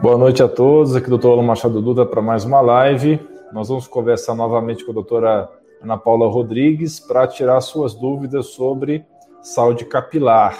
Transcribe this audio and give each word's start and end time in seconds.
Boa 0.00 0.18
noite 0.18 0.42
a 0.42 0.48
todos. 0.48 0.94
Aqui 0.94 1.08
Dr. 1.08 1.28
Alan 1.28 1.42
Machado 1.42 1.80
Duda 1.80 2.04
para 2.04 2.20
mais 2.20 2.44
uma 2.44 2.60
live. 2.60 3.20
Nós 3.52 3.68
vamos 3.68 3.86
conversar 3.88 4.34
novamente 4.34 4.84
com 4.84 4.90
a 4.90 4.94
doutora 4.94 5.48
Ana 5.82 5.96
Paula 5.96 6.28
Rodrigues 6.28 7.00
para 7.00 7.26
tirar 7.26 7.60
suas 7.60 7.94
dúvidas 7.94 8.46
sobre 8.48 9.04
saúde 9.40 9.84
capilar. 9.84 10.58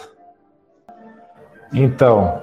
Então, 1.73 2.41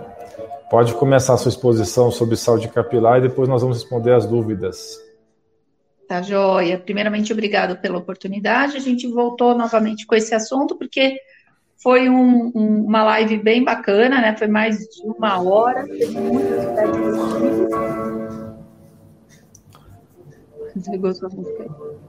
pode 0.70 0.94
começar 0.94 1.34
a 1.34 1.38
sua 1.38 1.50
exposição 1.50 2.12
sobre 2.12 2.36
saúde 2.36 2.68
capilar 2.68 3.20
e 3.20 3.28
depois 3.28 3.48
nós 3.48 3.62
vamos 3.62 3.78
responder 3.78 4.14
as 4.14 4.26
dúvidas. 4.26 5.00
Tá 6.08 6.22
joia. 6.22 6.78
Primeiramente, 6.78 7.32
obrigado 7.32 7.78
pela 7.78 7.98
oportunidade. 7.98 8.78
A 8.78 8.80
gente 8.80 9.08
voltou 9.08 9.56
novamente 9.56 10.06
com 10.06 10.14
esse 10.14 10.36
assunto 10.36 10.76
porque 10.76 11.18
foi 11.84 12.10
um, 12.10 12.52
um, 12.56 12.86
uma 12.86 13.04
live 13.04 13.38
bem 13.38 13.64
bacana, 13.64 14.22
né? 14.22 14.36
Foi 14.38 14.48
mais 14.48 14.80
de 14.80 15.06
uma 15.06 15.44
hora, 15.44 15.86
teve. 15.86 16.16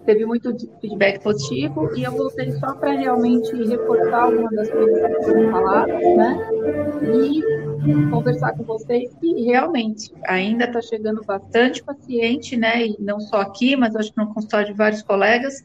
Teve 0.07 0.25
muito 0.25 0.57
feedback 0.81 1.23
positivo 1.23 1.91
e 1.95 2.05
eu 2.05 2.13
voltei 2.13 2.51
só 2.53 2.73
para 2.75 2.93
realmente 2.93 3.55
reforçar 3.55 4.23
algumas 4.23 4.53
das 4.53 4.71
coisas 4.71 5.03
que 5.03 5.23
foram 5.25 5.51
faladas, 5.51 6.17
né? 6.17 6.49
E 7.03 8.11
conversar 8.11 8.53
com 8.53 8.65
vocês 8.65 9.13
que 9.21 9.43
realmente 9.43 10.15
ainda 10.25 10.65
está 10.65 10.81
chegando 10.81 11.23
bastante 11.25 11.83
paciente, 11.83 12.57
né? 12.57 12.87
E 12.87 12.97
não 13.01 13.21
só 13.21 13.43
aqui, 13.43 13.77
mas 13.77 13.95
acho 13.97 14.13
que 14.13 14.19
no 14.19 14.33
consultório 14.33 14.69
de 14.69 14.73
vários 14.73 15.03
colegas, 15.03 15.63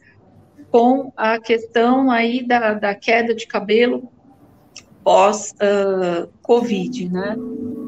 com 0.71 1.13
a 1.15 1.39
questão 1.39 2.11
aí 2.11 2.45
da, 2.45 2.73
da 2.73 2.93
queda 2.95 3.33
de 3.33 3.47
cabelo 3.47 4.11
pós-Covid, 5.03 7.05
uh, 7.05 7.11
né? 7.11 7.37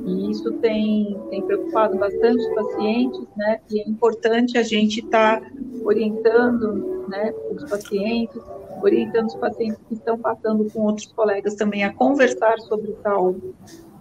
E 0.06 0.32
isso 0.32 0.52
tem, 0.54 1.20
tem 1.30 1.42
preocupado 1.44 1.98
bastante 1.98 2.38
os 2.38 2.56
pacientes, 2.56 3.22
né? 3.38 3.60
E 3.70 3.82
é 3.82 3.88
importante 3.88 4.58
a 4.58 4.64
gente 4.64 5.02
estar 5.02 5.42
tá 5.42 5.52
orientando 5.84 7.06
né, 7.08 7.32
os 7.54 7.70
pacientes, 7.70 8.42
orientando 8.82 9.28
os 9.28 9.36
pacientes 9.36 9.78
que 9.88 9.94
estão 9.94 10.18
passando 10.18 10.68
com 10.72 10.82
outros 10.82 11.06
colegas 11.08 11.54
também 11.56 11.84
a 11.84 11.94
conversar 11.94 12.58
sobre 12.62 12.94
tal 13.04 13.36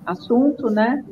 assunto, 0.06 0.70
né? 0.70 1.04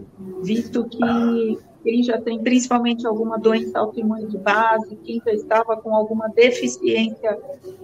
Visto 0.43 0.85
que 0.85 1.59
quem 1.89 2.03
já 2.03 2.21
tem 2.21 2.39
principalmente 2.43 3.07
alguma 3.07 3.39
doença 3.39 3.79
autoimune 3.79 4.27
de 4.27 4.37
base, 4.37 4.95
quem 4.97 5.23
já 5.25 5.33
estava 5.33 5.75
com 5.75 5.95
alguma 5.95 6.29
deficiência 6.29 7.39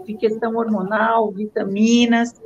de 0.04 0.12
questão 0.12 0.56
hormonal, 0.56 1.32
vitaminas, 1.32 2.38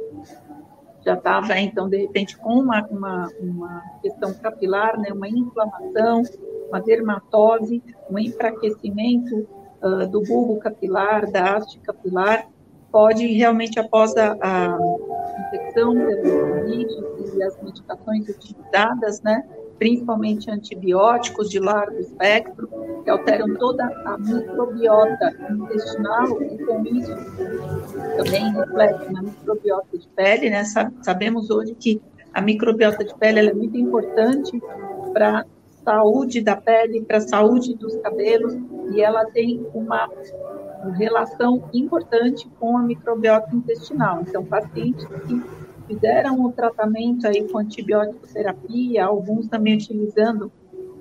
já 1.04 1.14
estava, 1.14 1.58
então, 1.58 1.88
de 1.88 1.96
repente, 1.96 2.38
com 2.38 2.60
uma, 2.60 2.86
uma, 2.86 3.28
uma 3.40 3.82
questão 4.00 4.32
capilar, 4.34 5.00
né, 5.00 5.08
uma 5.12 5.28
inflamação, 5.28 6.22
uma 6.68 6.80
dermatose, 6.80 7.82
um 8.08 8.16
enfraquecimento 8.20 9.48
uh, 9.82 10.06
do 10.06 10.22
bulbo 10.22 10.60
capilar, 10.60 11.28
da 11.28 11.56
haste 11.56 11.80
capilar, 11.80 12.46
pode 12.92 13.26
realmente, 13.32 13.80
após 13.80 14.16
a, 14.16 14.36
a 14.40 14.78
infecção 15.48 15.92
pelo 15.92 16.68
e 17.36 17.42
as 17.42 17.60
medicações 17.60 18.28
utilizadas, 18.28 19.20
né, 19.22 19.44
principalmente 19.78 20.50
antibióticos 20.50 21.48
de 21.48 21.58
largo 21.58 21.98
espectro, 21.98 22.68
que 23.04 23.10
alteram 23.10 23.54
toda 23.54 23.84
a 23.84 24.18
microbiota 24.18 25.34
intestinal 25.50 26.42
e 26.42 26.58
com 26.64 26.84
isso 26.86 27.14
também 28.16 28.52
reflete 28.52 29.12
na 29.12 29.22
microbiota 29.22 29.96
de 29.96 30.08
pele, 30.08 30.50
né? 30.50 30.64
Sabemos 31.02 31.50
hoje 31.50 31.74
que 31.74 32.02
a 32.34 32.42
microbiota 32.42 33.04
de 33.04 33.14
pele 33.14 33.48
é 33.48 33.54
muito 33.54 33.76
importante 33.78 34.60
para 35.12 35.44
saúde 35.84 36.40
da 36.42 36.54
pele, 36.54 37.02
para 37.02 37.18
a 37.18 37.22
saúde 37.22 37.74
dos 37.74 37.96
cabelos, 37.96 38.54
e 38.92 39.00
ela 39.00 39.24
tem 39.26 39.66
uma 39.72 40.08
relação 40.96 41.64
importante 41.72 42.48
com 42.60 42.76
a 42.76 42.82
microbiota 42.82 43.54
intestinal. 43.54 44.20
Então, 44.20 44.44
pacientes 44.44 45.06
que 45.26 45.42
fizeram 45.88 46.44
o 46.44 46.52
tratamento 46.52 47.26
aí 47.26 47.48
com 47.48 47.58
antibiótico 47.58 48.28
terapia, 48.28 49.06
alguns 49.06 49.48
também 49.48 49.74
utilizando 49.74 50.52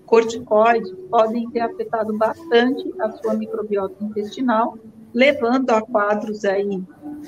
corticoides, 0.06 0.92
podem 1.10 1.50
ter 1.52 1.60
afetado 1.60 2.18
bastante 2.18 2.90
a 3.00 3.12
sua 3.12 3.34
microbiota 3.34 4.02
intestinal, 4.02 4.78
levando 5.14 5.70
a 5.72 5.82
quadros 5.82 6.46
aí 6.46 6.82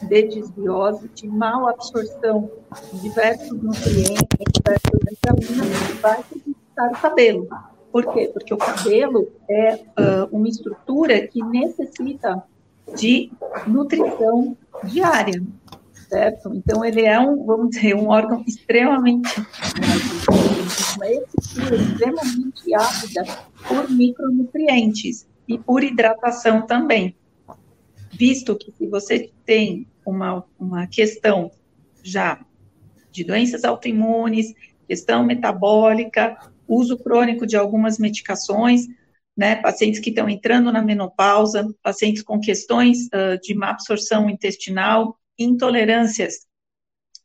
de 0.08 0.24
desbiose, 0.24 1.10
de 1.10 1.28
mal 1.28 1.68
absorção 1.68 2.50
de 2.94 3.02
diversos 3.02 3.62
nutrientes, 3.62 4.28
diversas 4.54 5.00
vitaminas, 5.10 5.88
que 5.88 5.94
vai 6.02 6.24
prejudicar 6.24 6.90
o 6.90 7.02
cabelo. 7.02 7.48
Por 7.92 8.14
quê? 8.14 8.30
Porque 8.32 8.54
o 8.54 8.58
cabelo 8.58 9.28
é 9.50 9.76
uh, 9.76 10.30
uma 10.32 10.48
estrutura 10.48 11.28
que 11.28 11.44
necessita 11.44 12.42
de 12.96 13.32
nutrição 13.68 14.56
diária 14.86 15.44
certo? 16.10 16.54
Então, 16.54 16.84
ele 16.84 17.02
é 17.02 17.20
um, 17.20 17.46
vamos 17.46 17.70
dizer, 17.70 17.96
um 17.96 18.10
órgão 18.10 18.44
extremamente, 18.48 19.30
extremamente 21.72 22.74
ávida 22.74 23.24
por 23.68 23.90
micronutrientes 23.90 25.28
e 25.48 25.58
por 25.58 25.84
hidratação 25.84 26.66
também. 26.66 27.16
Visto 28.12 28.56
que 28.56 28.72
se 28.72 28.88
você 28.88 29.30
tem 29.46 29.88
uma, 30.06 30.44
uma 30.60 30.88
questão 30.88 31.52
já 32.04 32.40
de 33.12 33.24
doenças 33.24 33.64
autoimunes, 33.64 34.54
questão 34.88 35.24
metabólica, 35.24 36.38
uso 36.68 36.98
crônico 36.98 37.46
de 37.46 37.56
algumas 37.56 38.00
medicações, 38.00 38.88
né, 39.38 39.56
pacientes 39.56 40.00
que 40.00 40.10
estão 40.10 40.28
entrando 40.28 40.72
na 40.72 40.82
menopausa, 40.82 41.74
pacientes 41.82 42.22
com 42.22 42.40
questões 42.40 43.08
uh, 43.08 43.40
de 43.42 43.54
má 43.54 43.70
absorção 43.70 44.30
intestinal, 44.30 45.19
intolerâncias 45.40 46.48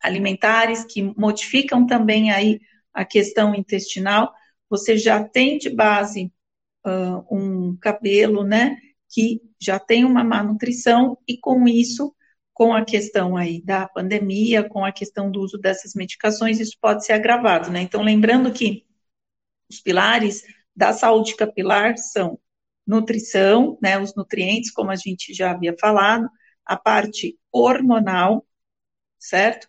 alimentares 0.01 0.85
que 0.85 1.03
modificam 1.17 1.87
também 1.87 2.31
aí 2.31 2.61
a 2.93 3.05
questão 3.05 3.55
intestinal, 3.55 4.33
você 4.69 4.97
já 4.97 5.23
tem 5.23 5.59
de 5.59 5.71
base 5.71 6.33
uh, 6.87 7.25
um 7.35 7.77
cabelo, 7.77 8.45
né, 8.45 8.77
que 9.11 9.41
já 9.61 9.79
tem 9.79 10.05
uma 10.05 10.23
má 10.23 10.43
nutrição 10.43 11.19
e 11.27 11.39
com 11.39 11.67
isso, 11.67 12.15
com 12.53 12.73
a 12.73 12.85
questão 12.85 13.37
aí 13.37 13.61
da 13.63 13.89
pandemia, 13.89 14.69
com 14.69 14.85
a 14.85 14.93
questão 14.93 15.31
do 15.31 15.41
uso 15.41 15.59
dessas 15.59 15.95
medicações, 15.95 16.61
isso 16.61 16.77
pode 16.81 17.05
ser 17.05 17.15
agravado, 17.15 17.71
né? 17.71 17.81
Então, 17.81 18.01
lembrando 18.01 18.53
que 18.53 18.85
os 19.69 19.81
pilares 19.81 20.45
da 20.75 20.93
saúde 20.93 21.35
capilar 21.35 21.97
são 21.99 22.39
nutrição, 22.87 23.79
né, 23.83 23.99
os 23.99 24.15
nutrientes, 24.15 24.71
como 24.71 24.91
a 24.91 24.97
gente 24.97 25.33
já 25.33 25.51
havia 25.51 25.75
falado, 25.81 26.29
a 26.65 26.77
parte 26.77 27.39
hormonal, 27.53 28.47
certo? 29.19 29.67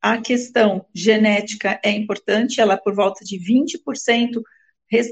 A 0.00 0.20
questão 0.20 0.86
genética 0.94 1.80
é 1.84 1.90
importante, 1.90 2.60
ela 2.60 2.74
é 2.74 2.76
por 2.76 2.94
volta 2.94 3.24
de 3.24 3.38
20% 3.38 4.42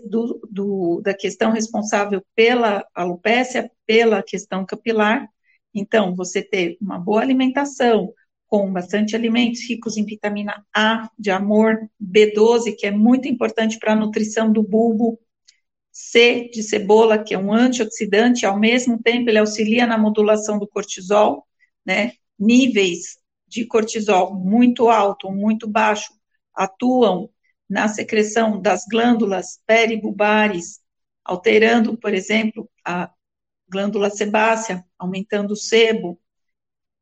do, 0.09 0.41
do, 0.51 1.01
da 1.03 1.15
questão 1.15 1.51
responsável 1.51 2.25
pela 2.35 2.85
alopécia, 2.95 3.71
pela 3.87 4.23
questão 4.23 4.65
capilar. 4.65 5.29
Então, 5.75 6.15
você 6.15 6.43
ter 6.43 6.79
uma 6.81 6.99
boa 6.99 7.21
alimentação, 7.21 8.13
com 8.47 8.73
bastante 8.73 9.17
alimentos 9.17 9.61
ricos 9.69 9.97
em 9.97 10.05
vitamina 10.05 10.65
A, 10.75 11.11
de 11.19 11.31
amor, 11.31 11.79
B12, 12.01 12.77
que 12.79 12.87
é 12.87 12.91
muito 12.91 13.29
importante 13.29 13.79
para 13.79 13.93
a 13.93 13.97
nutrição 13.97 14.53
do 14.53 14.63
bulbo, 14.63 15.19
C 15.99 16.51
de 16.53 16.63
cebola, 16.63 17.25
que 17.25 17.33
é 17.33 17.39
um 17.39 17.51
antioxidante, 17.51 18.45
ao 18.45 18.59
mesmo 18.59 19.03
tempo 19.03 19.31
ele 19.31 19.39
auxilia 19.39 19.87
na 19.87 19.97
modulação 19.97 20.59
do 20.59 20.69
cortisol, 20.69 21.47
né? 21.87 22.13
Níveis 22.39 23.17
de 23.49 23.65
cortisol 23.65 24.35
muito 24.35 24.91
alto, 24.91 25.33
muito 25.33 25.67
baixo, 25.67 26.13
atuam 26.55 27.31
na 27.67 27.89
secreção 27.89 28.61
das 28.61 28.85
glândulas 28.85 29.59
peribulbares, 29.67 30.81
alterando, 31.25 31.97
por 31.97 32.13
exemplo, 32.13 32.69
a 32.85 33.11
glândula 33.67 34.11
sebácea, 34.11 34.85
aumentando 34.99 35.53
o 35.53 35.57
sebo, 35.57 36.21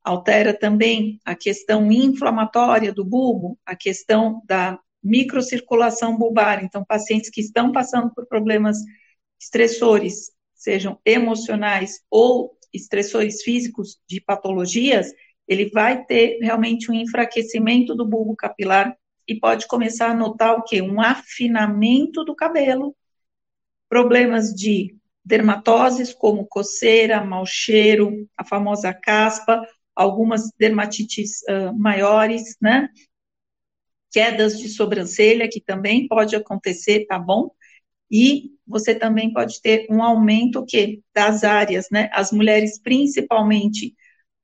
altera 0.05 0.57
também 0.57 1.19
a 1.25 1.35
questão 1.35 1.91
inflamatória 1.91 2.93
do 2.93 3.05
bulbo, 3.05 3.59
a 3.67 3.75
questão 3.75 4.41
da 4.47 4.79
microcirculação 5.05 6.17
bulbar. 6.17 6.65
Então, 6.65 6.85
pacientes 6.85 7.31
que 7.31 7.41
estão 7.41 7.71
passando 7.71 8.13
por 8.15 8.27
problemas 8.27 8.79
estressores, 9.41 10.33
sejam 10.55 10.99
emocionais 11.05 12.01
ou 12.11 12.57
estressores 12.73 13.43
físicos 13.43 14.01
de 14.09 14.21
patologias, 14.21 15.13
ele 15.47 15.67
vai 15.71 16.05
ter 16.05 16.39
realmente 16.41 16.91
um 16.91 16.95
enfraquecimento 16.95 17.95
do 17.95 18.07
bulbo 18.07 18.35
capilar 18.35 18.97
e 19.29 19.39
pode 19.39 19.67
começar 19.67 20.11
a 20.11 20.15
notar 20.15 20.59
o 20.59 20.63
quê? 20.63 20.81
Um 20.81 21.01
afinamento 21.01 22.25
do 22.25 22.35
cabelo, 22.35 22.97
problemas 23.89 24.53
de 24.55 24.97
dermatoses 25.25 26.13
como 26.13 26.47
coceira, 26.47 27.25
mau 27.25 27.47
cheiro, 27.47 28.29
a 28.37 28.45
famosa 28.45 28.93
caspa, 28.93 29.67
algumas 29.95 30.51
dermatites 30.59 31.43
uh, 31.49 31.73
maiores, 31.79 32.57
né? 32.61 32.89
Quedas 34.15 34.61
de 34.61 34.69
sobrancelha, 34.69 35.49
que 35.51 35.61
também 35.61 36.07
pode 36.07 36.37
acontecer, 36.37 37.05
tá 37.07 37.19
bom? 37.19 37.51
E 38.09 38.53
você 38.65 38.95
também 38.95 39.33
pode 39.33 39.61
ter 39.61 39.89
um 39.91 40.01
aumento 40.01 40.65
que 40.65 41.03
das 41.13 41.43
áreas, 41.43 41.89
né? 41.91 42.09
As 42.13 42.31
mulheres 42.31 42.81
principalmente 42.81 43.93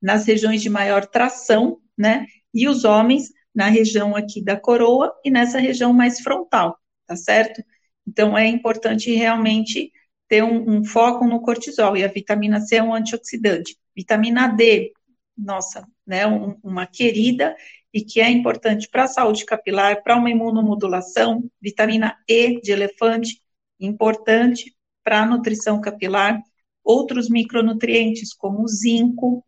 nas 0.01 0.25
regiões 0.25 0.61
de 0.61 0.69
maior 0.69 1.05
tração, 1.05 1.79
né? 1.97 2.25
E 2.53 2.67
os 2.67 2.83
homens 2.83 3.29
na 3.55 3.67
região 3.67 4.13
aqui 4.13 4.43
da 4.43 4.59
coroa 4.59 5.13
e 5.23 5.31
nessa 5.31 5.57
região 5.57 5.93
mais 5.93 6.19
frontal, 6.19 6.77
tá 7.07 7.15
certo? 7.15 7.63
Então 8.05 8.37
é 8.37 8.45
importante 8.47 9.09
realmente 9.15 9.89
ter 10.27 10.43
um, 10.43 10.79
um 10.79 10.83
foco 10.83 11.25
no 11.25 11.39
cortisol 11.41 11.95
e 11.95 12.03
a 12.03 12.09
vitamina 12.09 12.59
C 12.59 12.75
é 12.75 12.83
um 12.83 12.93
antioxidante. 12.93 13.77
Vitamina 13.95 14.49
D, 14.49 14.91
nossa, 15.37 15.87
né? 16.05 16.27
Um, 16.27 16.57
uma 16.61 16.85
querida 16.85 17.55
e 17.93 18.01
que 18.01 18.21
é 18.21 18.29
importante 18.29 18.87
para 18.89 19.03
a 19.03 19.07
saúde 19.07 19.45
capilar, 19.45 20.01
para 20.03 20.15
uma 20.15 20.29
imunomodulação, 20.29 21.49
vitamina 21.61 22.17
E 22.27 22.61
de 22.61 22.71
elefante, 22.71 23.41
importante 23.79 24.75
para 25.03 25.23
a 25.23 25.25
nutrição 25.25 25.81
capilar, 25.81 26.39
outros 26.83 27.29
micronutrientes 27.29 28.33
como 28.33 28.63
o 28.63 28.67
zinco, 28.67 29.43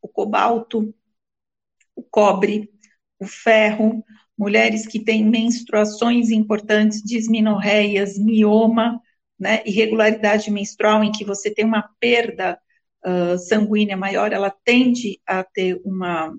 o 0.00 0.08
cobalto, 0.08 0.94
o 1.94 2.02
cobre, 2.02 2.70
o 3.18 3.26
ferro, 3.26 4.04
mulheres 4.36 4.86
que 4.86 5.00
têm 5.00 5.24
menstruações 5.24 6.30
importantes, 6.30 7.02
disminorreias, 7.02 8.18
mioma, 8.18 9.00
né, 9.38 9.62
irregularidade 9.64 10.50
menstrual, 10.50 11.02
em 11.02 11.12
que 11.12 11.24
você 11.24 11.52
tem 11.52 11.64
uma 11.64 11.88
perda 12.00 12.58
uh, 13.04 13.38
sanguínea 13.38 13.96
maior, 13.96 14.32
ela 14.32 14.50
tende 14.64 15.20
a 15.26 15.42
ter 15.42 15.80
uma 15.84 16.34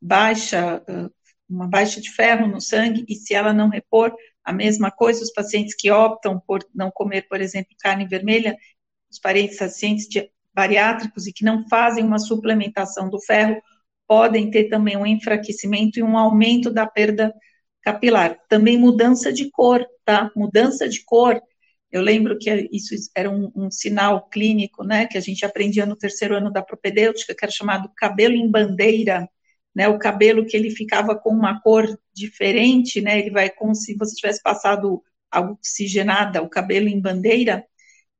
baixa, 0.00 0.82
uh, 0.88 1.10
uma 1.48 1.68
baixa 1.68 2.00
de 2.00 2.10
ferro 2.10 2.46
no 2.46 2.60
sangue, 2.60 3.04
e 3.08 3.14
se 3.14 3.34
ela 3.34 3.52
não 3.52 3.68
repor, 3.68 4.14
a 4.44 4.52
mesma 4.52 4.90
coisa, 4.90 5.22
os 5.22 5.32
pacientes 5.32 5.74
que 5.74 5.90
optam 5.90 6.40
por 6.46 6.64
não 6.74 6.90
comer, 6.90 7.26
por 7.28 7.40
exemplo, 7.40 7.74
carne 7.80 8.06
vermelha, 8.06 8.56
os 9.10 9.18
pacientes 9.18 10.06
bariátricos 10.54 11.26
e 11.26 11.32
que 11.32 11.44
não 11.44 11.68
fazem 11.68 12.04
uma 12.04 12.18
suplementação 12.18 13.10
do 13.10 13.20
ferro, 13.20 13.60
podem 14.06 14.50
ter 14.50 14.68
também 14.68 14.96
um 14.96 15.06
enfraquecimento 15.06 15.98
e 15.98 16.02
um 16.02 16.16
aumento 16.16 16.70
da 16.70 16.86
perda 16.86 17.34
capilar. 17.82 18.38
Também 18.48 18.78
mudança 18.78 19.32
de 19.32 19.50
cor, 19.50 19.86
tá? 20.04 20.30
Mudança 20.34 20.88
de 20.88 21.04
cor. 21.04 21.40
Eu 21.90 22.02
lembro 22.02 22.38
que 22.38 22.68
isso 22.72 22.94
era 23.14 23.30
um, 23.30 23.50
um, 23.54 23.70
sinal 23.70 24.28
clínico, 24.28 24.84
né, 24.84 25.06
que 25.06 25.16
a 25.16 25.20
gente 25.20 25.44
aprendia 25.44 25.86
no 25.86 25.96
terceiro 25.96 26.36
ano 26.36 26.52
da 26.52 26.62
propedêutica, 26.62 27.34
que 27.34 27.44
era 27.44 27.52
chamado 27.52 27.90
cabelo 27.96 28.34
em 28.34 28.50
bandeira, 28.50 29.28
né, 29.76 29.86
o 29.88 29.98
cabelo 29.98 30.46
que 30.46 30.56
ele 30.56 30.70
ficava 30.70 31.14
com 31.14 31.28
uma 31.28 31.60
cor 31.60 32.00
diferente, 32.14 33.02
né, 33.02 33.18
ele 33.18 33.30
vai 33.30 33.50
como 33.50 33.74
se 33.74 33.94
você 33.94 34.14
tivesse 34.14 34.42
passado 34.42 35.04
água 35.30 35.52
oxigenada, 35.52 36.42
o 36.42 36.48
cabelo 36.48 36.88
em 36.88 36.98
bandeira, 36.98 37.62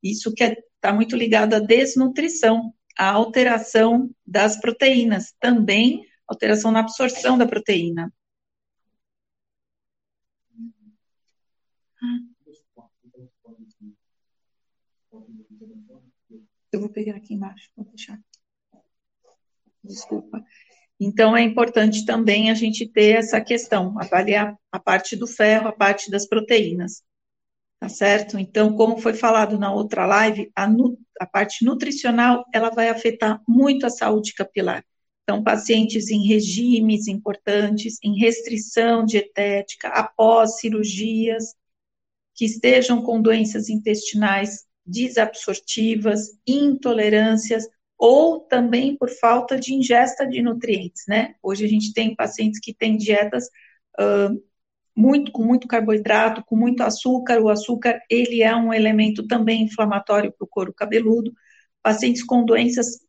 isso 0.02 0.34
que 0.34 0.44
está 0.44 0.90
é, 0.90 0.92
muito 0.92 1.16
ligado 1.16 1.54
à 1.54 1.58
desnutrição, 1.58 2.74
à 2.94 3.08
alteração 3.08 4.10
das 4.26 4.60
proteínas, 4.60 5.34
também 5.40 6.04
alteração 6.28 6.70
na 6.70 6.80
absorção 6.80 7.38
da 7.38 7.46
proteína. 7.46 8.12
Eu 16.70 16.80
vou 16.80 16.90
pegar 16.90 17.16
aqui 17.16 17.32
embaixo, 17.32 17.70
vou 17.74 17.86
deixar. 17.86 18.20
Desculpa. 19.82 20.44
Então, 20.98 21.36
é 21.36 21.42
importante 21.42 22.06
também 22.06 22.50
a 22.50 22.54
gente 22.54 22.86
ter 22.86 23.18
essa 23.18 23.40
questão, 23.40 23.98
avaliar 23.98 24.56
a 24.72 24.78
parte 24.78 25.14
do 25.14 25.26
ferro, 25.26 25.68
a 25.68 25.72
parte 25.72 26.10
das 26.10 26.26
proteínas, 26.26 27.02
tá 27.78 27.88
certo? 27.88 28.38
Então, 28.38 28.74
como 28.74 28.98
foi 28.98 29.12
falado 29.12 29.58
na 29.58 29.72
outra 29.72 30.06
live, 30.06 30.50
a, 30.56 30.66
a 31.20 31.26
parte 31.26 31.64
nutricional, 31.64 32.44
ela 32.52 32.70
vai 32.70 32.88
afetar 32.88 33.42
muito 33.46 33.84
a 33.84 33.90
saúde 33.90 34.32
capilar. 34.32 34.82
Então, 35.22 35.42
pacientes 35.42 36.08
em 36.08 36.24
regimes 36.26 37.08
importantes, 37.08 37.98
em 38.02 38.18
restrição 38.18 39.04
dietética, 39.04 39.88
após 39.88 40.58
cirurgias, 40.60 41.54
que 42.34 42.44
estejam 42.44 43.02
com 43.02 43.20
doenças 43.20 43.68
intestinais 43.68 44.64
desabsortivas, 44.84 46.28
intolerâncias, 46.46 47.66
ou 47.98 48.40
também 48.40 48.96
por 48.96 49.08
falta 49.08 49.58
de 49.58 49.74
ingesta 49.74 50.26
de 50.26 50.42
nutrientes, 50.42 51.04
né? 51.08 51.34
Hoje 51.42 51.64
a 51.64 51.68
gente 51.68 51.92
tem 51.92 52.14
pacientes 52.14 52.60
que 52.60 52.74
têm 52.74 52.96
dietas 52.96 53.46
uh, 53.98 54.42
muito 54.94 55.32
com 55.32 55.44
muito 55.44 55.66
carboidrato, 55.66 56.44
com 56.44 56.56
muito 56.56 56.82
açúcar. 56.82 57.40
O 57.40 57.48
açúcar 57.48 58.00
ele 58.10 58.42
é 58.42 58.54
um 58.54 58.72
elemento 58.72 59.26
também 59.26 59.62
inflamatório 59.62 60.32
para 60.32 60.44
o 60.44 60.48
couro 60.48 60.72
cabeludo. 60.72 61.32
Pacientes 61.82 62.22
com 62.22 62.44
doenças 62.44 63.06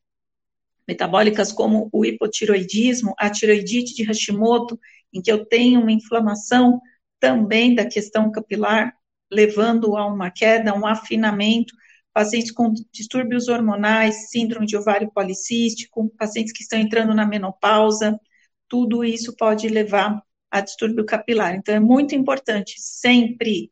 metabólicas 0.87 1.51
como 1.51 1.89
o 1.91 2.05
hipotiroidismo, 2.05 3.13
a 3.17 3.29
tiroidite 3.29 3.93
de 3.93 4.03
Hashimoto, 4.03 4.79
em 5.13 5.21
que 5.21 5.31
eu 5.31 5.45
tenho 5.45 5.81
uma 5.81 5.91
inflamação 5.91 6.79
também 7.19 7.75
da 7.75 7.85
questão 7.85 8.31
capilar, 8.31 8.93
levando 9.29 9.97
a 9.97 10.05
uma 10.05 10.31
queda, 10.31 10.73
um 10.73 10.85
afinamento 10.85 11.73
pacientes 12.17 12.49
com 12.49 12.73
distúrbios 12.91 13.47
hormonais, 13.47 14.31
síndrome 14.31 14.65
de 14.65 14.75
ovário 14.75 15.07
policístico, 15.11 16.11
pacientes 16.17 16.51
que 16.51 16.63
estão 16.63 16.79
entrando 16.79 17.13
na 17.13 17.27
menopausa, 17.27 18.19
tudo 18.67 19.03
isso 19.03 19.35
pode 19.35 19.69
levar 19.69 20.19
a 20.49 20.59
distúrbio 20.59 21.05
capilar. 21.05 21.53
Então, 21.53 21.75
é 21.75 21.79
muito 21.79 22.15
importante 22.15 22.73
sempre, 22.79 23.71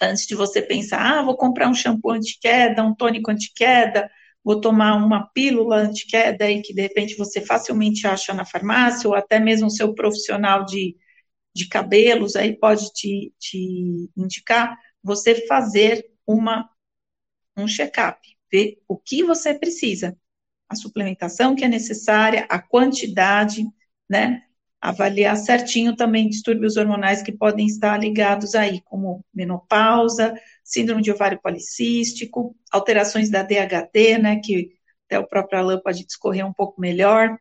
antes 0.00 0.28
de 0.28 0.36
você 0.36 0.62
pensar, 0.62 1.00
ah, 1.00 1.22
vou 1.24 1.36
comprar 1.36 1.68
um 1.68 1.74
shampoo 1.74 2.12
anti-queda, 2.12 2.84
um 2.84 2.94
tônico 2.94 3.32
anti-queda, 3.32 4.08
vou 4.44 4.60
tomar 4.60 4.94
uma 4.94 5.26
pílula 5.32 5.78
anti-queda 5.78 6.48
e 6.48 6.62
que 6.62 6.72
de 6.72 6.82
repente 6.82 7.16
você 7.16 7.40
facilmente 7.40 8.06
acha 8.06 8.32
na 8.32 8.44
farmácia, 8.44 9.08
ou 9.08 9.14
até 9.16 9.40
mesmo 9.40 9.68
seu 9.68 9.92
profissional 9.92 10.64
de, 10.64 10.96
de 11.52 11.68
cabelos 11.68 12.36
aí 12.36 12.56
pode 12.56 12.92
te, 12.92 13.34
te 13.40 14.08
indicar, 14.16 14.78
você 15.02 15.44
fazer 15.48 16.06
uma 16.24 16.72
um 17.56 17.66
check-up, 17.66 18.20
ver 18.50 18.78
o 18.88 18.96
que 18.96 19.22
você 19.22 19.54
precisa, 19.54 20.16
a 20.68 20.74
suplementação 20.74 21.54
que 21.54 21.64
é 21.64 21.68
necessária, 21.68 22.46
a 22.48 22.60
quantidade, 22.60 23.64
né? 24.08 24.42
Avaliar 24.80 25.36
certinho 25.36 25.96
também 25.96 26.28
distúrbios 26.28 26.76
hormonais 26.76 27.22
que 27.22 27.32
podem 27.32 27.66
estar 27.66 27.98
ligados 27.98 28.54
aí, 28.54 28.82
como 28.82 29.24
menopausa, 29.32 30.34
síndrome 30.62 31.02
de 31.02 31.10
ovário 31.10 31.40
policístico, 31.40 32.54
alterações 32.70 33.30
da 33.30 33.42
DHT, 33.42 34.18
né? 34.18 34.40
Que 34.40 34.72
até 35.06 35.18
o 35.18 35.26
próprio 35.26 35.58
Alain 35.58 35.80
pode 35.82 36.04
discorrer 36.04 36.46
um 36.46 36.52
pouco 36.52 36.80
melhor, 36.80 37.38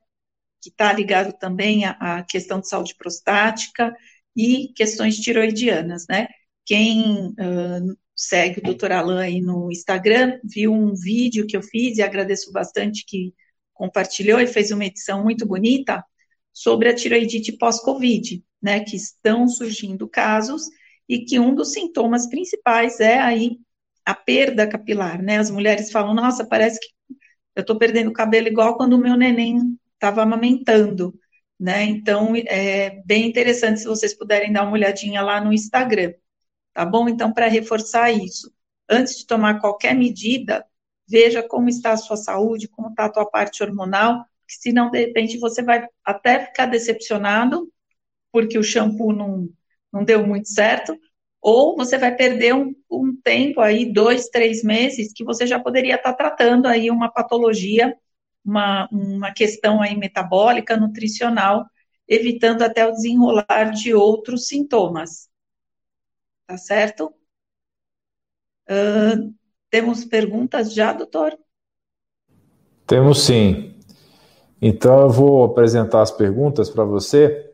que 0.62 0.70
está 0.70 0.94
ligado 0.94 1.34
também 1.34 1.86
à, 1.86 1.98
à 2.20 2.24
questão 2.24 2.60
de 2.60 2.70
saúde 2.70 2.96
prostática 2.96 3.94
e 4.36 4.70
questões 4.76 5.18
tiroidianas, 5.18 6.06
né? 6.10 6.28
Quem 6.66 7.28
uh, 7.32 7.98
segue 8.28 8.60
o 8.60 8.64
doutor 8.64 8.92
Alain 8.92 9.20
aí 9.20 9.42
no 9.42 9.72
Instagram, 9.72 10.40
viu 10.44 10.74
um 10.74 10.94
vídeo 10.94 11.46
que 11.46 11.56
eu 11.56 11.62
fiz 11.62 11.98
e 11.98 12.02
agradeço 12.02 12.52
bastante 12.52 13.06
que 13.06 13.34
compartilhou 13.74 14.40
e 14.40 14.48
fez 14.48 14.72
uma 14.72 14.86
edição 14.86 15.24
muito 15.24 15.46
bonita 15.46 16.04
sobre 16.52 16.90
a 16.90 16.96
tiroidite 16.96 17.52
pós-Covid, 17.58 18.44
né, 18.62 18.80
que 18.82 18.96
estão 18.96 19.48
surgindo 19.48 20.08
casos 20.08 20.64
e 21.10 21.26
que 21.26 21.40
um 21.40 21.54
dos 21.54 21.74
sintomas 21.74 22.28
principais 22.28 23.00
é 23.00 23.20
aí 23.20 23.58
a 24.06 24.14
perda 24.14 24.68
capilar, 24.68 25.22
né, 25.22 25.38
as 25.40 25.50
mulheres 25.50 25.92
falam, 25.92 26.14
nossa, 26.14 26.46
parece 26.46 26.80
que 26.80 26.88
eu 27.56 27.62
estou 27.62 27.78
perdendo 27.78 28.14
cabelo 28.14 28.48
igual 28.48 28.78
quando 28.78 28.94
o 28.94 28.98
meu 28.98 29.18
neném 29.18 29.60
estava 29.96 30.22
amamentando, 30.24 31.14
né, 31.60 31.84
então 31.84 32.34
é 32.36 33.02
bem 33.06 33.28
interessante 33.28 33.80
se 33.82 33.88
vocês 33.88 34.14
puderem 34.14 34.52
dar 34.52 34.64
uma 34.64 34.74
olhadinha 34.74 35.22
lá 35.22 35.44
no 35.44 35.52
Instagram 35.52 36.14
tá 36.74 36.86
bom? 36.86 37.08
Então, 37.08 37.32
para 37.32 37.48
reforçar 37.48 38.12
isso, 38.12 38.52
antes 38.90 39.18
de 39.18 39.28
tomar 39.28 39.60
qualquer 39.60 39.96
medida, 39.96 40.66
veja 41.08 41.44
como 41.44 41.70
está 41.70 41.92
a 41.94 41.98
sua 41.98 42.18
saúde, 42.18 42.68
como 42.68 42.90
está 42.90 43.06
a 43.06 43.12
tua 43.12 43.26
parte 43.30 43.64
hormonal, 43.64 44.26
que 44.48 44.56
senão, 44.56 44.90
de 44.90 45.00
repente, 45.00 45.38
você 45.38 45.62
vai 45.64 45.88
até 46.04 46.46
ficar 46.46 46.66
decepcionado, 46.68 47.72
porque 48.32 48.58
o 48.58 48.64
shampoo 48.64 49.14
não, 49.14 49.50
não 49.92 50.04
deu 50.04 50.26
muito 50.26 50.50
certo, 50.50 50.98
ou 51.42 51.76
você 51.76 51.98
vai 51.98 52.16
perder 52.16 52.56
um, 52.56 52.74
um 52.90 53.16
tempo 53.22 53.62
aí, 53.62 53.92
dois, 53.92 54.30
três 54.30 54.64
meses, 54.64 55.14
que 55.14 55.24
você 55.24 55.46
já 55.46 55.60
poderia 55.60 55.96
estar 55.96 56.14
tá 56.14 56.18
tratando 56.18 56.68
aí 56.68 56.90
uma 56.90 57.12
patologia, 57.12 57.96
uma, 58.46 58.88
uma 58.92 59.34
questão 59.34 59.82
aí 59.82 59.96
metabólica, 59.98 60.78
nutricional, 60.78 61.66
evitando 62.08 62.64
até 62.64 62.86
o 62.86 62.92
desenrolar 62.92 63.72
de 63.74 63.94
outros 63.94 64.48
sintomas 64.48 65.30
tá 66.48 66.58
certo? 66.58 67.14
Uh, 68.70 69.34
temos 69.70 70.06
perguntas 70.06 70.74
já, 70.74 70.94
doutor? 70.94 71.38
Temos 72.86 73.24
sim. 73.24 73.80
Então 74.62 75.02
eu 75.02 75.10
vou 75.10 75.44
apresentar 75.44 76.02
as 76.02 76.12
perguntas 76.12 76.70
para 76.70 76.84
você. 76.84 77.52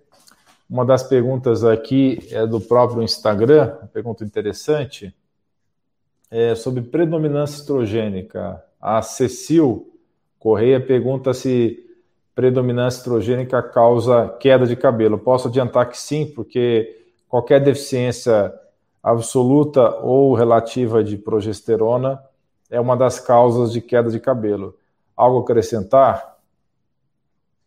Uma 0.70 0.86
das 0.86 1.02
perguntas 1.02 1.64
aqui 1.64 2.20
é 2.30 2.46
do 2.46 2.62
próprio 2.62 3.02
Instagram, 3.02 3.76
uma 3.80 3.88
pergunta 3.88 4.24
interessante, 4.24 5.16
é 6.30 6.54
sobre 6.54 6.84
predominância 6.84 7.60
estrogênica. 7.60 8.64
A 8.80 9.02
Cecil 9.02 9.92
Correia 10.38 10.80
pergunta 10.80 11.34
se 11.34 11.86
predominância 12.36 13.00
estrogênica 13.00 13.62
causa 13.62 14.30
queda 14.40 14.66
de 14.66 14.76
cabelo. 14.76 15.18
Posso 15.18 15.48
adiantar 15.48 15.90
que 15.90 15.98
sim, 15.98 16.26
porque 16.28 17.04
qualquer 17.28 17.62
deficiência 17.62 18.54
absoluta 19.02 19.98
ou 19.98 20.34
relativa 20.34 21.04
de 21.04 21.18
progesterona 21.18 22.22
é 22.70 22.80
uma 22.80 22.96
das 22.96 23.20
causas 23.20 23.72
de 23.72 23.82
queda 23.82 24.10
de 24.10 24.20
cabelo. 24.20 24.78
Algo 25.16 25.40
a 25.40 25.42
acrescentar? 25.42 26.38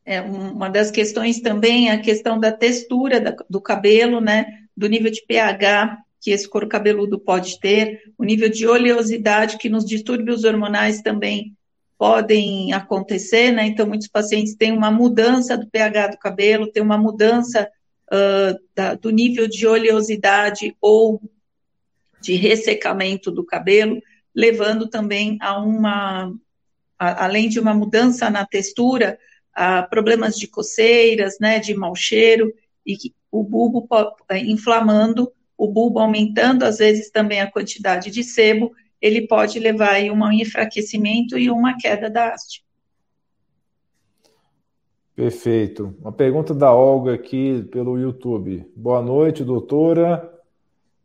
É, 0.04 0.20
uma 0.20 0.68
das 0.68 0.90
questões 0.90 1.40
também 1.40 1.88
é 1.88 1.92
a 1.92 2.00
questão 2.00 2.38
da 2.38 2.50
textura 2.50 3.36
do 3.48 3.60
cabelo, 3.60 4.20
né? 4.20 4.46
Do 4.76 4.88
nível 4.88 5.10
de 5.10 5.22
pH 5.26 5.98
que 6.22 6.30
esse 6.30 6.48
couro 6.48 6.68
cabeludo 6.68 7.18
pode 7.18 7.58
ter, 7.58 8.00
o 8.16 8.22
nível 8.22 8.48
de 8.48 8.64
oleosidade 8.64 9.58
que 9.58 9.68
nos 9.68 9.84
distúrbios 9.84 10.44
hormonais 10.44 11.02
também 11.02 11.56
podem 11.98 12.72
acontecer, 12.72 13.50
né? 13.50 13.66
Então, 13.66 13.86
muitos 13.86 14.06
pacientes 14.06 14.54
têm 14.54 14.70
uma 14.70 14.88
mudança 14.90 15.58
do 15.58 15.68
pH 15.68 16.06
do 16.08 16.18
cabelo, 16.18 16.70
tem 16.70 16.80
uma 16.80 16.96
mudança 16.96 17.68
uh, 18.12 18.58
da, 18.74 18.94
do 18.94 19.10
nível 19.10 19.48
de 19.48 19.66
oleosidade 19.66 20.76
ou 20.80 21.20
de 22.20 22.34
ressecamento 22.34 23.30
do 23.30 23.44
cabelo, 23.44 24.00
levando 24.34 24.88
também 24.88 25.38
a 25.40 25.58
uma, 25.58 26.32
a, 26.98 27.24
além 27.24 27.48
de 27.48 27.58
uma 27.58 27.74
mudança 27.74 28.30
na 28.30 28.46
textura, 28.46 29.18
a 29.52 29.82
problemas 29.82 30.38
de 30.38 30.46
coceiras, 30.46 31.38
né, 31.40 31.58
de 31.58 31.74
mau 31.74 31.94
cheiro, 31.96 32.52
e 32.86 32.96
o 33.30 33.42
bulbo 33.42 33.86
é, 34.28 34.38
inflamando, 34.38 35.32
o 35.56 35.68
bulbo 35.68 35.98
aumentando, 35.98 36.64
às 36.64 36.78
vezes 36.78 37.10
também 37.10 37.40
a 37.40 37.50
quantidade 37.50 38.10
de 38.10 38.22
sebo, 38.22 38.72
ele 39.00 39.26
pode 39.26 39.58
levar 39.58 39.96
a 39.96 40.12
um 40.12 40.32
enfraquecimento 40.32 41.36
e 41.36 41.50
uma 41.50 41.76
queda 41.76 42.08
da 42.08 42.32
haste. 42.32 42.64
Perfeito. 45.14 45.94
Uma 46.00 46.12
pergunta 46.12 46.54
da 46.54 46.72
Olga 46.72 47.14
aqui 47.14 47.62
pelo 47.70 47.98
YouTube. 47.98 48.66
Boa 48.74 49.02
noite, 49.02 49.44
doutora. 49.44 50.30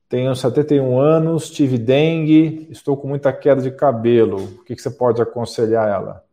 Tenho 0.08 0.34
71 0.34 0.98
anos, 0.98 1.50
tive 1.50 1.78
dengue, 1.78 2.68
estou 2.72 2.96
com 2.96 3.10
muita 3.10 3.34
queda 3.34 3.62
de 3.62 3.72
cabelo. 3.72 4.38
O 4.38 4.64
que, 4.64 4.78
você 4.78 4.90
pode 4.90 5.22
aconselhar 5.22 5.90
ela? 5.90 6.24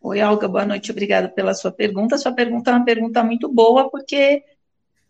Oi, 0.00 0.22
Olga, 0.22 0.48
boa 0.48 0.64
noite, 0.64 0.90
obrigada 0.90 1.28
pela 1.28 1.52
sua 1.52 1.70
pergunta. 1.70 2.16
Sua 2.16 2.32
pergunta 2.32 2.70
é 2.70 2.74
uma 2.74 2.84
pergunta 2.84 3.22
muito 3.22 3.46
boa, 3.46 3.90
porque 3.90 4.42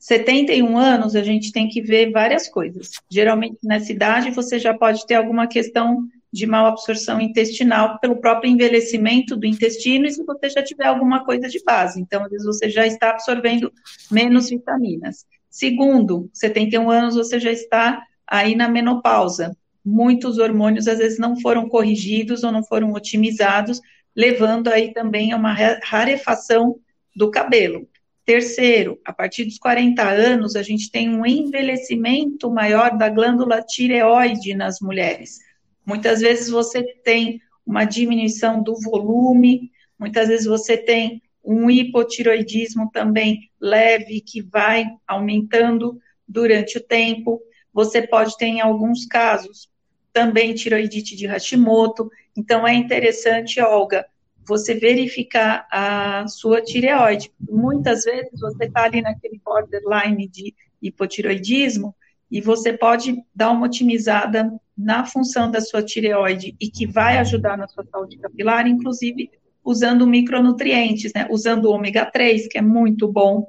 71 0.01 0.77
anos 0.77 1.15
a 1.15 1.23
gente 1.23 1.53
tem 1.53 1.69
que 1.69 1.81
ver 1.81 2.11
várias 2.11 2.49
coisas. 2.49 2.91
Geralmente, 3.09 3.59
nessa 3.63 3.93
idade, 3.93 4.33
você 4.33 4.59
já 4.59 4.77
pode 4.77 5.07
ter 5.07 5.15
alguma 5.15 5.47
questão 5.47 6.09
de 6.35 6.47
mal 6.47 6.67
absorção 6.67 7.21
intestinal 7.21 8.01
pelo 8.01 8.21
próprio 8.21 8.51
envelhecimento 8.51 9.37
do 9.37 9.47
intestino 9.47 10.05
e 10.05 10.11
se 10.11 10.25
você 10.25 10.51
já 10.51 10.63
tiver 10.63 10.87
alguma 10.87 11.25
coisa 11.25 11.49
de 11.49 11.63
base. 11.63 12.01
Então, 12.01 12.25
às 12.25 12.31
vezes, 12.31 12.45
você 12.45 12.69
já 12.69 12.85
está 12.85 13.11
absorvendo 13.11 13.73
menos 14.11 14.51
vitaminas. 14.51 15.25
Segundo, 15.49 16.29
71 16.35 16.91
anos 16.91 17.15
você 17.15 17.39
já 17.39 17.53
está 17.53 18.03
aí 18.27 18.57
na 18.57 18.69
menopausa. 18.69 19.57
Muitos 19.85 20.39
hormônios 20.39 20.89
às 20.89 20.99
vezes 20.99 21.19
não 21.19 21.41
foram 21.41 21.69
corrigidos 21.69 22.43
ou 22.43 22.51
não 22.51 22.65
foram 22.65 22.93
otimizados, 22.93 23.81
levando 24.17 24.69
aí 24.69 24.93
também 24.93 25.31
a 25.31 25.37
uma 25.37 25.55
rarefação 25.85 26.77
do 27.15 27.31
cabelo. 27.31 27.89
Terceiro, 28.25 28.99
a 29.05 29.13
partir 29.13 29.45
dos 29.45 29.59
40 29.59 30.03
anos, 30.03 30.57
a 30.57 30.63
gente 30.63 30.91
tem 30.91 31.09
um 31.11 31.25
envelhecimento 31.25 32.51
maior 32.51 32.97
da 32.97 33.09
glândula 33.09 33.63
tireoide 33.63 34.55
nas 34.55 34.81
mulheres. 34.81 35.44
Muitas 35.85 36.21
vezes 36.21 36.49
você 36.49 36.83
tem 37.03 37.41
uma 37.67 37.85
diminuição 37.85 38.63
do 38.63 38.75
volume, 38.81 39.71
muitas 39.99 40.29
vezes 40.29 40.47
você 40.47 40.77
tem 40.77 41.23
um 41.45 41.71
hipotiroidismo 41.71 42.91
também 42.91 43.51
leve 43.61 44.21
que 44.21 44.41
vai 44.41 44.87
aumentando 45.07 46.01
durante 46.27 46.79
o 46.79 46.81
tempo. 46.83 47.41
Você 47.73 48.07
pode 48.07 48.37
ter, 48.39 48.47
em 48.47 48.61
alguns 48.61 49.05
casos, 49.05 49.69
também 50.13 50.55
tiroidite 50.55 51.15
de 51.15 51.27
Hashimoto. 51.27 52.11
Então, 52.37 52.67
é 52.67 52.75
interessante, 52.75 53.61
Olga, 53.61 54.07
você 54.47 54.75
verificar 54.75 55.67
a 55.71 56.27
sua 56.29 56.63
tireoide. 56.63 57.33
Muitas 57.41 58.05
vezes 58.05 58.41
você 58.41 58.65
está 58.65 58.85
ali 58.85 59.03
naquele 59.03 59.41
borderline 59.45 60.29
de 60.29 60.55
hipotiroidismo 60.81 61.95
e 62.35 62.41
você 62.41 62.73
pode 62.73 63.25
dar 63.33 63.53
uma 63.53 63.67
otimizada 63.67 64.53
na 64.77 65.07
função 65.07 65.49
da 65.49 65.61
sua 65.61 65.85
tireoide 65.85 66.57
e 66.61 66.69
que 66.69 66.85
vai 66.85 67.17
ajudar 67.19 67.57
na 67.57 67.69
sua 67.69 67.85
saúde 67.85 68.19
capilar, 68.19 68.67
inclusive 68.67 69.31
usando 69.65 70.05
micronutrientes, 70.05 71.13
né? 71.15 71.29
Usando 71.31 71.71
ômega 71.71 72.05
3, 72.05 72.49
que 72.49 72.59
é 72.59 72.61
muito 72.61 73.07
bom 73.07 73.47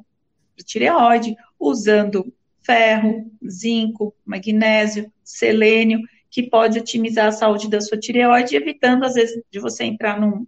para 0.55 0.63
tireoide, 0.63 1.35
usando 1.59 2.31
ferro, 2.61 3.25
zinco, 3.49 4.13
magnésio, 4.23 5.11
selênio, 5.23 6.01
que 6.29 6.43
pode 6.43 6.77
otimizar 6.77 7.25
a 7.25 7.31
saúde 7.31 7.67
da 7.67 7.81
sua 7.81 7.97
tireoide, 7.97 8.55
evitando, 8.55 9.03
às 9.03 9.15
vezes, 9.15 9.41
de 9.49 9.59
você 9.59 9.83
entrar 9.83 10.21
num, 10.21 10.45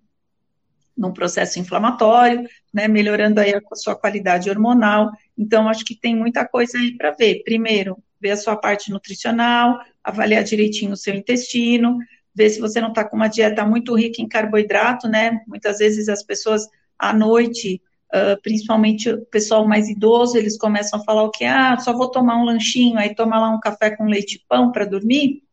num 0.96 1.12
processo 1.12 1.58
inflamatório, 1.58 2.48
né, 2.72 2.88
melhorando 2.88 3.40
aí 3.40 3.56
a 3.56 3.76
sua 3.76 3.96
qualidade 3.96 4.48
hormonal. 4.48 5.10
Então, 5.38 5.70
acho 5.70 5.86
que 5.86 5.96
tem 5.96 6.16
muita 6.16 6.48
coisa 6.48 6.78
aí 6.78 6.98
para 6.98 7.12
ver. 7.12 7.44
Primeiro, 7.44 8.02
ver 8.20 8.32
a 8.32 8.38
sua 8.38 8.56
parte 8.56 8.90
nutricional, 8.90 9.80
avaliar 10.04 10.44
direitinho 10.44 10.94
o 10.94 10.98
seu 10.98 11.14
intestino, 11.14 12.00
ver 12.34 12.50
se 12.50 12.60
você 12.60 12.82
não 12.82 12.90
está 12.90 13.04
com 13.04 13.16
uma 13.16 13.28
dieta 13.28 13.66
muito 13.66 13.96
rica 13.96 14.22
em 14.22 14.28
carboidrato, 14.28 15.08
né? 15.08 15.42
Muitas 15.48 15.78
vezes 15.80 16.10
as 16.10 16.24
pessoas 16.24 16.68
à 16.98 17.14
noite, 17.14 17.82
uh, 18.14 18.42
principalmente 18.42 19.10
o 19.10 19.26
pessoal 19.26 19.68
mais 19.68 19.90
idoso, 19.90 20.38
eles 20.38 20.58
começam 20.58 21.00
a 21.00 21.04
falar 21.04 21.24
o 21.24 21.32
que? 21.32 21.46
Ah, 21.46 21.78
só 21.78 21.94
vou 21.94 22.10
tomar 22.10 22.38
um 22.38 22.46
lanchinho, 22.46 22.98
aí 22.98 23.14
toma 23.14 23.40
lá 23.40 23.50
um 23.50 23.60
café 23.60 23.96
com 23.96 24.06
leite 24.06 24.36
e 24.36 24.46
pão 24.48 24.72
para 24.72 24.86
dormir. 24.86 25.44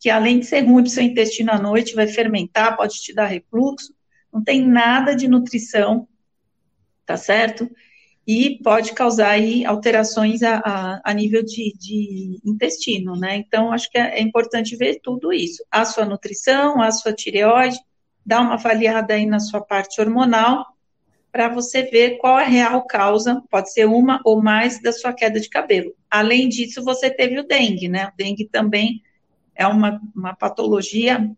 Que 0.00 0.10
além 0.10 0.38
de 0.40 0.46
ser 0.46 0.60
ruim 0.60 0.82
para 0.82 0.88
o 0.88 0.90
seu 0.90 1.02
intestino 1.02 1.50
à 1.50 1.58
noite, 1.58 1.94
vai 1.94 2.06
fermentar, 2.06 2.76
pode 2.76 2.94
te 3.00 3.12
dar 3.12 3.26
refluxo. 3.26 3.92
Não 4.32 4.42
tem 4.42 4.64
nada 4.64 5.14
de 5.14 5.26
nutrição, 5.26 6.06
tá 7.04 7.16
certo? 7.16 7.68
E 8.28 8.58
pode 8.62 8.92
causar 8.92 9.30
aí 9.30 9.64
alterações 9.64 10.42
a, 10.42 10.60
a, 10.62 11.00
a 11.02 11.14
nível 11.14 11.42
de, 11.42 11.72
de, 11.78 12.38
intestino, 12.44 13.16
né? 13.16 13.36
Então, 13.36 13.72
acho 13.72 13.90
que 13.90 13.96
é, 13.96 14.18
é, 14.18 14.20
importante 14.20 14.76
ver 14.76 15.00
tudo 15.02 15.32
isso. 15.32 15.64
A 15.70 15.86
sua 15.86 16.04
nutrição, 16.04 16.82
a 16.82 16.90
sua 16.90 17.14
tireoide, 17.14 17.80
dar 18.26 18.42
uma 18.42 18.52
avaliada 18.52 19.14
aí 19.14 19.24
na 19.24 19.40
sua 19.40 19.62
parte 19.62 19.98
hormonal, 19.98 20.66
para 21.32 21.48
você 21.48 21.84
ver 21.84 22.18
qual 22.18 22.36
a 22.36 22.42
real 22.42 22.84
causa, 22.84 23.42
pode 23.50 23.72
ser 23.72 23.86
uma 23.86 24.20
ou 24.22 24.42
mais 24.42 24.78
da 24.82 24.92
sua 24.92 25.14
queda 25.14 25.40
de 25.40 25.48
cabelo. 25.48 25.94
Além 26.10 26.50
disso, 26.50 26.84
você 26.84 27.08
teve 27.08 27.40
o 27.40 27.46
dengue, 27.46 27.88
né? 27.88 28.08
O 28.08 28.12
dengue 28.14 28.46
também 28.46 29.02
é 29.54 29.66
uma, 29.66 30.02
uma 30.14 30.34
patologia 30.34 31.30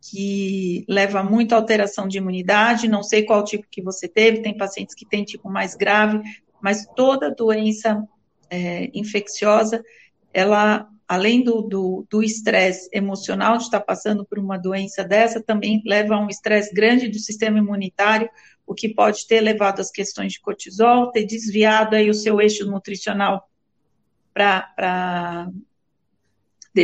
que 0.00 0.84
leva 0.88 1.22
muito 1.22 1.52
à 1.52 1.56
alteração 1.56 2.06
de 2.06 2.18
imunidade, 2.18 2.88
não 2.88 3.02
sei 3.02 3.24
qual 3.24 3.44
tipo 3.44 3.66
que 3.70 3.82
você 3.82 4.06
teve, 4.06 4.42
tem 4.42 4.56
pacientes 4.56 4.94
que 4.94 5.06
têm 5.06 5.24
tipo 5.24 5.50
mais 5.50 5.74
grave, 5.74 6.20
mas 6.60 6.86
toda 6.96 7.34
doença 7.34 8.02
é, 8.50 8.90
infecciosa, 8.94 9.82
ela, 10.32 10.88
além 11.06 11.42
do 11.42 12.22
estresse 12.22 12.88
emocional 12.92 13.56
de 13.56 13.64
estar 13.64 13.80
passando 13.80 14.24
por 14.24 14.38
uma 14.38 14.56
doença 14.56 15.04
dessa, 15.04 15.42
também 15.42 15.82
leva 15.84 16.14
a 16.14 16.20
um 16.20 16.28
estresse 16.28 16.72
grande 16.72 17.08
do 17.08 17.18
sistema 17.18 17.58
imunitário, 17.58 18.30
o 18.66 18.74
que 18.74 18.88
pode 18.88 19.26
ter 19.26 19.40
levado 19.40 19.80
às 19.80 19.90
questões 19.90 20.34
de 20.34 20.40
cortisol, 20.40 21.10
ter 21.10 21.24
desviado 21.24 21.96
aí 21.96 22.08
o 22.10 22.14
seu 22.14 22.40
eixo 22.40 22.66
nutricional 22.66 23.48
para 24.32 25.50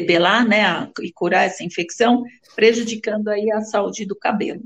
debelar, 0.00 0.46
né, 0.46 0.64
a, 0.64 0.90
e 1.00 1.12
curar 1.12 1.46
essa 1.46 1.62
infecção, 1.62 2.24
prejudicando 2.56 3.28
aí 3.28 3.50
a 3.52 3.60
saúde 3.60 4.04
do 4.04 4.16
cabelo. 4.16 4.62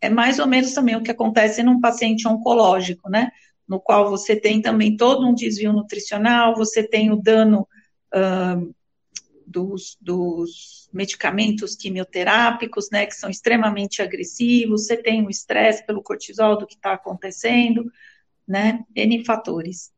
É 0.00 0.08
mais 0.08 0.38
ou 0.38 0.46
menos 0.46 0.72
também 0.72 0.96
o 0.96 1.02
que 1.02 1.10
acontece 1.10 1.62
num 1.62 1.80
paciente 1.80 2.26
oncológico, 2.26 3.08
né, 3.08 3.30
no 3.68 3.78
qual 3.78 4.10
você 4.10 4.34
tem 4.34 4.60
também 4.60 4.96
todo 4.96 5.26
um 5.26 5.34
desvio 5.34 5.72
nutricional, 5.72 6.56
você 6.56 6.82
tem 6.82 7.12
o 7.12 7.16
dano 7.16 7.68
uh, 8.14 8.74
dos, 9.46 9.96
dos, 10.00 10.88
medicamentos 10.90 11.76
quimioterápicos, 11.76 12.88
né, 12.90 13.04
que 13.04 13.14
são 13.14 13.28
extremamente 13.28 14.00
agressivos, 14.00 14.86
você 14.86 14.96
tem 14.96 15.24
o 15.24 15.30
estresse 15.30 15.84
pelo 15.84 16.02
cortisol 16.02 16.58
do 16.58 16.66
que 16.66 16.74
está 16.74 16.94
acontecendo, 16.94 17.92
né, 18.46 18.82
N 18.96 19.24
fatores. 19.24 19.92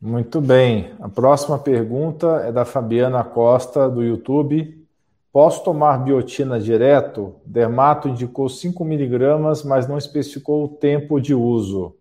Muito 0.00 0.40
bem. 0.40 0.94
A 0.98 1.10
próxima 1.10 1.58
pergunta 1.58 2.42
é 2.46 2.50
da 2.50 2.64
Fabiana 2.64 3.22
Costa, 3.22 3.86
do 3.86 4.02
YouTube. 4.02 4.86
Posso 5.30 5.62
tomar 5.62 5.98
biotina 5.98 6.58
direto? 6.58 7.36
Dermato 7.44 8.08
indicou 8.08 8.48
5 8.48 8.82
miligramas, 8.82 9.62
mas 9.62 9.86
não 9.86 9.98
especificou 9.98 10.64
o 10.64 10.68
tempo 10.68 11.20
de 11.20 11.34
uso. 11.34 11.94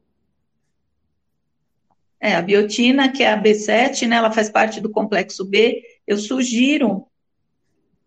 É, 2.22 2.36
a 2.36 2.41
biotina, 2.41 3.12
que 3.12 3.22
é 3.22 3.34
a 3.34 3.41
B7, 3.41 4.08
né, 4.08 4.15
ela 4.15 4.32
faz 4.32 4.50
parte 4.50 4.79
do 4.79 4.89
complexo 4.89 5.44
B. 5.44 5.84
Eu 6.08 6.18
sugiro 6.18 7.06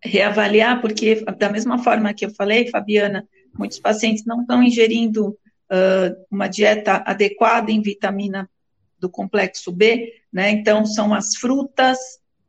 reavaliar, 0.03 0.81
porque 0.81 1.23
da 1.37 1.49
mesma 1.49 1.77
forma 1.77 2.13
que 2.15 2.25
eu 2.25 2.31
falei, 2.31 2.67
Fabiana, 2.67 3.27
muitos 3.57 3.79
pacientes 3.79 4.25
não 4.25 4.41
estão 4.41 4.61
ingerindo 4.61 5.29
uh, 5.29 6.25
uma 6.31 6.47
dieta 6.47 7.03
adequada 7.05 7.71
em 7.71 7.81
vitamina 7.81 8.49
do 9.03 9.09
complexo 9.09 9.69
B, 9.69 10.13
né? 10.31 10.49
Então, 10.49 10.85
são 10.85 11.13
as 11.13 11.35
frutas, 11.35 11.99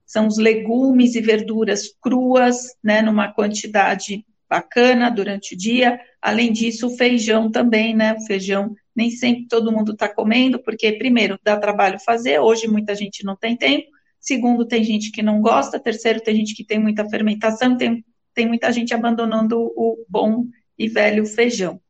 são 0.07 0.29
os 0.29 0.39
legumes 0.39 1.17
e 1.17 1.21
verduras 1.21 1.89
cruas, 2.01 2.77
né, 2.83 3.03
numa 3.03 3.33
quantidade 3.33 4.25
bacana 4.49 5.11
durante 5.11 5.57
o 5.57 5.59
dia. 5.59 6.01
Além 6.23 6.53
disso, 6.53 6.87
o 6.87 6.97
feijão 6.97 7.51
também, 7.51 7.93
né? 7.93 8.15
O 8.15 8.21
feijão 8.25 8.73
nem 8.95 9.11
sempre 9.11 9.49
todo 9.49 9.73
mundo 9.73 9.93
está 9.93 10.09
comendo, 10.09 10.63
porque, 10.63 10.93
primeiro, 10.93 11.37
dá 11.43 11.57
trabalho 11.57 11.99
fazer, 11.99 12.39
hoje 12.39 12.69
muita 12.69 12.95
gente 12.95 13.25
não 13.25 13.35
tem 13.35 13.57
tempo. 13.57 13.89
Segundo, 14.21 14.65
tem 14.65 14.85
gente 14.85 15.11
que 15.11 15.23
não 15.23 15.41
gosta. 15.41 15.81
Terceiro, 15.81 16.21
tem 16.21 16.37
gente 16.37 16.55
que 16.55 16.65
tem 16.65 16.79
muita 16.79 17.05
fermentação. 17.09 17.77
Tem, 17.77 18.05
tem 18.33 18.47
muita 18.47 18.71
gente 18.73 18.95
abandonando 18.95 19.59
o 19.59 20.05
bom 20.09 20.45
e 20.79 20.89
velho 20.89 21.27
feijão, 21.27 21.81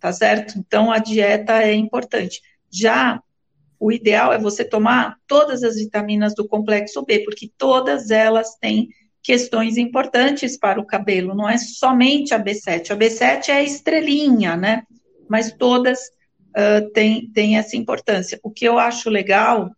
tá 0.00 0.12
certo? 0.12 0.58
Então, 0.58 0.90
a 0.90 0.98
dieta 0.98 1.62
é 1.62 1.74
importante. 1.74 2.42
Já 2.68 3.22
o 3.78 3.92
ideal 3.92 4.32
é 4.32 4.38
você 4.38 4.64
tomar 4.64 5.16
todas 5.26 5.62
as 5.62 5.76
vitaminas 5.76 6.34
do 6.34 6.46
complexo 6.46 7.04
B, 7.04 7.20
porque 7.20 7.50
todas 7.56 8.10
elas 8.10 8.56
têm 8.56 8.88
questões 9.22 9.76
importantes 9.76 10.56
para 10.56 10.80
o 10.80 10.86
cabelo, 10.86 11.34
não 11.34 11.48
é 11.48 11.58
somente 11.58 12.32
a 12.32 12.42
B7. 12.42 12.90
A 12.90 12.96
B7 12.96 13.48
é 13.48 13.52
a 13.52 13.62
estrelinha, 13.62 14.56
né? 14.56 14.82
Mas 15.28 15.52
todas 15.52 15.98
uh, 16.56 16.90
têm, 16.92 17.30
têm 17.30 17.58
essa 17.58 17.76
importância. 17.76 18.40
O 18.42 18.50
que 18.50 18.64
eu 18.64 18.78
acho 18.78 19.10
legal, 19.10 19.70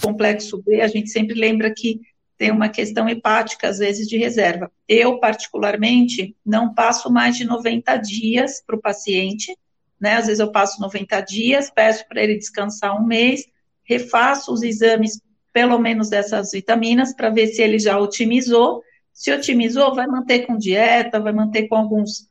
complexo 0.00 0.62
B, 0.62 0.80
a 0.80 0.86
gente 0.86 1.10
sempre 1.10 1.34
lembra 1.34 1.72
que 1.74 2.00
tem 2.38 2.50
uma 2.50 2.68
questão 2.68 3.08
hepática, 3.08 3.68
às 3.68 3.78
vezes, 3.78 4.08
de 4.08 4.16
reserva. 4.16 4.70
Eu, 4.88 5.18
particularmente, 5.18 6.34
não 6.44 6.74
passo 6.74 7.10
mais 7.10 7.36
de 7.36 7.44
90 7.44 7.96
dias 7.98 8.62
para 8.66 8.76
o 8.76 8.80
paciente, 8.80 9.56
né? 10.02 10.16
Às 10.16 10.26
vezes 10.26 10.40
eu 10.40 10.50
passo 10.50 10.80
90 10.80 11.20
dias, 11.20 11.70
peço 11.70 12.06
para 12.08 12.22
ele 12.22 12.36
descansar 12.36 13.00
um 13.00 13.06
mês, 13.06 13.46
refaço 13.84 14.52
os 14.52 14.62
exames, 14.62 15.20
pelo 15.52 15.78
menos 15.78 16.10
dessas 16.10 16.50
vitaminas, 16.50 17.14
para 17.14 17.30
ver 17.30 17.46
se 17.46 17.62
ele 17.62 17.78
já 17.78 17.96
otimizou. 17.98 18.82
Se 19.12 19.32
otimizou, 19.32 19.94
vai 19.94 20.08
manter 20.08 20.40
com 20.46 20.58
dieta, 20.58 21.20
vai 21.20 21.32
manter 21.32 21.68
com 21.68 21.76
alguns, 21.76 22.28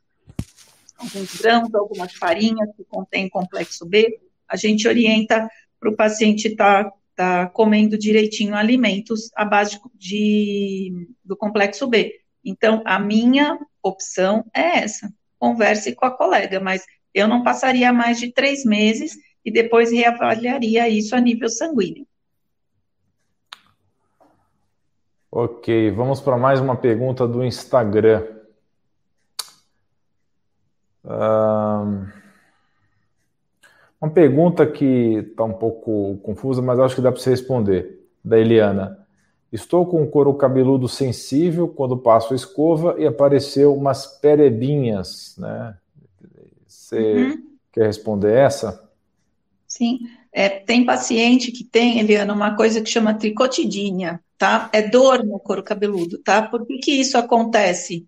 alguns 0.98 1.34
grãos, 1.36 1.74
algumas 1.74 2.12
farinhas 2.12 2.68
que 2.76 2.84
contém 2.84 3.28
complexo 3.30 3.86
B. 3.86 4.20
A 4.46 4.56
gente 4.56 4.86
orienta 4.86 5.48
para 5.80 5.88
o 5.88 5.96
paciente 5.96 6.48
estar 6.48 6.84
tá, 6.84 6.92
tá 7.16 7.46
comendo 7.46 7.96
direitinho 7.96 8.54
alimentos 8.54 9.30
à 9.34 9.46
base 9.46 9.80
de, 9.94 11.08
do 11.24 11.36
complexo 11.36 11.86
B. 11.86 12.20
Então, 12.44 12.82
a 12.84 12.98
minha 12.98 13.58
opção 13.82 14.44
é 14.54 14.80
essa. 14.80 15.10
Converse 15.38 15.94
com 15.94 16.04
a 16.04 16.10
colega, 16.10 16.60
mas 16.60 16.84
eu 17.14 17.28
não 17.28 17.42
passaria 17.42 17.92
mais 17.92 18.18
de 18.18 18.32
três 18.32 18.64
meses 18.64 19.16
e 19.44 19.50
depois 19.50 19.90
reavaliaria 19.90 20.88
isso 20.88 21.14
a 21.14 21.20
nível 21.20 21.48
sanguíneo. 21.48 22.06
Ok, 25.30 25.90
vamos 25.92 26.20
para 26.20 26.36
mais 26.36 26.60
uma 26.60 26.76
pergunta 26.76 27.26
do 27.26 27.42
Instagram. 27.42 28.26
uma 34.00 34.10
pergunta 34.12 34.66
que 34.66 35.24
está 35.30 35.44
um 35.44 35.52
pouco 35.52 36.18
confusa, 36.22 36.60
mas 36.60 36.78
acho 36.78 36.96
que 36.96 37.00
dá 37.00 37.10
para 37.10 37.20
você 37.20 37.30
responder, 37.30 38.06
da 38.24 38.38
Eliana. 38.38 38.98
Estou 39.50 39.86
com 39.86 40.02
o 40.02 40.08
couro 40.08 40.34
cabeludo 40.34 40.88
sensível 40.88 41.68
quando 41.68 41.96
passo 41.96 42.32
a 42.32 42.36
escova 42.36 42.96
e 42.98 43.06
apareceu 43.06 43.74
umas 43.74 44.06
perebinhas, 44.06 45.34
né? 45.38 45.76
Você 46.92 47.14
uhum. 47.14 47.42
quer 47.72 47.86
responder 47.86 48.36
essa? 48.36 48.90
Sim. 49.66 50.00
É, 50.30 50.48
tem 50.48 50.84
paciente 50.84 51.50
que 51.50 51.64
tem, 51.64 51.98
Eliana, 51.98 52.34
uma 52.34 52.54
coisa 52.54 52.82
que 52.82 52.90
chama 52.90 53.14
tricotidínia, 53.14 54.20
tá? 54.36 54.68
É 54.72 54.82
dor 54.82 55.24
no 55.24 55.38
couro 55.40 55.62
cabeludo, 55.62 56.18
tá? 56.18 56.42
Por 56.42 56.66
que, 56.66 56.78
que 56.78 56.92
isso 56.92 57.16
acontece? 57.16 58.06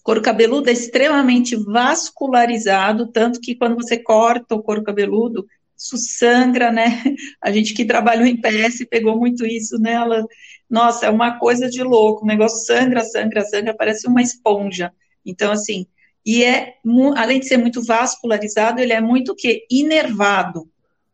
O 0.00 0.04
couro 0.04 0.20
cabeludo 0.20 0.68
é 0.68 0.72
extremamente 0.72 1.56
vascularizado, 1.56 3.06
tanto 3.06 3.40
que 3.40 3.54
quando 3.54 3.76
você 3.76 3.96
corta 3.96 4.54
o 4.54 4.62
couro 4.62 4.82
cabeludo, 4.82 5.46
isso 5.76 5.96
sangra, 5.96 6.72
né? 6.72 7.02
A 7.40 7.52
gente 7.52 7.72
que 7.72 7.84
trabalhou 7.84 8.26
em 8.26 8.40
PS 8.40 8.84
pegou 8.90 9.16
muito 9.16 9.46
isso 9.46 9.78
nela. 9.78 10.26
Nossa, 10.68 11.06
é 11.06 11.10
uma 11.10 11.38
coisa 11.38 11.68
de 11.68 11.82
louco. 11.82 12.24
O 12.24 12.26
negócio 12.26 12.64
sangra, 12.66 13.04
sangra, 13.04 13.44
sangra, 13.44 13.74
parece 13.76 14.08
uma 14.08 14.22
esponja. 14.22 14.92
Então, 15.24 15.52
assim, 15.52 15.86
e 16.24 16.42
é, 16.42 16.74
além 17.16 17.38
de 17.38 17.46
ser 17.46 17.58
muito 17.58 17.82
vascularizado, 17.82 18.80
ele 18.80 18.92
é 18.92 19.00
muito 19.00 19.34
que 19.34 19.66
inervado. 19.70 20.68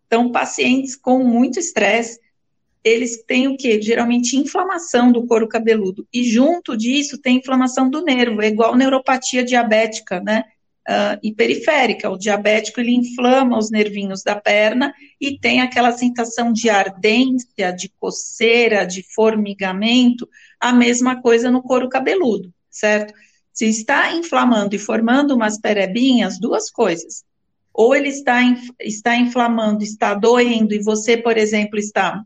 Então, 0.07 0.31
pacientes 0.31 0.95
com 0.95 1.25
muito 1.25 1.59
estresse, 1.59 2.21
eles 2.83 3.23
têm 3.25 3.49
o 3.49 3.57
que? 3.57 3.83
Geralmente 3.83 4.37
inflamação 4.37 5.13
do 5.13 5.27
couro 5.27 5.49
cabeludo. 5.49 6.07
E 6.13 6.25
junto 6.25 6.77
disso 6.77 7.19
tem 7.19 7.39
inflamação 7.39 7.91
do 7.91 8.03
nervo, 8.03 8.41
é 8.41 8.49
igual 8.49 8.77
neuropatia 8.77 9.45
diabética, 9.45 10.21
né? 10.21 10.45
Uh, 10.89 11.21
e 11.23 11.33
periférica. 11.33 12.11
O 12.11 12.17
diabético 12.17 12.81
ele 12.81 12.93
inflama 12.93 13.59
os 13.59 13.71
nervinhos 13.71 14.23
da 14.23 14.35
perna 14.35 14.95
e 15.21 15.39
tem 15.39 15.61
aquela 15.61 15.93
sensação 15.93 16.53
de 16.53 16.71
ardência, 16.71 17.71
de 17.71 17.91
coceira, 18.01 18.85
de 18.85 19.05
formigamento, 19.15 20.29
a 20.59 20.73
mesma 20.73 21.21
coisa 21.21 21.51
no 21.51 21.63
couro 21.63 21.89
cabeludo, 21.89 22.53
certo? 22.71 23.13
Se 23.53 23.67
está 23.67 24.13
inflamando 24.15 24.75
e 24.75 24.79
formando 24.79 25.35
umas 25.35 25.59
perebinhas, 25.59 26.39
duas 26.39 26.71
coisas. 26.71 27.25
Ou 27.73 27.95
ele 27.95 28.09
está, 28.09 28.41
está 28.81 29.17
inflamando, 29.17 29.83
está 29.83 30.15
doendo, 30.15 30.75
e 30.75 30.83
você, 30.83 31.17
por 31.17 31.37
exemplo, 31.37 31.79
está 31.79 32.23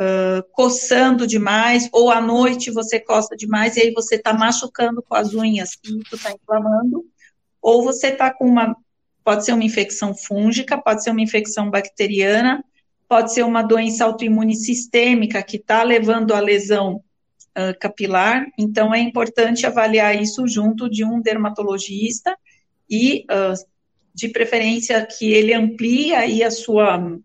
uh, 0.00 0.42
coçando 0.52 1.26
demais, 1.26 1.88
ou 1.92 2.10
à 2.10 2.20
noite 2.20 2.70
você 2.70 3.00
coça 3.00 3.36
demais, 3.36 3.76
e 3.76 3.80
aí 3.80 3.92
você 3.92 4.16
está 4.16 4.32
machucando 4.32 5.02
com 5.02 5.14
as 5.14 5.34
unhas, 5.34 5.70
e 5.84 5.98
isso 5.98 6.14
está 6.14 6.32
inflamando. 6.32 7.04
Ou 7.60 7.84
você 7.84 8.08
está 8.08 8.32
com 8.32 8.44
uma. 8.44 8.76
Pode 9.24 9.44
ser 9.44 9.52
uma 9.52 9.64
infecção 9.64 10.14
fúngica, 10.14 10.76
pode 10.76 11.04
ser 11.04 11.10
uma 11.10 11.20
infecção 11.22 11.70
bacteriana, 11.70 12.64
pode 13.08 13.32
ser 13.32 13.44
uma 13.44 13.62
doença 13.62 14.04
autoimune 14.04 14.56
sistêmica 14.56 15.42
que 15.42 15.58
está 15.58 15.82
levando 15.84 16.34
à 16.34 16.40
lesão 16.40 17.02
uh, 17.56 17.78
capilar, 17.78 18.46
então 18.58 18.94
é 18.94 19.00
importante 19.00 19.66
avaliar 19.66 20.20
isso 20.20 20.46
junto 20.46 20.88
de 20.88 21.04
um 21.04 21.20
dermatologista 21.20 22.36
e, 22.88 23.24
uh, 23.30 23.54
de 24.14 24.28
preferência, 24.28 25.04
que 25.06 25.32
ele 25.32 25.54
amplie 25.54 26.14
aí 26.14 26.42
a 26.42 26.50
sua, 26.50 26.98
uh, 26.98 27.18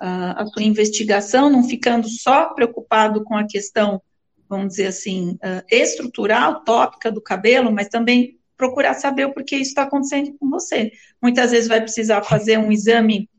a 0.00 0.46
sua 0.46 0.62
investigação, 0.62 1.50
não 1.50 1.64
ficando 1.64 2.08
só 2.08 2.52
preocupado 2.54 3.22
com 3.24 3.36
a 3.36 3.46
questão, 3.46 4.00
vamos 4.48 4.68
dizer 4.68 4.88
assim, 4.88 5.38
estrutural, 5.70 6.62
tópica 6.62 7.10
do 7.10 7.22
cabelo, 7.22 7.72
mas 7.72 7.88
também 7.88 8.38
procurar 8.54 8.92
saber 8.92 9.24
o 9.24 9.32
porquê 9.32 9.56
isso 9.56 9.70
está 9.70 9.84
acontecendo 9.84 10.36
com 10.38 10.50
você. 10.50 10.92
Muitas 11.22 11.52
vezes 11.52 11.68
vai 11.68 11.80
precisar 11.80 12.22
fazer 12.22 12.58
um 12.58 12.70
exame 12.70 13.30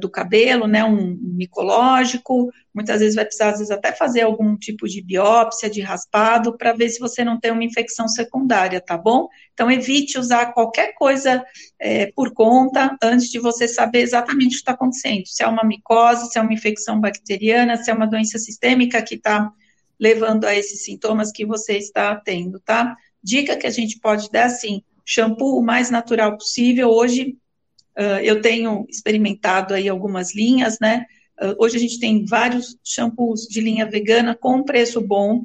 do 0.00 0.08
cabelo, 0.08 0.68
né, 0.68 0.84
um 0.84 1.18
micológico, 1.20 2.48
muitas 2.74 3.00
vezes 3.00 3.14
vai 3.14 3.24
precisar, 3.24 3.50
às 3.50 3.58
vezes, 3.58 3.70
até 3.70 3.92
fazer 3.92 4.22
algum 4.22 4.56
tipo 4.56 4.88
de 4.88 5.00
biópsia, 5.00 5.70
de 5.70 5.80
raspado, 5.80 6.56
para 6.58 6.72
ver 6.72 6.88
se 6.88 6.98
você 6.98 7.22
não 7.24 7.38
tem 7.38 7.52
uma 7.52 7.62
infecção 7.62 8.08
secundária, 8.08 8.80
tá 8.80 8.98
bom? 8.98 9.28
Então, 9.52 9.70
evite 9.70 10.18
usar 10.18 10.52
qualquer 10.52 10.94
coisa 10.94 11.44
é, 11.78 12.10
por 12.16 12.32
conta 12.34 12.96
antes 13.00 13.30
de 13.30 13.38
você 13.38 13.68
saber 13.68 14.00
exatamente 14.00 14.46
o 14.46 14.50
que 14.50 14.56
está 14.56 14.72
acontecendo, 14.72 15.26
se 15.26 15.42
é 15.42 15.46
uma 15.46 15.62
micose, 15.62 16.30
se 16.30 16.38
é 16.38 16.42
uma 16.42 16.52
infecção 16.52 17.00
bacteriana, 17.00 17.76
se 17.76 17.90
é 17.90 17.94
uma 17.94 18.06
doença 18.06 18.38
sistêmica 18.38 19.00
que 19.02 19.14
está 19.14 19.50
levando 19.98 20.44
a 20.44 20.54
esses 20.54 20.84
sintomas 20.84 21.30
que 21.30 21.46
você 21.46 21.78
está 21.78 22.16
tendo, 22.16 22.58
tá? 22.58 22.96
Dica 23.22 23.56
que 23.56 23.66
a 23.66 23.70
gente 23.70 24.00
pode 24.00 24.28
dar, 24.30 24.46
assim, 24.46 24.82
shampoo 25.04 25.58
o 25.58 25.64
mais 25.64 25.90
natural 25.90 26.36
possível. 26.36 26.90
Hoje, 26.90 27.36
Uh, 27.96 28.18
eu 28.24 28.42
tenho 28.42 28.84
experimentado 28.88 29.72
aí 29.72 29.88
algumas 29.88 30.34
linhas, 30.34 30.78
né? 30.80 31.06
Uh, 31.40 31.54
hoje 31.58 31.76
a 31.76 31.80
gente 31.80 31.98
tem 31.98 32.24
vários 32.24 32.78
shampoos 32.84 33.42
de 33.42 33.60
linha 33.60 33.88
vegana 33.88 34.34
com 34.34 34.62
preço 34.62 35.00
bom. 35.00 35.44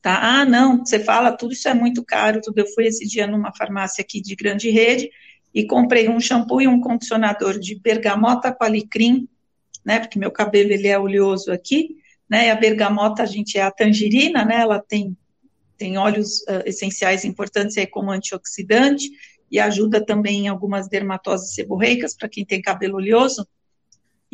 Tá? 0.00 0.40
Ah, 0.40 0.44
não, 0.44 0.84
você 0.84 1.00
fala, 1.00 1.32
tudo 1.32 1.52
isso 1.52 1.68
é 1.68 1.74
muito 1.74 2.04
caro. 2.04 2.40
Tudo. 2.40 2.58
Eu 2.58 2.66
fui 2.68 2.86
esse 2.86 3.06
dia 3.06 3.26
numa 3.26 3.52
farmácia 3.52 4.02
aqui 4.02 4.20
de 4.20 4.36
grande 4.36 4.70
rede 4.70 5.10
e 5.52 5.66
comprei 5.66 6.08
um 6.08 6.20
shampoo 6.20 6.60
e 6.60 6.68
um 6.68 6.80
condicionador 6.80 7.58
de 7.58 7.74
bergamota 7.80 8.52
com 8.52 8.64
alecrim, 8.64 9.28
né? 9.84 9.98
Porque 9.98 10.18
meu 10.18 10.30
cabelo 10.30 10.70
ele 10.70 10.86
é 10.86 10.98
oleoso 10.98 11.50
aqui, 11.50 11.96
né? 12.28 12.46
E 12.46 12.50
a 12.50 12.54
bergamota, 12.54 13.22
a 13.22 13.26
gente 13.26 13.58
é 13.58 13.62
a 13.62 13.70
tangerina, 13.70 14.44
né? 14.44 14.60
Ela 14.60 14.80
tem 14.80 15.16
tem 15.76 15.98
óleos 15.98 16.40
uh, 16.42 16.62
essenciais 16.64 17.24
importantes 17.24 17.76
aí 17.76 17.86
como 17.86 18.10
antioxidante 18.10 19.10
e 19.50 19.60
ajuda 19.60 20.04
também 20.04 20.44
em 20.44 20.48
algumas 20.48 20.88
dermatoses 20.88 21.54
seborreicas 21.54 22.14
para 22.14 22.28
quem 22.28 22.44
tem 22.44 22.62
cabelo 22.62 22.96
oleoso. 22.96 23.46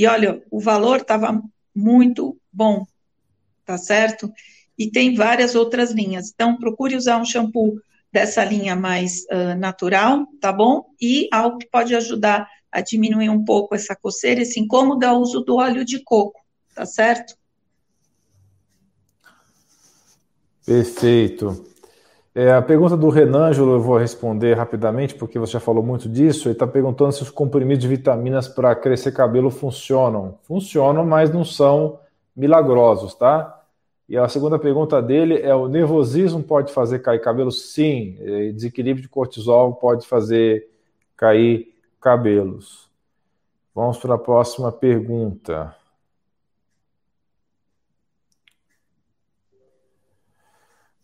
E 0.02 0.06
olha, 0.08 0.42
o 0.50 0.58
valor 0.58 0.96
estava 0.96 1.40
muito 1.72 2.36
bom, 2.52 2.84
tá 3.64 3.78
certo? 3.78 4.32
E 4.76 4.90
tem 4.90 5.14
várias 5.14 5.54
outras 5.54 5.92
linhas. 5.92 6.32
Então, 6.34 6.58
procure 6.58 6.96
usar 6.96 7.18
um 7.18 7.24
shampoo 7.24 7.80
dessa 8.12 8.44
linha 8.44 8.74
mais 8.74 9.20
uh, 9.30 9.56
natural, 9.56 10.26
tá 10.40 10.52
bom? 10.52 10.86
E 11.00 11.28
algo 11.32 11.58
que 11.58 11.70
pode 11.70 11.94
ajudar 11.94 12.48
a 12.72 12.80
diminuir 12.80 13.28
um 13.28 13.44
pouco 13.44 13.76
essa 13.76 13.94
coceira, 13.94 14.42
esse 14.42 14.58
incômodo 14.58 15.06
é 15.06 15.12
o 15.12 15.18
uso 15.18 15.38
do 15.42 15.58
óleo 15.58 15.84
de 15.84 16.02
coco, 16.02 16.40
tá 16.74 16.84
certo? 16.84 17.36
Perfeito. 20.66 21.64
É, 22.35 22.51
a 22.51 22.62
pergunta 22.62 22.97
do 22.97 23.11
Renângelo 23.11 23.73
eu 23.73 23.81
vou 23.81 23.99
responder 23.99 24.55
rapidamente, 24.55 25.14
porque 25.14 25.38
você 25.38 25.53
já 25.53 25.61
falou 25.61 25.83
muito 25.83 26.09
disso. 26.09 26.49
Ele 26.49 26.55
está 26.55 26.66
perguntando 26.66 27.12
se 27.12 27.23
os 27.23 27.31
comprimidos 27.31 27.83
de 27.83 27.88
vitaminas 27.88 28.49
para 28.49 28.75
crescer 28.75 29.12
cabelo 29.12 29.51
funcionam. 29.51 30.38
Funcionam, 30.42 31.05
mas 31.05 31.31
não 31.31 31.45
são 31.45 31.99
milagrosos, 32.35 33.14
tá? 33.14 33.62
E 34.09 34.16
a 34.16 34.29
segunda 34.29 34.59
pergunta 34.59 35.01
dele 35.03 35.40
é: 35.42 35.55
o 35.55 35.68
nervosismo 35.68 36.42
pode 36.42 36.73
fazer 36.73 37.01
cair 37.01 37.21
cabelo? 37.21 37.53
Sim. 37.53 38.16
Desequilíbrio 38.55 39.03
de 39.03 39.09
cortisol 39.09 39.75
pode 39.75 40.07
fazer 40.07 40.68
cair 41.16 41.75
cabelos. 42.01 42.90
Vamos 43.75 43.99
para 43.99 44.14
a 44.14 44.18
próxima 44.18 44.73
pergunta. 44.73 45.75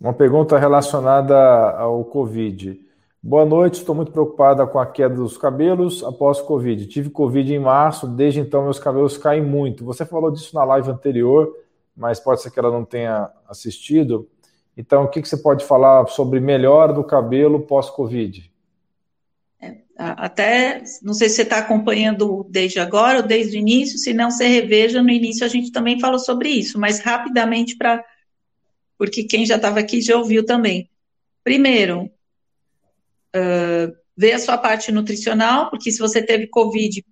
Uma 0.00 0.12
pergunta 0.12 0.56
relacionada 0.56 1.36
ao 1.72 2.04
Covid. 2.04 2.80
Boa 3.20 3.44
noite, 3.44 3.80
estou 3.80 3.96
muito 3.96 4.12
preocupada 4.12 4.64
com 4.64 4.78
a 4.78 4.86
queda 4.86 5.16
dos 5.16 5.36
cabelos 5.36 6.04
após 6.04 6.40
Covid. 6.40 6.86
Tive 6.86 7.10
Covid 7.10 7.52
em 7.52 7.58
março, 7.58 8.06
desde 8.06 8.38
então 8.38 8.62
meus 8.62 8.78
cabelos 8.78 9.18
caem 9.18 9.42
muito. 9.42 9.84
Você 9.84 10.06
falou 10.06 10.30
disso 10.30 10.54
na 10.54 10.62
live 10.62 10.88
anterior, 10.88 11.52
mas 11.96 12.20
pode 12.20 12.40
ser 12.40 12.52
que 12.52 12.60
ela 12.60 12.70
não 12.70 12.84
tenha 12.84 13.28
assistido. 13.48 14.28
Então, 14.76 15.02
o 15.02 15.08
que, 15.08 15.20
que 15.20 15.28
você 15.28 15.36
pode 15.36 15.64
falar 15.64 16.06
sobre 16.06 16.38
melhora 16.38 16.92
do 16.92 17.02
cabelo 17.02 17.62
pós-Covid? 17.62 18.48
É, 19.60 19.78
até, 19.98 20.80
não 21.02 21.12
sei 21.12 21.28
se 21.28 21.34
você 21.34 21.42
está 21.42 21.58
acompanhando 21.58 22.46
desde 22.48 22.78
agora 22.78 23.16
ou 23.16 23.26
desde 23.26 23.56
o 23.56 23.60
início, 23.60 23.98
se 23.98 24.14
não, 24.14 24.30
você 24.30 24.46
reveja, 24.46 25.02
no 25.02 25.10
início 25.10 25.44
a 25.44 25.48
gente 25.48 25.72
também 25.72 25.98
falou 25.98 26.20
sobre 26.20 26.50
isso, 26.50 26.78
mas 26.78 27.00
rapidamente 27.00 27.76
para 27.76 28.04
porque 28.98 29.22
quem 29.22 29.46
já 29.46 29.56
estava 29.56 29.78
aqui 29.78 30.02
já 30.02 30.16
ouviu 30.16 30.44
também. 30.44 30.90
Primeiro, 31.44 32.10
uh, 33.34 33.96
ver 34.16 34.32
a 34.32 34.38
sua 34.40 34.58
parte 34.58 34.90
nutricional, 34.90 35.70
porque 35.70 35.92
se 35.92 36.00
você 36.00 36.20
teve 36.20 36.48
Covid, 36.48 37.04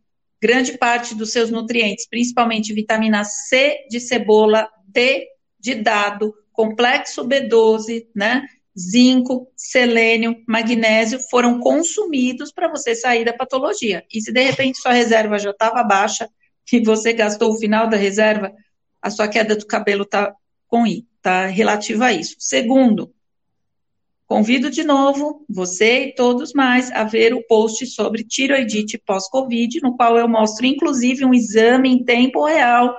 grande 0.42 0.76
parte 0.76 1.14
dos 1.14 1.30
seus 1.30 1.50
nutrientes, 1.50 2.08
principalmente 2.08 2.74
vitamina 2.74 3.24
C 3.24 3.86
de 3.88 4.00
cebola, 4.00 4.68
D 4.88 5.28
de 5.58 5.76
dado, 5.76 6.34
complexo 6.52 7.24
B12, 7.24 8.08
né? 8.14 8.44
Zinco, 8.78 9.50
selênio, 9.56 10.36
magnésio 10.46 11.18
foram 11.30 11.60
consumidos 11.60 12.52
para 12.52 12.68
você 12.68 12.94
sair 12.94 13.24
da 13.24 13.32
patologia. 13.32 14.04
E 14.12 14.20
se 14.20 14.32
de 14.32 14.42
repente 14.42 14.78
sua 14.78 14.92
reserva 14.92 15.38
já 15.38 15.50
estava 15.50 15.82
baixa 15.82 16.28
e 16.70 16.80
você 16.80 17.12
gastou 17.12 17.52
o 17.52 17.58
final 17.58 17.88
da 17.88 17.96
reserva, 17.96 18.52
a 19.00 19.08
sua 19.08 19.28
queda 19.28 19.56
do 19.56 19.66
cabelo 19.66 20.02
está 20.02 20.34
com 20.66 20.86
I 20.86 21.06
está 21.26 21.46
relativa 21.46 22.06
a 22.06 22.12
isso. 22.12 22.36
Segundo, 22.38 23.12
convido 24.26 24.70
de 24.70 24.84
novo 24.84 25.44
você 25.48 26.06
e 26.06 26.14
todos 26.14 26.52
mais 26.52 26.90
a 26.92 27.02
ver 27.02 27.34
o 27.34 27.42
post 27.42 27.84
sobre 27.86 28.22
tiroidite 28.22 28.96
pós-Covid, 28.96 29.80
no 29.82 29.96
qual 29.96 30.16
eu 30.16 30.28
mostro 30.28 30.66
inclusive 30.66 31.24
um 31.24 31.34
exame 31.34 31.90
em 31.90 32.04
tempo 32.04 32.44
real 32.44 32.96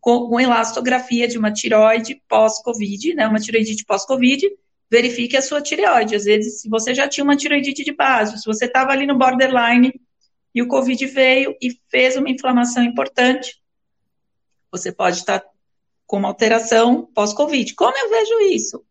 com, 0.00 0.40
elastografia 0.40 1.28
de 1.28 1.38
uma 1.38 1.52
tiroide 1.52 2.20
pós-Covid, 2.28 3.14
né, 3.14 3.28
uma 3.28 3.38
tiroidite 3.38 3.84
pós-Covid, 3.84 4.50
verifique 4.90 5.36
a 5.36 5.42
sua 5.42 5.62
tireoide. 5.62 6.16
Às 6.16 6.24
vezes, 6.24 6.60
se 6.60 6.68
você 6.68 6.92
já 6.92 7.08
tinha 7.08 7.22
uma 7.22 7.36
tiroidite 7.36 7.84
de 7.84 7.92
base, 7.92 8.38
se 8.38 8.44
você 8.44 8.64
estava 8.64 8.90
ali 8.90 9.06
no 9.06 9.16
borderline 9.16 9.94
e 10.52 10.60
o 10.60 10.66
Covid 10.66 11.06
veio 11.06 11.56
e 11.62 11.70
fez 11.88 12.16
uma 12.16 12.28
inflamação 12.28 12.82
importante, 12.82 13.62
você 14.72 14.90
pode 14.90 15.18
estar 15.18 15.38
com 15.38 15.51
uma 16.16 16.28
alteração 16.28 17.08
pós-Covid. 17.14 17.74
Como 17.74 17.96
eu 17.96 18.10
vejo 18.10 18.40
isso? 18.54 18.84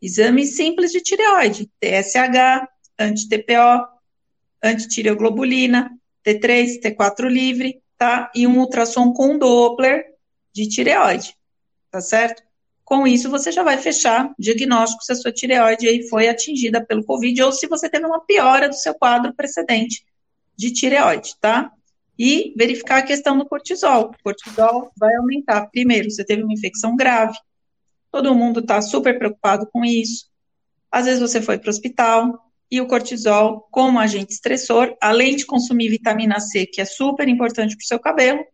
Exame 0.00 0.44
simples 0.46 0.92
de 0.92 1.00
tireoide, 1.00 1.70
TSH, 1.80 2.68
anti-TPO, 2.98 3.88
antitireoglobulina, 4.62 5.90
T3, 6.24 6.80
T4 6.80 7.28
livre, 7.28 7.82
tá? 7.96 8.30
E 8.34 8.46
um 8.46 8.58
ultrassom 8.58 9.12
com 9.12 9.38
Doppler 9.38 10.04
de 10.52 10.68
tireoide, 10.68 11.36
tá 11.90 12.00
certo? 12.00 12.42
Com 12.84 13.06
isso, 13.06 13.30
você 13.30 13.50
já 13.50 13.62
vai 13.62 13.78
fechar 13.78 14.32
diagnóstico 14.38 15.02
se 15.02 15.12
a 15.12 15.16
sua 15.16 15.32
tireoide 15.32 15.88
aí 15.88 16.06
foi 16.08 16.28
atingida 16.28 16.84
pelo 16.84 17.04
Covid 17.04 17.42
ou 17.42 17.52
se 17.52 17.66
você 17.66 17.88
teve 17.88 18.04
uma 18.04 18.20
piora 18.20 18.68
do 18.68 18.74
seu 18.74 18.94
quadro 18.94 19.32
precedente 19.34 20.04
de 20.56 20.70
tireoide, 20.70 21.34
tá? 21.40 21.72
E 22.18 22.54
verificar 22.56 22.98
a 22.98 23.02
questão 23.02 23.36
do 23.36 23.46
cortisol. 23.46 24.10
O 24.10 24.22
cortisol 24.22 24.90
vai 24.96 25.14
aumentar. 25.16 25.66
Primeiro, 25.66 26.10
você 26.10 26.24
teve 26.24 26.42
uma 26.42 26.52
infecção 26.52 26.96
grave, 26.96 27.36
todo 28.10 28.34
mundo 28.34 28.60
está 28.60 28.80
super 28.80 29.18
preocupado 29.18 29.66
com 29.72 29.84
isso. 29.84 30.26
Às 30.90 31.06
vezes 31.06 31.20
você 31.20 31.42
foi 31.42 31.58
para 31.58 31.68
o 31.68 31.70
hospital 31.70 32.38
e 32.70 32.80
o 32.80 32.86
cortisol, 32.86 33.68
como 33.70 33.98
agente 33.98 34.32
estressor, 34.32 34.96
além 35.00 35.36
de 35.36 35.46
consumir 35.46 35.88
vitamina 35.88 36.40
C, 36.40 36.66
que 36.66 36.80
é 36.80 36.84
super 36.84 37.28
importante 37.28 37.76
para 37.76 37.84
o 37.84 37.86
seu 37.86 37.98
cabelo, 37.98 38.44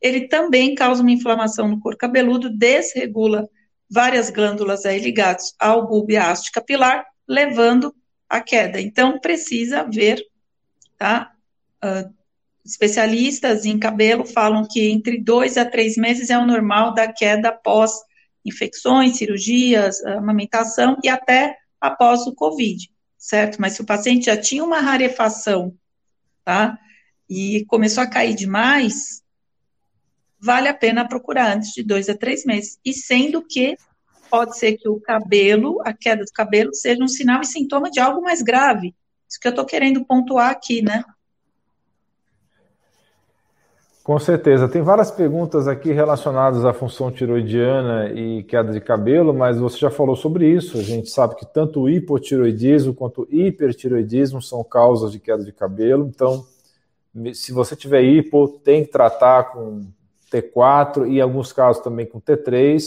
ele 0.00 0.28
também 0.28 0.74
causa 0.74 1.02
uma 1.02 1.10
inflamação 1.10 1.68
no 1.68 1.80
couro 1.80 1.96
cabeludo, 1.96 2.50
desregula 2.50 3.48
várias 3.90 4.30
glândulas 4.30 4.84
aí 4.84 4.98
ligadas 4.98 5.54
ao 5.58 5.86
bulbo 5.86 6.12
e 6.12 6.16
haste 6.16 6.52
capilar, 6.52 7.04
levando 7.26 7.94
à 8.28 8.40
queda. 8.40 8.80
Então, 8.80 9.18
precisa 9.18 9.84
ver, 9.84 10.22
tá? 10.98 11.32
Uh, 11.84 12.12
especialistas 12.66 13.64
em 13.64 13.78
cabelo 13.78 14.26
falam 14.26 14.66
que 14.68 14.90
entre 14.90 15.22
dois 15.22 15.56
a 15.56 15.64
três 15.64 15.96
meses 15.96 16.30
é 16.30 16.36
o 16.36 16.46
normal 16.46 16.92
da 16.92 17.10
queda 17.10 17.50
após 17.50 17.92
infecções, 18.44 19.16
cirurgias, 19.16 20.04
amamentação 20.04 20.96
e 21.02 21.08
até 21.08 21.56
após 21.80 22.26
o 22.26 22.34
Covid, 22.34 22.90
certo? 23.16 23.60
Mas 23.60 23.74
se 23.74 23.82
o 23.82 23.86
paciente 23.86 24.26
já 24.26 24.36
tinha 24.36 24.64
uma 24.64 24.80
rarefação, 24.80 25.74
tá? 26.44 26.78
E 27.28 27.64
começou 27.66 28.02
a 28.02 28.06
cair 28.06 28.34
demais, 28.34 29.22
vale 30.38 30.68
a 30.68 30.74
pena 30.74 31.08
procurar 31.08 31.56
antes 31.56 31.72
de 31.72 31.82
dois 31.82 32.08
a 32.08 32.16
três 32.16 32.44
meses. 32.44 32.78
E 32.84 32.92
sendo 32.92 33.42
que 33.42 33.76
pode 34.28 34.58
ser 34.58 34.76
que 34.76 34.88
o 34.88 35.00
cabelo, 35.00 35.80
a 35.84 35.92
queda 35.92 36.24
do 36.24 36.32
cabelo, 36.32 36.74
seja 36.74 37.02
um 37.02 37.08
sinal 37.08 37.40
e 37.40 37.46
sintoma 37.46 37.90
de 37.90 38.00
algo 38.00 38.20
mais 38.20 38.42
grave. 38.42 38.94
Isso 39.28 39.40
que 39.40 39.48
eu 39.48 39.50
estou 39.50 39.64
querendo 39.64 40.04
pontuar 40.04 40.50
aqui, 40.50 40.82
né? 40.82 41.04
Com 44.06 44.20
certeza. 44.20 44.68
Tem 44.68 44.82
várias 44.82 45.10
perguntas 45.10 45.66
aqui 45.66 45.90
relacionadas 45.90 46.64
à 46.64 46.72
função 46.72 47.10
tiroidiana 47.10 48.12
e 48.12 48.44
queda 48.44 48.72
de 48.72 48.80
cabelo, 48.80 49.34
mas 49.34 49.58
você 49.58 49.78
já 49.78 49.90
falou 49.90 50.14
sobre 50.14 50.48
isso. 50.48 50.78
A 50.78 50.82
gente 50.82 51.10
sabe 51.10 51.34
que 51.34 51.44
tanto 51.44 51.80
o 51.80 51.90
hipotiroidismo 51.90 52.94
quanto 52.94 53.22
o 53.22 53.28
hipertiroidismo 53.28 54.40
são 54.40 54.62
causas 54.62 55.10
de 55.10 55.18
queda 55.18 55.42
de 55.42 55.50
cabelo. 55.50 56.06
Então, 56.06 56.46
se 57.34 57.50
você 57.50 57.74
tiver 57.74 58.04
hipo, 58.04 58.46
tem 58.62 58.84
que 58.84 58.92
tratar 58.92 59.50
com 59.50 59.84
T4 60.32 61.08
e 61.08 61.16
em 61.16 61.20
alguns 61.20 61.52
casos 61.52 61.82
também 61.82 62.06
com 62.06 62.20
T3. 62.20 62.80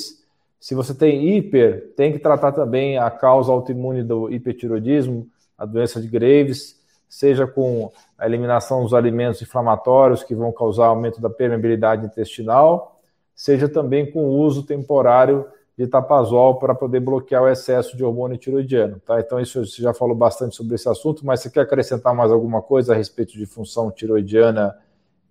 Se 0.58 0.74
você 0.74 0.94
tem 0.94 1.36
hiper, 1.36 1.92
tem 1.98 2.14
que 2.14 2.20
tratar 2.20 2.54
também 2.54 2.98
a 2.98 3.12
causa 3.12 3.52
autoimune 3.52 4.04
do 4.04 4.32
hipertiroidismo, 4.32 5.28
a 5.58 5.66
doença 5.66 6.00
de 6.00 6.08
Graves 6.08 6.79
seja 7.10 7.48
com 7.48 7.92
a 8.18 8.28
eliminação 8.28 8.84
dos 8.84 8.94
alimentos 8.94 9.42
inflamatórios 9.42 10.24
que 10.24 10.36
vão 10.36 10.52
causar 10.52 10.86
aumento 10.86 11.20
da 11.20 11.30
permeabilidade 11.30 12.06
intestinal, 12.06 13.02
seja 13.34 13.68
também 13.68 14.12
com 14.12 14.26
o 14.26 14.38
uso 14.38 14.64
temporário 14.64 15.46
de 15.76 15.88
tapazol 15.88 16.60
para 16.60 16.76
poder 16.76 17.00
bloquear 17.00 17.44
o 17.44 17.48
excesso 17.48 17.98
de 17.98 18.04
hormônio 18.04 18.38
tiroidiano, 18.38 19.00
tá? 19.00 19.20
Então 19.20 19.40
isso 19.40 19.66
você 19.66 19.82
já 19.82 19.94
falou 19.94 20.16
bastante 20.16 20.56
sobre 20.56 20.76
esse 20.76 20.88
assunto, 20.88 21.26
mas 21.26 21.40
você 21.40 21.50
quer 21.50 21.62
acrescentar 21.62 22.14
mais 22.14 22.32
alguma 22.32 22.62
coisa 22.62 22.94
a 22.94 22.96
respeito 22.96 23.34
de 23.34 23.46
função 23.46 23.90
tiroidiana 23.90 24.78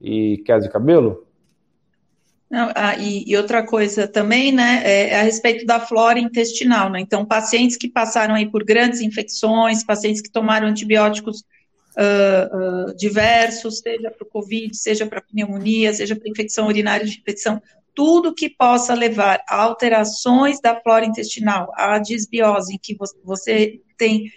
e 0.00 0.38
queda 0.38 0.62
de 0.62 0.70
cabelo? 0.70 1.26
Não, 2.50 2.72
ah, 2.74 2.96
e, 2.96 3.30
e, 3.30 3.36
outra 3.36 3.62
coisa 3.62 4.08
também, 4.08 4.50
né, 4.50 4.80
é, 4.82 5.10
é, 5.10 5.20
a 5.20 5.22
respeito 5.22 5.66
da 5.66 5.78
flora 5.78 6.18
intestinal, 6.18 6.88
né? 6.88 6.98
Então, 6.98 7.26
pacientes 7.26 7.76
que 7.76 7.90
passaram 7.90 8.34
aí 8.34 8.50
por 8.50 8.64
grandes 8.64 9.02
infecções, 9.02 9.84
pacientes 9.84 10.22
que 10.22 10.30
tomaram 10.30 10.66
antibióticos 10.66 11.44
uh, 11.98 12.94
diversos, 12.96 13.78
seja 13.78 14.10
para 14.10 14.24
o 14.24 14.30
Covid, 14.30 14.76
seja 14.76 15.06
para 15.06 15.20
pneumonia, 15.20 15.92
seja 15.92 16.14
para 16.14 16.28
infecção 16.28 16.68
urinária 16.68 17.04
de 17.04 17.16
repetição, 17.16 17.60
tudo 17.94 18.34
que 18.34 18.48
possa 18.48 18.94
levar 18.94 19.42
a 19.48 19.56
alterações 19.56 20.60
da 20.60 20.80
flora 20.80 21.04
intestinal, 21.04 21.72
a 21.74 21.98
disbiose, 21.98 22.78
que 22.78 22.96
você 23.24 23.80
tem 23.96 24.30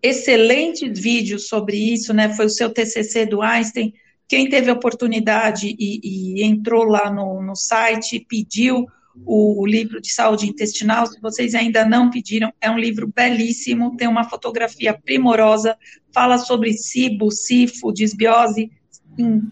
excelentes 0.00 0.98
vídeos 0.98 1.48
sobre 1.48 1.76
isso, 1.76 2.14
né? 2.14 2.32
Foi 2.34 2.46
o 2.46 2.50
seu 2.50 2.70
TCC 2.70 3.26
do 3.26 3.42
Einstein. 3.42 3.92
Quem 4.28 4.48
teve 4.48 4.70
a 4.70 4.74
oportunidade 4.74 5.74
e, 5.76 6.00
e 6.38 6.44
entrou 6.44 6.84
lá 6.84 7.12
no, 7.12 7.42
no 7.42 7.56
site, 7.56 8.24
pediu 8.28 8.86
o, 9.24 9.66
livro 9.66 10.00
de 10.00 10.12
saúde 10.12 10.48
intestinal, 10.48 11.06
se 11.06 11.20
vocês 11.20 11.54
ainda 11.54 11.84
não 11.84 12.10
pediram, 12.10 12.52
é 12.60 12.70
um 12.70 12.78
livro 12.78 13.10
belíssimo, 13.14 13.96
tem 13.96 14.08
uma 14.08 14.28
fotografia 14.28 14.92
primorosa, 14.94 15.76
fala 16.12 16.38
sobre 16.38 16.72
cibo, 16.72 17.30
sifo, 17.30 17.92
disbiose, 17.92 18.70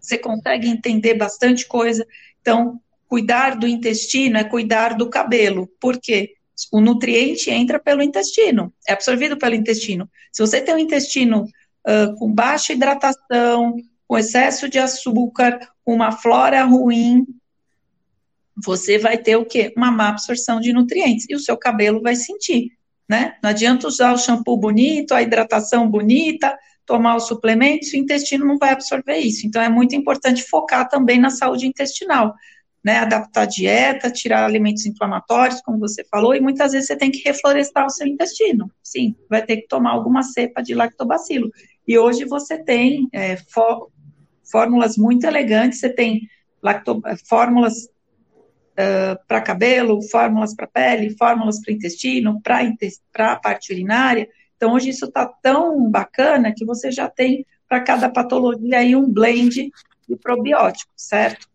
você 0.00 0.16
consegue 0.18 0.68
entender 0.68 1.14
bastante 1.14 1.66
coisa. 1.66 2.06
Então, 2.40 2.80
cuidar 3.06 3.56
do 3.56 3.66
intestino 3.66 4.38
é 4.38 4.44
cuidar 4.44 4.96
do 4.96 5.10
cabelo. 5.10 5.68
Por 5.80 5.98
quê? 6.00 6.34
O 6.72 6.80
nutriente 6.80 7.50
entra 7.50 7.78
pelo 7.78 8.02
intestino, 8.02 8.72
é 8.86 8.92
absorvido 8.92 9.36
pelo 9.36 9.54
intestino. 9.54 10.08
Se 10.32 10.42
você 10.42 10.60
tem 10.60 10.74
um 10.74 10.78
intestino 10.78 11.44
uh, 11.44 12.14
com 12.16 12.32
baixa 12.32 12.72
hidratação, 12.72 13.76
com 14.06 14.18
excesso 14.18 14.68
de 14.68 14.78
açúcar, 14.78 15.60
com 15.84 15.94
uma 15.94 16.10
flora 16.10 16.64
ruim, 16.64 17.26
você 18.64 18.98
vai 18.98 19.18
ter 19.18 19.36
o 19.36 19.44
quê? 19.44 19.72
Uma 19.76 19.90
má 19.90 20.08
absorção 20.08 20.60
de 20.60 20.72
nutrientes. 20.72 21.26
E 21.28 21.34
o 21.34 21.40
seu 21.40 21.56
cabelo 21.56 22.00
vai 22.02 22.16
sentir, 22.16 22.72
né? 23.08 23.36
Não 23.42 23.50
adianta 23.50 23.86
usar 23.86 24.12
o 24.12 24.18
shampoo 24.18 24.56
bonito, 24.56 25.12
a 25.12 25.22
hidratação 25.22 25.88
bonita, 25.88 26.56
tomar 26.84 27.16
os 27.16 27.26
suplementos, 27.26 27.92
o 27.92 27.96
intestino 27.96 28.46
não 28.46 28.58
vai 28.58 28.70
absorver 28.70 29.18
isso. 29.18 29.46
Então, 29.46 29.60
é 29.60 29.68
muito 29.68 29.94
importante 29.94 30.42
focar 30.42 30.88
também 30.88 31.18
na 31.18 31.30
saúde 31.30 31.66
intestinal 31.66 32.34
né, 32.84 32.98
adaptar 32.98 33.42
a 33.42 33.46
dieta, 33.46 34.10
tirar 34.10 34.44
alimentos 34.44 34.86
inflamatórios, 34.86 35.60
como 35.60 35.78
você 35.78 36.04
falou, 36.04 36.34
e 36.34 36.40
muitas 36.40 36.72
vezes 36.72 36.86
você 36.86 36.96
tem 36.96 37.10
que 37.10 37.22
reflorestar 37.22 37.86
o 37.86 37.90
seu 37.90 38.06
intestino. 38.06 38.70
Sim, 38.82 39.14
vai 39.28 39.44
ter 39.44 39.58
que 39.58 39.68
tomar 39.68 39.90
alguma 39.90 40.22
cepa 40.22 40.62
de 40.62 40.74
lactobacilo. 40.74 41.50
E 41.86 41.98
hoje 41.98 42.24
você 42.24 42.56
tem 42.56 43.08
é, 43.12 43.36
fórmulas 44.50 44.96
muito 44.96 45.24
elegantes, 45.24 45.80
você 45.80 45.88
tem 45.88 46.22
fórmulas 47.28 47.88
uh, 48.78 49.18
para 49.26 49.40
cabelo, 49.40 50.00
fórmulas 50.02 50.54
para 50.54 50.66
pele, 50.66 51.16
fórmulas 51.16 51.60
para 51.60 51.74
intestino, 51.74 52.40
para 52.40 53.32
a 53.32 53.36
parte 53.36 53.72
urinária. 53.72 54.28
Então, 54.56 54.72
hoje 54.72 54.90
isso 54.90 55.06
está 55.06 55.26
tão 55.26 55.90
bacana 55.90 56.54
que 56.54 56.64
você 56.64 56.90
já 56.90 57.08
tem 57.08 57.44
para 57.68 57.80
cada 57.80 58.08
patologia 58.08 58.78
aí 58.78 58.96
um 58.96 59.10
blend 59.10 59.70
de 60.08 60.16
probióticos, 60.16 60.94
certo? 60.96 61.46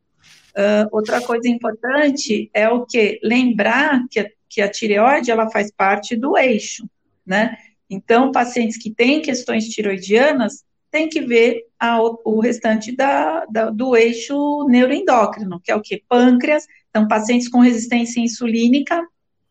Uh, 0.56 0.88
outra 0.92 1.20
coisa 1.20 1.50
importante 1.50 2.50
é 2.54 2.70
o 2.70 2.86
que? 2.86 3.20
Lembrar 3.24 4.04
que 4.10 4.20
a, 4.20 4.30
que 4.48 4.62
a 4.62 4.70
tireoide, 4.70 5.32
ela 5.32 5.50
faz 5.50 5.72
parte 5.72 6.16
do 6.16 6.38
eixo, 6.38 6.88
né? 7.26 7.58
Então, 7.90 8.32
pacientes 8.32 8.78
que 8.78 8.92
têm 8.92 9.22
questões 9.22 9.68
tiroidianas 9.68 10.64
têm 10.92 11.10
que 11.10 11.22
ver 11.22 11.66
a, 11.80 12.00
o 12.00 12.40
restante 12.40 12.96
da, 12.96 13.46
da, 13.46 13.72
do 13.72 13.96
eixo 13.96 14.68
neuroendócrino, 14.70 15.60
que 15.60 15.72
é 15.72 15.76
o 15.76 15.82
que? 15.82 16.04
Pâncreas. 16.08 16.68
Então, 16.94 17.08
pacientes 17.08 17.48
com 17.50 17.60
resistência 17.60 18.20
insulínica, 18.20 19.02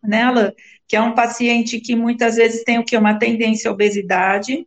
né, 0.01 0.23
Alan? 0.23 0.53
Que 0.87 0.95
é 0.95 1.01
um 1.01 1.13
paciente 1.13 1.81
que 1.81 1.97
muitas 1.97 2.37
vezes 2.37 2.63
tem 2.63 2.79
o 2.79 2.85
que? 2.85 2.97
Uma 2.97 3.19
tendência 3.19 3.69
à 3.69 3.75
obesidade. 3.75 4.65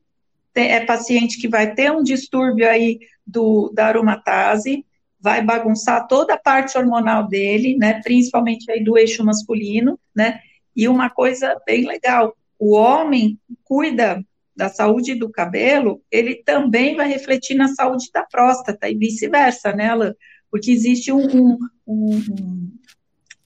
É 0.54 0.82
paciente 0.82 1.40
que 1.40 1.48
vai 1.48 1.74
ter 1.74 1.90
um 1.90 2.04
distúrbio 2.04 2.70
aí 2.70 3.00
do, 3.26 3.72
da 3.74 3.88
aromatase, 3.88 4.86
vai 5.20 5.42
bagunçar 5.42 6.06
toda 6.08 6.34
a 6.34 6.38
parte 6.38 6.78
hormonal 6.78 7.28
dele, 7.28 7.78
né, 7.78 8.02
principalmente 8.02 8.70
aí 8.72 8.84
do 8.84 8.98
eixo 8.98 9.24
masculino, 9.24 10.00
né, 10.16 10.40
e 10.76 10.88
uma 10.88 11.10
coisa 11.10 11.60
bem 11.66 11.86
legal, 11.86 12.38
o 12.60 12.74
homem 12.76 13.40
cuida 13.64 14.24
da 14.56 14.70
saúde 14.70 15.16
do 15.16 15.30
cabelo, 15.30 16.02
ele 16.10 16.36
também 16.36 16.96
vai 16.96 17.08
refletir 17.08 17.56
na 17.56 17.68
saúde 17.70 18.10
da 18.14 18.24
próstata 18.24 18.90
e 18.90 18.96
vice-versa, 18.96 19.74
né, 19.74 19.90
Alan? 19.90 20.16
Porque 20.50 20.72
existe 20.72 21.12
um, 21.12 21.26
um, 21.26 21.58
um, 21.88 22.72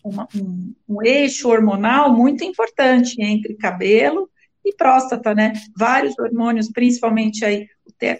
uma, 0.03 0.27
um, 0.35 0.73
um 0.87 1.03
eixo 1.03 1.49
hormonal 1.49 2.13
muito 2.13 2.43
importante 2.43 3.21
entre 3.21 3.55
cabelo 3.55 4.29
e 4.63 4.73
próstata, 4.73 5.33
né? 5.33 5.53
Vários 5.77 6.17
hormônios, 6.17 6.71
principalmente 6.71 7.43
aí 7.45 7.67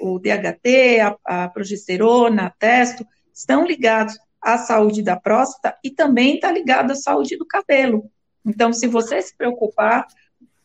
o 0.02 0.20
DHT, 0.20 1.00
a, 1.00 1.44
a 1.44 1.50
progesterona, 1.50 2.48
a 2.48 2.50
testo, 2.50 3.06
estão 3.34 3.66
ligados 3.66 4.18
à 4.42 4.58
saúde 4.58 5.02
da 5.02 5.16
próstata 5.16 5.78
e 5.84 5.90
também 5.90 6.36
está 6.36 6.52
ligado 6.52 6.92
à 6.92 6.96
saúde 6.96 7.38
do 7.38 7.46
cabelo. 7.46 8.10
Então, 8.46 8.74
se 8.74 8.88
você 8.88 9.22
se 9.22 9.36
preocupar 9.36 10.08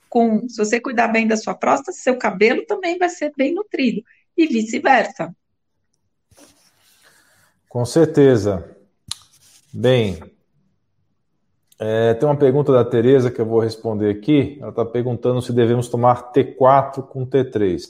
com, 0.09 0.49
se 0.49 0.57
você 0.57 0.81
cuidar 0.81 1.09
bem 1.09 1.27
da 1.27 1.37
sua 1.37 1.55
próstata, 1.55 1.93
seu 1.93 2.17
cabelo 2.17 2.64
também 2.67 2.99
vai 2.99 3.09
ser 3.09 3.33
bem 3.37 3.53
nutrido 3.53 4.03
e 4.37 4.47
vice-versa. 4.47 5.35
Com 7.69 7.85
certeza. 7.85 8.74
Bem, 9.77 10.21
é, 11.81 12.15
tem 12.15 12.29
uma 12.29 12.37
pergunta 12.37 12.71
da 12.73 12.85
Tereza 12.85 13.29
que 13.29 13.41
eu 13.41 13.45
vou 13.45 13.59
responder 13.59 14.09
aqui. 14.09 14.57
Ela 14.61 14.71
está 14.71 14.85
perguntando 14.85 15.43
se 15.43 15.53
devemos 15.53 15.89
tomar 15.89 16.31
T4 16.33 17.03
com 17.03 17.27
T3. 17.27 17.83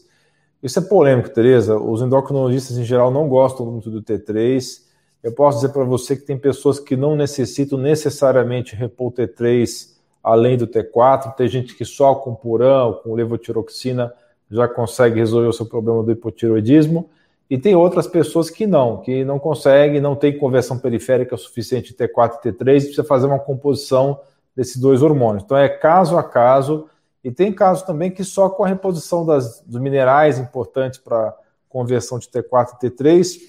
Isso 0.62 0.78
é 0.78 0.82
polêmico, 0.82 1.28
Tereza. 1.28 1.76
Os 1.76 2.00
endocrinologistas 2.00 2.78
em 2.78 2.84
geral 2.84 3.10
não 3.10 3.28
gostam 3.28 3.66
muito 3.66 3.90
do 3.90 4.02
T3. 4.02 4.80
Eu 5.22 5.32
posso 5.32 5.58
dizer 5.58 5.74
para 5.74 5.84
você 5.84 6.16
que 6.16 6.22
tem 6.22 6.38
pessoas 6.38 6.80
que 6.80 6.96
não 6.96 7.14
necessitam 7.14 7.78
necessariamente 7.78 8.74
repor 8.74 9.12
T3 9.12 9.92
além 10.22 10.56
do 10.56 10.66
T4. 10.66 11.34
Tem 11.34 11.48
gente 11.48 11.76
que 11.76 11.84
só 11.84 12.14
com 12.14 12.34
purão, 12.34 12.94
com 12.94 13.12
levotiroxina, 13.12 14.10
já 14.50 14.66
consegue 14.66 15.16
resolver 15.18 15.48
o 15.48 15.52
seu 15.52 15.66
problema 15.66 16.02
do 16.02 16.12
hipotiroidismo. 16.12 17.10
E 17.48 17.58
tem 17.58 17.74
outras 17.74 18.06
pessoas 18.06 18.48
que 18.48 18.66
não, 18.66 18.98
que 18.98 19.24
não 19.24 19.38
conseguem, 19.38 20.00
não 20.00 20.16
tem 20.16 20.36
conversão 20.36 20.78
periférica 20.78 21.36
suficiente 21.36 21.92
de 21.92 21.98
T4 21.98 22.38
e 22.44 22.52
T3, 22.52 22.76
e 22.76 22.80
precisa 22.80 23.04
fazer 23.04 23.26
uma 23.26 23.38
composição 23.38 24.20
desses 24.56 24.76
dois 24.76 25.02
hormônios. 25.02 25.44
Então 25.44 25.56
é 25.56 25.68
caso 25.68 26.16
a 26.16 26.22
caso 26.22 26.88
e 27.22 27.30
tem 27.30 27.52
casos 27.52 27.82
também 27.82 28.10
que 28.10 28.24
só 28.24 28.48
com 28.48 28.64
a 28.64 28.68
reposição 28.68 29.24
das, 29.24 29.60
dos 29.60 29.80
minerais 29.80 30.38
importantes 30.38 30.98
para 30.98 31.34
conversão 31.68 32.18
de 32.18 32.28
T4 32.28 32.74
e 32.74 32.86
T3, 32.86 33.40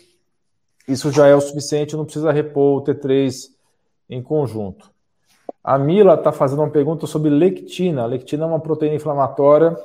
isso 0.88 1.12
já 1.12 1.27
é 1.27 1.36
o 1.36 1.41
suficiente, 1.41 1.95
não 1.95 2.05
precisa 2.05 2.31
repor 2.31 2.77
o 2.79 2.84
T3 2.84 3.49
em 4.10 4.21
conjunto. 4.21 4.89
A 5.63 5.77
Mila 5.77 6.13
está 6.13 6.31
fazendo 6.31 6.60
uma 6.60 6.69
pergunta 6.69 7.08
sobre 7.08 7.29
lectina. 7.29 8.03
A 8.03 8.05
lectina 8.05 8.43
é 8.43 8.47
uma 8.47 8.60
proteína 8.60 8.95
inflamatória 8.95 9.75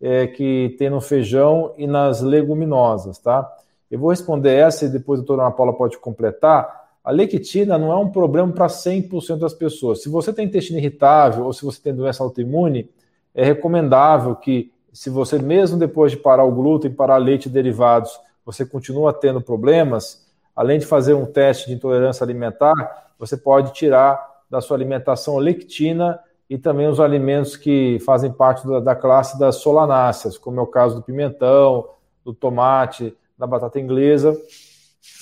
é, 0.00 0.26
que 0.26 0.74
tem 0.78 0.90
no 0.90 1.00
feijão 1.00 1.72
e 1.76 1.86
nas 1.86 2.20
leguminosas, 2.20 3.18
tá? 3.18 3.50
Eu 3.90 3.98
vou 3.98 4.10
responder 4.10 4.54
essa 4.54 4.84
e 4.84 4.88
depois 4.88 5.20
a 5.20 5.22
doutora 5.22 5.46
Ana 5.46 5.52
Paula 5.52 5.72
pode 5.72 5.98
completar. 5.98 6.86
A 7.04 7.10
lectina 7.10 7.78
não 7.78 7.92
é 7.92 7.96
um 7.96 8.10
problema 8.10 8.52
para 8.52 8.66
100% 8.66 9.38
das 9.38 9.54
pessoas. 9.54 10.02
Se 10.02 10.08
você 10.08 10.32
tem 10.32 10.46
intestino 10.46 10.78
irritável 10.78 11.44
ou 11.44 11.52
se 11.52 11.64
você 11.64 11.80
tem 11.80 11.94
doença 11.94 12.22
autoimune, 12.22 12.90
é 13.34 13.44
recomendável 13.44 14.34
que, 14.34 14.72
se 14.92 15.08
você, 15.08 15.38
mesmo 15.38 15.78
depois 15.78 16.12
de 16.12 16.18
parar 16.18 16.44
o 16.44 16.52
glúten, 16.52 16.90
parar 16.90 17.18
leite 17.18 17.46
e 17.46 17.52
derivados, 17.52 18.18
você 18.44 18.66
continua 18.66 19.12
tendo 19.12 19.40
problemas, 19.40 20.26
além 20.54 20.78
de 20.78 20.86
fazer 20.86 21.14
um 21.14 21.26
teste 21.26 21.68
de 21.68 21.74
intolerância 21.74 22.24
alimentar, 22.24 23.12
você 23.18 23.36
pode 23.36 23.72
tirar 23.72 24.36
da 24.50 24.60
sua 24.60 24.76
alimentação 24.76 25.36
lectina 25.38 26.18
e 26.48 26.56
também 26.56 26.86
os 26.88 27.00
alimentos 27.00 27.56
que 27.56 27.98
fazem 28.00 28.32
parte 28.32 28.66
da, 28.66 28.80
da 28.80 28.94
classe 28.94 29.38
das 29.38 29.56
solanáceas, 29.56 30.38
como 30.38 30.60
é 30.60 30.62
o 30.62 30.66
caso 30.66 30.96
do 30.96 31.02
pimentão, 31.02 31.88
do 32.24 32.32
tomate, 32.32 33.16
da 33.36 33.46
batata 33.46 33.80
inglesa. 33.80 34.36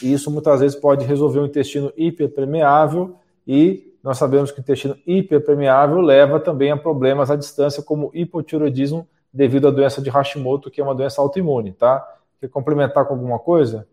E 0.02 0.12
isso 0.12 0.30
muitas 0.30 0.60
vezes 0.60 0.76
pode 0.76 1.04
resolver 1.04 1.40
o 1.40 1.46
intestino 1.46 1.92
hiperpermeável 1.96 3.16
e 3.46 3.94
nós 4.02 4.18
sabemos 4.18 4.50
que 4.50 4.58
o 4.58 4.62
intestino 4.62 4.96
hiperpermeável 5.06 6.00
leva 6.00 6.38
também 6.38 6.70
a 6.70 6.76
problemas 6.76 7.30
à 7.30 7.36
distância, 7.36 7.82
como 7.82 8.10
hipotiroidismo, 8.12 9.08
devido 9.32 9.68
à 9.68 9.70
doença 9.70 10.02
de 10.02 10.10
Hashimoto, 10.10 10.70
que 10.70 10.80
é 10.80 10.84
uma 10.84 10.94
doença 10.94 11.20
autoimune, 11.22 11.72
tá? 11.72 12.06
Quer 12.38 12.48
complementar 12.48 13.06
com 13.06 13.14
alguma 13.14 13.38
coisa? 13.38 13.88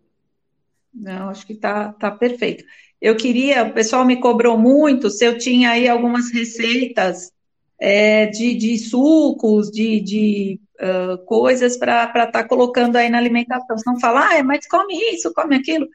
Não, 0.93 1.29
acho 1.29 1.47
que 1.47 1.55
tá, 1.55 1.93
tá 1.93 2.11
perfeito. 2.11 2.65
Eu 3.01 3.15
queria, 3.15 3.63
o 3.63 3.73
pessoal 3.73 4.05
me 4.05 4.17
cobrou 4.17 4.57
muito 4.57 5.09
se 5.09 5.25
eu 5.25 5.37
tinha 5.37 5.71
aí 5.71 5.87
algumas 5.87 6.31
receitas 6.31 7.31
é, 7.79 8.27
de, 8.27 8.53
de, 8.53 8.77
sucos, 8.77 9.71
de, 9.71 9.99
de 9.99 10.59
uh, 10.79 11.17
coisas 11.25 11.75
para 11.77 12.03
estar 12.05 12.27
tá 12.27 12.47
colocando 12.47 12.95
aí 12.97 13.09
na 13.09 13.17
alimentação. 13.17 13.75
Não 13.87 13.99
falar, 13.99 14.37
ah, 14.39 14.43
mas 14.43 14.67
come 14.67 14.93
isso, 15.13 15.33
come 15.33 15.55
aquilo. 15.55 15.87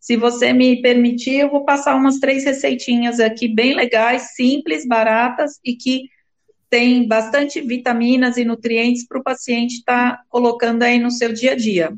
Se 0.00 0.16
você 0.16 0.52
me 0.54 0.80
permitir, 0.80 1.40
eu 1.40 1.50
vou 1.50 1.64
passar 1.64 1.94
umas 1.94 2.18
três 2.18 2.44
receitinhas 2.44 3.20
aqui 3.20 3.46
bem 3.46 3.74
legais, 3.74 4.34
simples, 4.34 4.86
baratas 4.86 5.58
e 5.62 5.76
que 5.76 6.08
tem 6.70 7.06
bastante 7.06 7.60
vitaminas 7.60 8.36
e 8.36 8.44
nutrientes 8.44 9.06
para 9.06 9.18
o 9.18 9.22
paciente 9.22 9.76
estar 9.76 10.16
tá 10.16 10.22
colocando 10.28 10.82
aí 10.82 10.98
no 10.98 11.10
seu 11.10 11.32
dia 11.32 11.52
a 11.52 11.56
dia. 11.56 11.92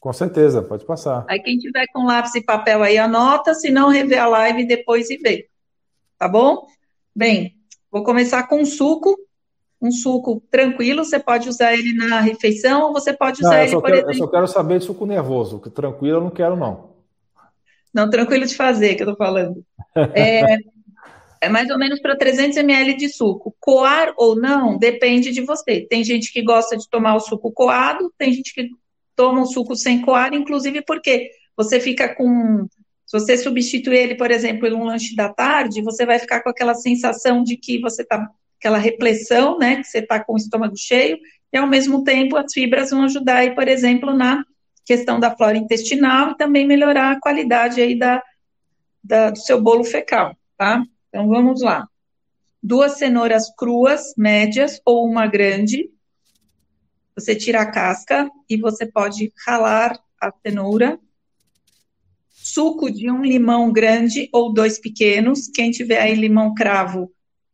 Com 0.00 0.12
certeza, 0.12 0.62
pode 0.62 0.84
passar. 0.84 1.24
Aí 1.28 1.40
quem 1.40 1.58
tiver 1.58 1.86
com 1.92 2.04
lápis 2.04 2.34
e 2.34 2.40
papel 2.44 2.82
aí 2.82 2.98
anota, 2.98 3.54
se 3.54 3.70
não 3.70 3.88
rever 3.88 4.20
a 4.20 4.26
live 4.26 4.66
depois 4.66 5.10
e 5.10 5.16
vê. 5.16 5.48
tá 6.18 6.28
bom? 6.28 6.66
Bem, 7.14 7.54
vou 7.90 8.04
começar 8.04 8.44
com 8.44 8.60
um 8.60 8.64
suco, 8.64 9.16
um 9.80 9.90
suco 9.90 10.42
tranquilo, 10.50 11.04
você 11.04 11.18
pode 11.18 11.48
usar 11.48 11.74
ele 11.74 11.92
na 11.94 12.20
refeição 12.20 12.82
ou 12.82 12.92
você 12.92 13.12
pode 13.12 13.40
usar 13.40 13.56
não, 13.56 13.62
ele, 13.62 13.72
por 13.72 13.82
quero, 13.82 13.96
exemplo... 13.96 14.12
Eu 14.12 14.18
só 14.18 14.26
quero 14.28 14.48
saber 14.48 14.78
de 14.78 14.84
suco 14.84 15.06
nervoso, 15.06 15.60
que 15.60 15.70
tranquilo 15.70 16.18
eu 16.18 16.22
não 16.22 16.30
quero, 16.30 16.56
não. 16.56 16.96
Não, 17.92 18.10
tranquilo 18.10 18.44
de 18.44 18.54
fazer, 18.54 18.94
que 18.94 19.02
eu 19.02 19.06
tô 19.06 19.16
falando. 19.16 19.64
É, 20.14 20.58
é 21.40 21.48
mais 21.48 21.70
ou 21.70 21.78
menos 21.78 22.00
para 22.00 22.16
300 22.16 22.58
ml 22.58 22.94
de 22.94 23.08
suco. 23.08 23.56
Coar 23.58 24.12
ou 24.18 24.36
não, 24.36 24.76
depende 24.76 25.32
de 25.32 25.40
você. 25.40 25.80
Tem 25.80 26.04
gente 26.04 26.30
que 26.32 26.42
gosta 26.42 26.76
de 26.76 26.88
tomar 26.88 27.14
o 27.14 27.20
suco 27.20 27.50
coado, 27.52 28.12
tem 28.18 28.32
gente 28.32 28.52
que 28.52 28.68
toma 29.16 29.42
o 29.42 29.46
suco 29.46 29.74
sem 29.74 30.02
coar, 30.02 30.34
inclusive 30.34 30.82
porque 30.82 31.30
você 31.56 31.80
fica 31.80 32.14
com. 32.14 32.68
Se 33.06 33.18
você 33.18 33.38
substituir 33.38 33.98
ele, 33.98 34.14
por 34.16 34.30
exemplo, 34.30 34.66
em 34.66 34.74
um 34.74 34.84
lanche 34.84 35.14
da 35.16 35.32
tarde, 35.32 35.82
você 35.82 36.04
vai 36.04 36.18
ficar 36.18 36.42
com 36.42 36.50
aquela 36.50 36.74
sensação 36.74 37.42
de 37.42 37.56
que 37.56 37.80
você 37.80 38.02
está. 38.02 38.28
aquela 38.58 38.78
repressão, 38.78 39.58
né? 39.58 39.76
Que 39.76 39.84
você 39.84 39.98
está 39.98 40.22
com 40.22 40.34
o 40.34 40.36
estômago 40.36 40.76
cheio, 40.76 41.18
e 41.52 41.56
ao 41.56 41.66
mesmo 41.66 42.04
tempo 42.04 42.36
as 42.36 42.52
fibras 42.52 42.90
vão 42.90 43.04
ajudar 43.04 43.36
aí, 43.36 43.54
por 43.54 43.66
exemplo, 43.68 44.12
na 44.12 44.44
questão 44.84 45.18
da 45.18 45.34
flora 45.34 45.56
intestinal 45.56 46.30
e 46.30 46.36
também 46.36 46.66
melhorar 46.66 47.12
a 47.12 47.20
qualidade 47.20 47.80
aí 47.80 47.98
da, 47.98 48.22
da 49.02 49.30
do 49.30 49.38
seu 49.38 49.60
bolo 49.60 49.82
fecal, 49.82 50.36
tá? 50.56 50.82
Então 51.08 51.28
vamos 51.28 51.62
lá. 51.62 51.88
Duas 52.62 52.92
cenouras 52.92 53.50
cruas, 53.56 54.14
médias 54.16 54.80
ou 54.84 55.08
uma 55.08 55.26
grande. 55.26 55.90
Você 57.16 57.34
tira 57.34 57.62
a 57.62 57.70
casca 57.70 58.30
e 58.48 58.58
você 58.58 58.84
pode 58.84 59.32
ralar 59.46 59.98
a 60.20 60.30
cenoura. 60.44 61.00
Suco 62.28 62.90
de 62.90 63.10
um 63.10 63.22
limão 63.22 63.72
grande 63.72 64.28
ou 64.32 64.52
dois 64.52 64.78
pequenos. 64.78 65.48
Quem 65.48 65.70
tiver 65.70 66.00
aí 66.00 66.14
limão 66.14 66.54
cravo 66.54 67.10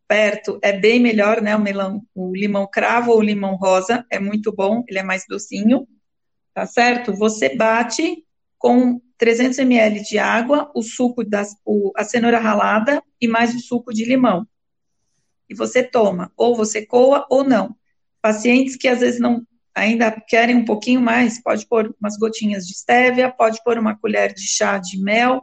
perto 0.09 0.59
é 0.61 0.73
bem 0.73 1.01
melhor, 1.01 1.41
né? 1.41 1.55
O, 1.57 1.61
melão, 1.61 2.03
o 2.15 2.35
limão 2.35 2.69
cravo 2.71 3.13
ou 3.13 3.23
limão 3.23 3.55
rosa 3.55 4.05
é 4.11 4.19
muito 4.19 4.53
bom, 4.53 4.85
ele 4.87 4.99
é 4.99 5.03
mais 5.03 5.25
docinho, 5.27 5.89
tá 6.53 6.67
certo? 6.67 7.15
Você 7.15 7.57
bate 7.57 8.23
com 8.59 9.01
300 9.17 9.59
ml 9.61 10.03
de 10.03 10.19
água, 10.19 10.71
o 10.75 10.83
suco 10.83 11.25
da 11.25 11.45
a 11.97 12.05
cenoura 12.05 12.39
ralada 12.39 13.03
e 13.21 13.29
mais 13.29 13.55
o 13.55 13.61
suco 13.61 13.95
de 13.95 14.05
limão. 14.05 14.47
E 15.49 15.55
você 15.55 15.83
toma, 15.83 16.33
ou 16.37 16.55
você 16.57 16.85
coa 16.85 17.27
ou 17.31 17.45
não. 17.45 17.75
Pacientes 18.21 18.77
que 18.77 18.89
às 18.89 19.01
vezes 19.01 19.19
não 19.19 19.47
ainda 19.75 20.11
querem 20.11 20.57
um 20.57 20.65
pouquinho 20.65 21.01
mais, 21.01 21.43
pode 21.43 21.67
pôr 21.67 21.95
umas 22.01 22.17
gotinhas 22.17 22.67
de 22.67 22.73
estévia, 22.73 23.31
pode 23.31 23.63
pôr 23.65 23.79
uma 23.79 23.97
colher 23.97 24.33
de 24.35 24.47
chá 24.47 24.79
de 24.79 24.99
mel, 25.01 25.43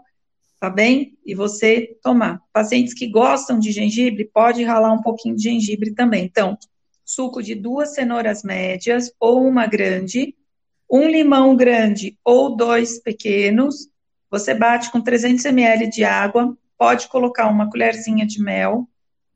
tá 0.59 0.69
bem? 0.69 1.17
E 1.25 1.33
você 1.33 1.97
tomar. 2.03 2.39
Pacientes 2.53 2.93
que 2.93 3.07
gostam 3.07 3.59
de 3.59 3.71
gengibre, 3.71 4.25
pode 4.25 4.63
ralar 4.63 4.93
um 4.93 5.01
pouquinho 5.01 5.35
de 5.35 5.43
gengibre 5.43 5.93
também. 5.93 6.25
Então, 6.25 6.57
suco 7.03 7.41
de 7.41 7.55
duas 7.55 7.95
cenouras 7.95 8.43
médias 8.43 9.11
ou 9.19 9.47
uma 9.47 9.65
grande, 9.65 10.35
um 10.89 11.07
limão 11.07 11.55
grande 11.55 12.17
ou 12.23 12.55
dois 12.55 12.99
pequenos, 12.99 13.89
você 14.29 14.53
bate 14.53 14.91
com 14.91 15.01
300 15.01 15.45
ml 15.45 15.89
de 15.89 16.03
água, 16.03 16.55
pode 16.77 17.07
colocar 17.07 17.47
uma 17.47 17.69
colherzinha 17.69 18.25
de 18.25 18.41
mel 18.41 18.87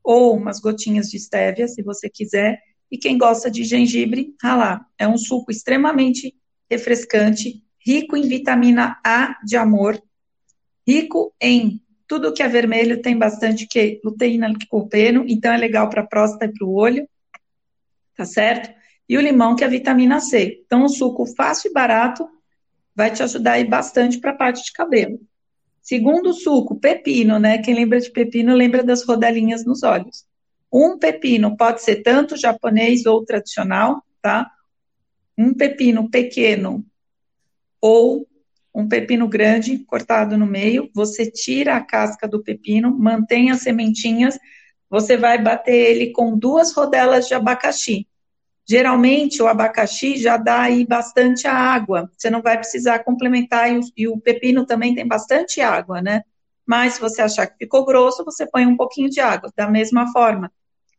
ou 0.04 0.36
umas 0.36 0.60
gotinhas 0.60 1.10
de 1.10 1.16
estévia, 1.16 1.66
se 1.66 1.82
você 1.82 2.08
quiser, 2.08 2.60
e 2.90 2.98
quem 2.98 3.18
gosta 3.18 3.50
de 3.50 3.64
gengibre, 3.64 4.34
ralar. 4.42 4.86
É 4.98 5.06
um 5.06 5.18
suco 5.18 5.50
extremamente 5.50 6.34
refrescante, 6.70 7.62
rico 7.78 8.16
em 8.16 8.28
vitamina 8.28 8.98
A 9.04 9.38
de 9.44 9.56
amor, 9.56 10.00
rico 10.86 11.34
em 11.40 11.80
tudo 12.06 12.32
que 12.32 12.42
é 12.42 12.48
vermelho, 12.48 13.02
tem 13.02 13.16
bastante 13.16 13.66
que 13.66 14.00
luteína, 14.04 14.48
licopeno, 14.48 15.24
então 15.26 15.52
é 15.52 15.56
legal 15.56 15.88
para 15.88 16.02
a 16.02 16.06
próstata 16.06 16.44
e 16.46 16.52
para 16.52 16.66
o 16.66 16.74
olho, 16.74 17.08
tá 18.16 18.24
certo? 18.24 18.74
e 19.08 19.16
o 19.16 19.20
limão, 19.20 19.54
que 19.54 19.64
é 19.64 19.68
vitamina 19.68 20.20
C. 20.20 20.62
Então, 20.66 20.84
um 20.84 20.88
suco 20.88 21.26
fácil 21.26 21.70
e 21.70 21.74
barato 21.74 22.28
vai 22.94 23.10
te 23.10 23.22
ajudar 23.22 23.52
aí 23.52 23.64
bastante 23.64 24.18
para 24.18 24.30
a 24.30 24.36
parte 24.36 24.64
de 24.64 24.72
cabelo. 24.72 25.20
Segundo 25.82 26.32
suco, 26.32 26.78
pepino, 26.78 27.38
né? 27.38 27.58
Quem 27.58 27.74
lembra 27.74 28.00
de 28.00 28.10
pepino 28.10 28.54
lembra 28.54 28.82
das 28.82 29.04
rodelinhas 29.04 29.64
nos 29.64 29.82
olhos. 29.82 30.24
Um 30.76 30.98
pepino 30.98 31.56
pode 31.56 31.82
ser 31.82 32.02
tanto 32.02 32.36
japonês 32.36 33.06
ou 33.06 33.24
tradicional, 33.24 34.02
tá? 34.20 34.50
Um 35.38 35.54
pepino 35.54 36.10
pequeno 36.10 36.84
ou 37.80 38.26
um 38.74 38.88
pepino 38.88 39.28
grande 39.28 39.78
cortado 39.84 40.36
no 40.36 40.46
meio, 40.46 40.90
você 40.92 41.30
tira 41.30 41.76
a 41.76 41.80
casca 41.80 42.26
do 42.26 42.42
pepino, 42.42 42.90
mantém 42.98 43.52
as 43.52 43.60
sementinhas, 43.60 44.36
você 44.90 45.16
vai 45.16 45.40
bater 45.40 45.76
ele 45.76 46.10
com 46.10 46.36
duas 46.36 46.72
rodelas 46.72 47.28
de 47.28 47.34
abacaxi. 47.34 48.08
Geralmente 48.68 49.40
o 49.40 49.46
abacaxi 49.46 50.16
já 50.16 50.36
dá 50.36 50.62
aí 50.62 50.84
bastante 50.84 51.46
água, 51.46 52.10
você 52.16 52.28
não 52.28 52.42
vai 52.42 52.58
precisar 52.58 53.04
complementar, 53.04 53.70
e 53.70 53.78
o, 53.78 53.82
e 53.96 54.08
o 54.08 54.18
pepino 54.18 54.66
também 54.66 54.92
tem 54.92 55.06
bastante 55.06 55.60
água, 55.60 56.02
né? 56.02 56.24
Mas 56.66 56.94
se 56.94 57.00
você 57.00 57.22
achar 57.22 57.46
que 57.46 57.58
ficou 57.58 57.84
grosso, 57.84 58.24
você 58.24 58.44
põe 58.44 58.66
um 58.66 58.76
pouquinho 58.76 59.08
de 59.08 59.20
água. 59.20 59.52
Da 59.54 59.70
mesma 59.70 60.10
forma, 60.10 60.50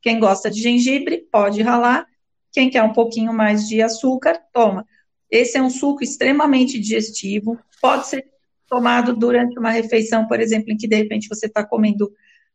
quem 0.06 0.20
gosta 0.20 0.52
de 0.52 0.62
gengibre, 0.62 1.28
pode 1.32 1.64
ralar. 1.64 2.06
Quem 2.52 2.70
quer 2.70 2.84
um 2.84 2.94
pouquinho 2.94 3.34
mais 3.34 3.68
de 3.68 3.82
açúcar, 3.82 4.40
toma. 4.54 4.86
Esse 5.32 5.58
é 5.58 5.62
um 5.64 5.70
suco 5.72 6.04
extremamente 6.04 6.80
digestivo, 6.80 7.60
pode 7.82 8.06
ser 8.06 8.24
tomado 8.70 9.16
durante 9.16 9.58
uma 9.58 9.72
refeição, 9.72 10.28
por 10.28 10.40
exemplo, 10.40 10.72
em 10.72 10.78
que 10.78 10.88
de 10.88 10.96
repente 10.96 11.28
você 11.28 11.48
está 11.48 11.66
comendo 11.66 12.14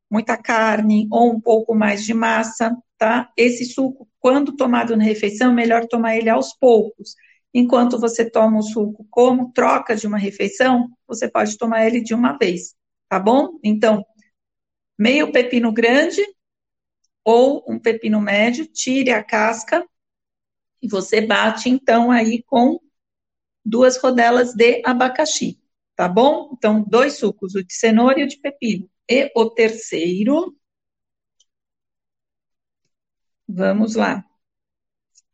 muita 0.08 0.36
carne 0.36 1.08
ou 1.10 1.32
um 1.32 1.40
pouco 1.40 1.74
mais 1.74 2.04
de 2.04 2.14
massa, 2.14 2.72
tá? 2.96 3.28
Esse 3.36 3.64
suco, 3.64 4.08
quando 4.20 4.54
tomado 4.54 4.96
na 4.96 5.02
refeição, 5.02 5.52
melhor 5.52 5.88
tomar 5.88 6.16
ele 6.16 6.30
aos 6.30 6.54
poucos. 6.54 7.16
Enquanto 7.52 7.98
você 7.98 8.30
toma 8.30 8.60
o 8.60 8.62
suco 8.62 9.04
como 9.10 9.50
troca 9.52 9.96
de 9.96 10.06
uma 10.06 10.18
refeição, 10.18 10.88
você 11.04 11.28
pode 11.28 11.58
tomar 11.58 11.84
ele 11.84 12.00
de 12.00 12.14
uma 12.14 12.38
vez, 12.38 12.76
tá 13.08 13.18
bom? 13.18 13.58
Então, 13.64 14.04
meio 14.96 15.32
pepino 15.32 15.72
grande 15.72 16.24
ou 17.30 17.64
um 17.68 17.78
pepino 17.78 18.20
médio, 18.20 18.66
tire 18.66 19.12
a 19.12 19.22
casca 19.22 19.86
e 20.82 20.88
você 20.88 21.20
bate 21.20 21.68
então 21.68 22.10
aí 22.10 22.42
com 22.42 22.80
duas 23.64 23.96
rodelas 23.98 24.52
de 24.54 24.82
abacaxi, 24.84 25.60
tá 25.94 26.08
bom? 26.08 26.50
Então, 26.54 26.82
dois 26.82 27.14
sucos, 27.14 27.54
o 27.54 27.62
de 27.62 27.72
cenoura 27.72 28.20
e 28.20 28.24
o 28.24 28.28
de 28.28 28.38
pepino. 28.38 28.90
E 29.08 29.30
o 29.36 29.48
terceiro, 29.48 30.56
vamos 33.46 33.94
lá. 33.94 34.24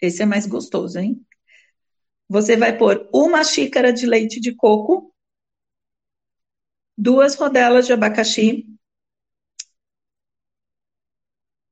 Esse 0.00 0.22
é 0.22 0.26
mais 0.26 0.46
gostoso, 0.46 0.98
hein? 0.98 1.24
Você 2.28 2.56
vai 2.56 2.76
pôr 2.76 3.08
uma 3.12 3.42
xícara 3.44 3.92
de 3.92 4.04
leite 4.04 4.40
de 4.40 4.54
coco, 4.54 5.14
duas 6.98 7.36
rodelas 7.36 7.86
de 7.86 7.92
abacaxi, 7.92 8.66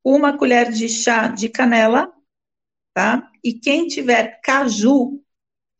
uma 0.05 0.37
colher 0.37 0.71
de 0.71 0.89
chá 0.89 1.29
de 1.29 1.49
canela, 1.49 2.13
tá? 2.93 3.31
E 3.43 3.55
quem 3.55 3.89
tiver 3.89 4.41
caju, 4.43 5.21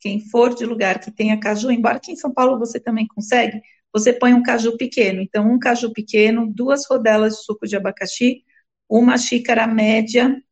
quem 0.01 0.21
for 0.31 0.55
de 0.55 0.65
lugar 0.65 0.99
que 1.01 1.11
tenha 1.11 1.39
caju, 1.39 1.71
embora 1.71 1.99
aqui 1.99 2.13
em 2.13 2.17
São 2.17 2.33
Paulo 2.33 2.59
você 2.59 2.81
também 2.81 3.07
consegue, 3.07 3.61
você 3.93 4.13
põe 4.13 4.35
um 4.35 4.43
caju 4.43 4.77
pequeno. 4.77 5.21
Então, 5.21 5.51
um 5.51 5.59
caju 5.59 5.93
pequeno, 5.93 6.51
duas 6.53 6.87
rodelas 6.87 7.35
de 7.35 7.45
suco 7.45 7.67
de 7.67 7.77
abacaxi, 7.77 8.43
uma 8.89 9.17
xícara 9.19 9.67
média, 9.67 10.43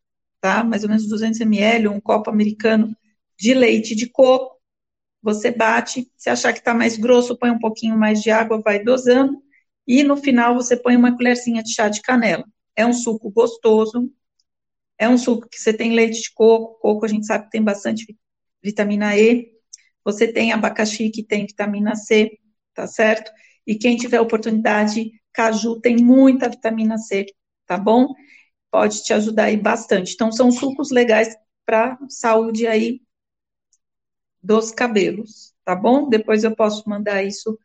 tá? 0.41 0.63
Mais 0.63 0.85
ou 0.85 0.89
menos 0.89 1.09
200 1.09 1.41
ml, 1.41 1.89
um 1.89 2.01
copo 2.01 2.31
americano 2.31 2.95
de 3.39 3.55
leite 3.55 3.95
de 3.95 4.09
coco. 4.09 4.61
Você 5.23 5.51
bate, 5.51 6.11
se 6.17 6.31
achar 6.31 6.53
que 6.53 6.59
está 6.61 6.75
mais 6.75 6.97
grosso, 6.97 7.39
põe 7.39 7.51
um 7.51 7.59
pouquinho 7.59 7.97
mais 7.97 8.23
de 8.23 8.31
água, 8.31 8.61
vai 8.61 8.83
dosando. 8.83 9.43
E 9.87 10.03
no 10.03 10.17
final 10.17 10.55
você 10.55 10.77
põe 10.77 10.97
uma 10.97 11.17
colherzinha 11.17 11.63
de 11.63 11.75
chá 11.75 11.89
de 11.89 12.01
canela. 12.03 12.45
É 12.77 12.87
um 12.87 12.93
suco 12.93 13.31
gostoso. 13.31 14.11
É 14.99 15.09
um 15.09 15.19
suco 15.19 15.49
que 15.49 15.59
você 15.59 15.73
tem 15.75 15.93
leite 15.95 16.23
de 16.23 16.33
coco. 16.35 16.79
Coco 16.81 17.05
a 17.05 17.09
gente 17.09 17.27
sabe 17.27 17.45
que 17.47 17.51
tem 17.53 17.63
bastante 17.63 18.17
vitamina 18.63 19.17
E. 19.19 19.53
Você 20.05 20.33
tem 20.33 20.53
abacaxi 20.53 21.11
que 21.11 21.23
tem 21.25 21.47
vitamina 21.47 21.95
C 21.97 22.39
tá 22.75 22.87
certo? 22.87 23.31
E 23.67 23.75
quem 23.77 23.97
tiver 23.97 24.21
oportunidade, 24.21 25.13
caju 25.33 25.81
tem 25.81 25.97
muita 25.97 26.49
vitamina 26.49 26.99
C, 26.99 27.27
tá 27.67 27.77
bom? 27.79 28.09
Pode 28.71 29.03
te 29.05 29.13
ajudar 29.13 29.45
aí 29.45 29.57
bastante. 29.57 30.15
Então, 30.15 30.33
são 30.33 30.51
sucos 30.51 30.91
legais 30.91 31.35
para 31.67 31.99
saúde 32.09 32.67
aí 32.67 33.01
dos 34.43 34.73
cabelos, 34.73 35.55
tá 35.65 35.75
bom? 35.75 36.09
Depois 36.09 36.45
eu 36.45 36.55
posso 36.55 36.89
mandar 36.89 37.23
isso 37.25 37.59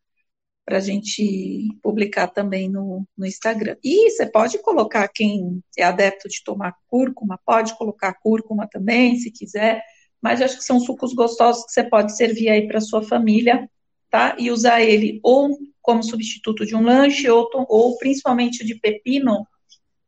para 0.67 0.77
a 0.77 0.81
gente 0.81 1.69
publicar 1.81 2.27
também 2.27 2.69
no, 2.69 3.07
no 3.17 3.25
Instagram. 3.25 3.77
E 3.81 4.11
você 4.11 4.25
pode 4.25 4.59
colocar, 4.59 5.07
quem 5.07 5.63
é 5.77 5.83
adepto 5.83 6.27
de 6.27 6.43
tomar 6.43 6.75
cúrcuma, 6.87 7.39
pode 7.45 7.75
colocar 7.77 8.13
cúrcuma 8.15 8.67
também, 8.69 9.17
se 9.17 9.31
quiser, 9.31 9.81
mas 10.21 10.41
acho 10.41 10.57
que 10.57 10.65
são 10.65 10.77
sucos 10.79 11.13
gostosos 11.13 11.63
que 11.65 11.71
você 11.71 11.83
pode 11.83 12.17
servir 12.17 12.49
aí 12.49 12.67
para 12.67 12.81
sua 12.81 13.01
família 13.01 13.67
tá? 14.09 14.35
E 14.39 14.51
usar 14.51 14.81
ele 14.81 15.19
ou 15.23 15.57
como 15.81 16.03
substituto 16.03 16.65
de 16.65 16.75
um 16.75 16.83
lanche, 16.83 17.29
ou, 17.29 17.49
ou 17.69 17.97
principalmente 17.97 18.65
de 18.65 18.75
pepino 18.75 19.47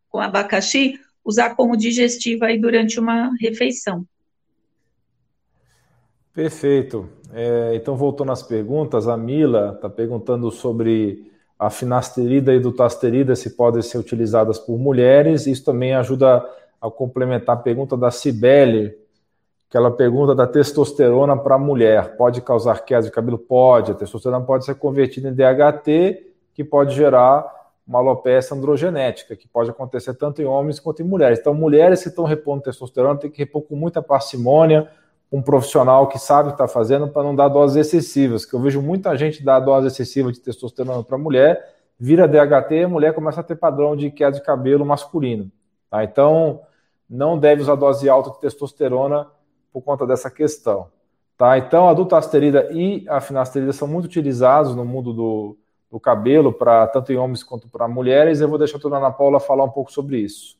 com 0.09 0.19
abacaxi, 0.19 0.99
usar 1.23 1.55
como 1.55 1.77
digestivo 1.77 2.45
aí 2.45 2.59
durante 2.59 2.99
uma 2.99 3.31
refeição. 3.39 4.05
Perfeito. 6.39 7.09
É, 7.33 7.75
então, 7.75 7.97
voltando 7.97 8.31
às 8.31 8.41
perguntas, 8.41 9.09
a 9.09 9.17
Mila 9.17 9.73
está 9.75 9.89
perguntando 9.89 10.49
sobre 10.49 11.29
a 11.59 11.69
finasterida 11.69 12.53
e 12.53 12.61
dutasterida, 12.61 13.35
se 13.35 13.57
podem 13.57 13.81
ser 13.81 13.97
utilizadas 13.97 14.57
por 14.57 14.79
mulheres. 14.79 15.47
Isso 15.47 15.65
também 15.65 15.93
ajuda 15.93 16.41
a 16.81 16.89
complementar 16.89 17.57
a 17.57 17.59
pergunta 17.59 17.97
da 17.97 18.09
Cibele, 18.09 18.97
que 19.69 19.75
ela 19.75 19.91
pergunta 19.91 20.33
da 20.33 20.47
testosterona 20.47 21.35
para 21.35 21.57
mulher. 21.57 22.15
Pode 22.15 22.39
causar 22.39 22.85
queda 22.85 23.01
de 23.01 23.11
cabelo? 23.11 23.37
Pode. 23.37 23.91
A 23.91 23.95
testosterona 23.95 24.45
pode 24.45 24.63
ser 24.63 24.75
convertida 24.75 25.27
em 25.27 25.33
DHT, 25.33 26.25
que 26.53 26.63
pode 26.63 26.95
gerar 26.95 27.53
uma 27.85 27.99
alopecia 27.99 28.55
androgenética, 28.55 29.35
que 29.35 29.45
pode 29.45 29.69
acontecer 29.69 30.13
tanto 30.13 30.41
em 30.41 30.45
homens 30.45 30.79
quanto 30.79 31.01
em 31.01 31.05
mulheres. 31.05 31.37
Então, 31.37 31.53
mulheres 31.53 32.01
que 32.01 32.07
estão 32.07 32.23
repondo 32.23 32.63
testosterona 32.63 33.19
têm 33.19 33.29
que 33.29 33.39
repor 33.39 33.63
com 33.63 33.75
muita 33.75 34.01
parcimônia, 34.01 34.89
um 35.31 35.41
profissional 35.41 36.07
que 36.07 36.17
sabe 36.17 36.49
o 36.49 36.51
que 36.51 36.55
está 36.55 36.67
fazendo 36.67 37.07
para 37.07 37.23
não 37.23 37.35
dar 37.35 37.49
doses 37.49 37.77
excessivas, 37.77 38.45
que 38.45 38.53
eu 38.55 38.59
vejo 38.59 38.81
muita 38.81 39.15
gente 39.15 39.43
dar 39.43 39.59
dose 39.59 39.87
excessiva 39.87 40.31
de 40.31 40.39
testosterona 40.39 41.03
para 41.03 41.17
mulher, 41.17 41.75
vira 41.99 42.27
DHT, 42.27 42.85
a 42.85 42.89
mulher 42.89 43.13
começa 43.13 43.41
a 43.41 43.43
ter 43.43 43.55
padrão 43.55 43.95
de 43.95 44.09
queda 44.09 44.37
de 44.37 44.43
cabelo 44.43 44.85
masculino. 44.85 45.51
Tá? 45.89 46.03
Então, 46.03 46.61
não 47.09 47.37
deve 47.37 47.61
usar 47.61 47.75
dose 47.75 48.09
alta 48.09 48.31
de 48.31 48.39
testosterona 48.39 49.27
por 49.71 49.81
conta 49.81 50.05
dessa 50.05 50.31
questão. 50.31 50.87
Tá? 51.37 51.57
Então, 51.57 51.87
a 51.87 51.93
dutasterida 51.93 52.69
e 52.71 53.05
a 53.07 53.21
finasterida 53.21 53.71
são 53.71 53.87
muito 53.87 54.05
utilizados 54.05 54.75
no 54.75 54.83
mundo 54.83 55.13
do, 55.13 55.57
do 55.91 55.99
cabelo, 55.99 56.51
para 56.51 56.87
tanto 56.87 57.13
em 57.13 57.17
homens 57.17 57.43
quanto 57.43 57.67
para 57.67 57.87
mulheres. 57.87 58.41
Eu 58.41 58.49
vou 58.49 58.57
deixar 58.57 58.77
a 58.77 58.81
dona 58.81 58.97
Ana 58.97 59.11
Paula 59.11 59.39
falar 59.39 59.63
um 59.63 59.69
pouco 59.69 59.91
sobre 59.91 60.17
isso. 60.17 60.58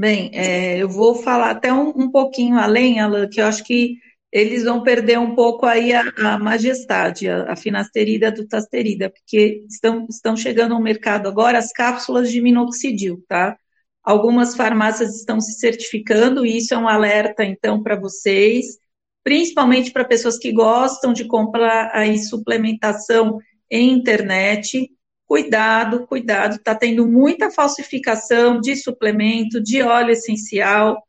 Bem, 0.00 0.30
é, 0.32 0.78
eu 0.78 0.88
vou 0.88 1.14
falar 1.14 1.50
até 1.50 1.70
um, 1.70 1.90
um, 1.90 2.10
pouquinho 2.10 2.56
além, 2.58 3.00
Alan, 3.00 3.28
que 3.28 3.38
eu 3.38 3.44
acho 3.44 3.62
que 3.62 3.98
eles 4.32 4.64
vão 4.64 4.82
perder 4.82 5.18
um 5.18 5.34
pouco 5.34 5.66
aí 5.66 5.92
a, 5.92 6.02
a 6.16 6.38
majestade, 6.38 7.28
a, 7.28 7.52
a 7.52 7.54
finasterida 7.54 8.24
e 8.24 8.28
a 8.28 8.30
dutasterida, 8.30 9.10
porque 9.10 9.62
estão, 9.68 10.06
estão 10.08 10.34
chegando 10.34 10.72
ao 10.72 10.80
mercado 10.80 11.28
agora 11.28 11.58
as 11.58 11.70
cápsulas 11.70 12.30
de 12.30 12.40
minoxidil, 12.40 13.22
tá? 13.28 13.58
Algumas 14.02 14.56
farmácias 14.56 15.14
estão 15.16 15.38
se 15.38 15.58
certificando, 15.58 16.46
e 16.46 16.56
isso 16.56 16.72
é 16.72 16.78
um 16.78 16.88
alerta, 16.88 17.44
então, 17.44 17.82
para 17.82 18.00
vocês, 18.00 18.78
principalmente 19.22 19.92
para 19.92 20.06
pessoas 20.06 20.38
que 20.38 20.50
gostam 20.50 21.12
de 21.12 21.26
comprar 21.26 21.90
aí 21.92 22.18
suplementação 22.18 23.38
em 23.70 23.92
internet. 23.92 24.90
Cuidado, 25.30 26.08
cuidado, 26.08 26.56
está 26.56 26.74
tendo 26.74 27.06
muita 27.06 27.52
falsificação 27.52 28.60
de 28.60 28.74
suplemento, 28.74 29.60
de 29.62 29.80
óleo 29.80 30.10
essencial. 30.10 31.00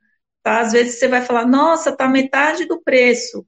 Tá? 0.43 0.59
Às 0.59 0.73
vezes 0.73 0.99
você 0.99 1.07
vai 1.07 1.23
falar, 1.23 1.47
nossa, 1.47 1.89
está 1.89 2.07
metade 2.07 2.65
do 2.65 2.79
preço. 2.79 3.43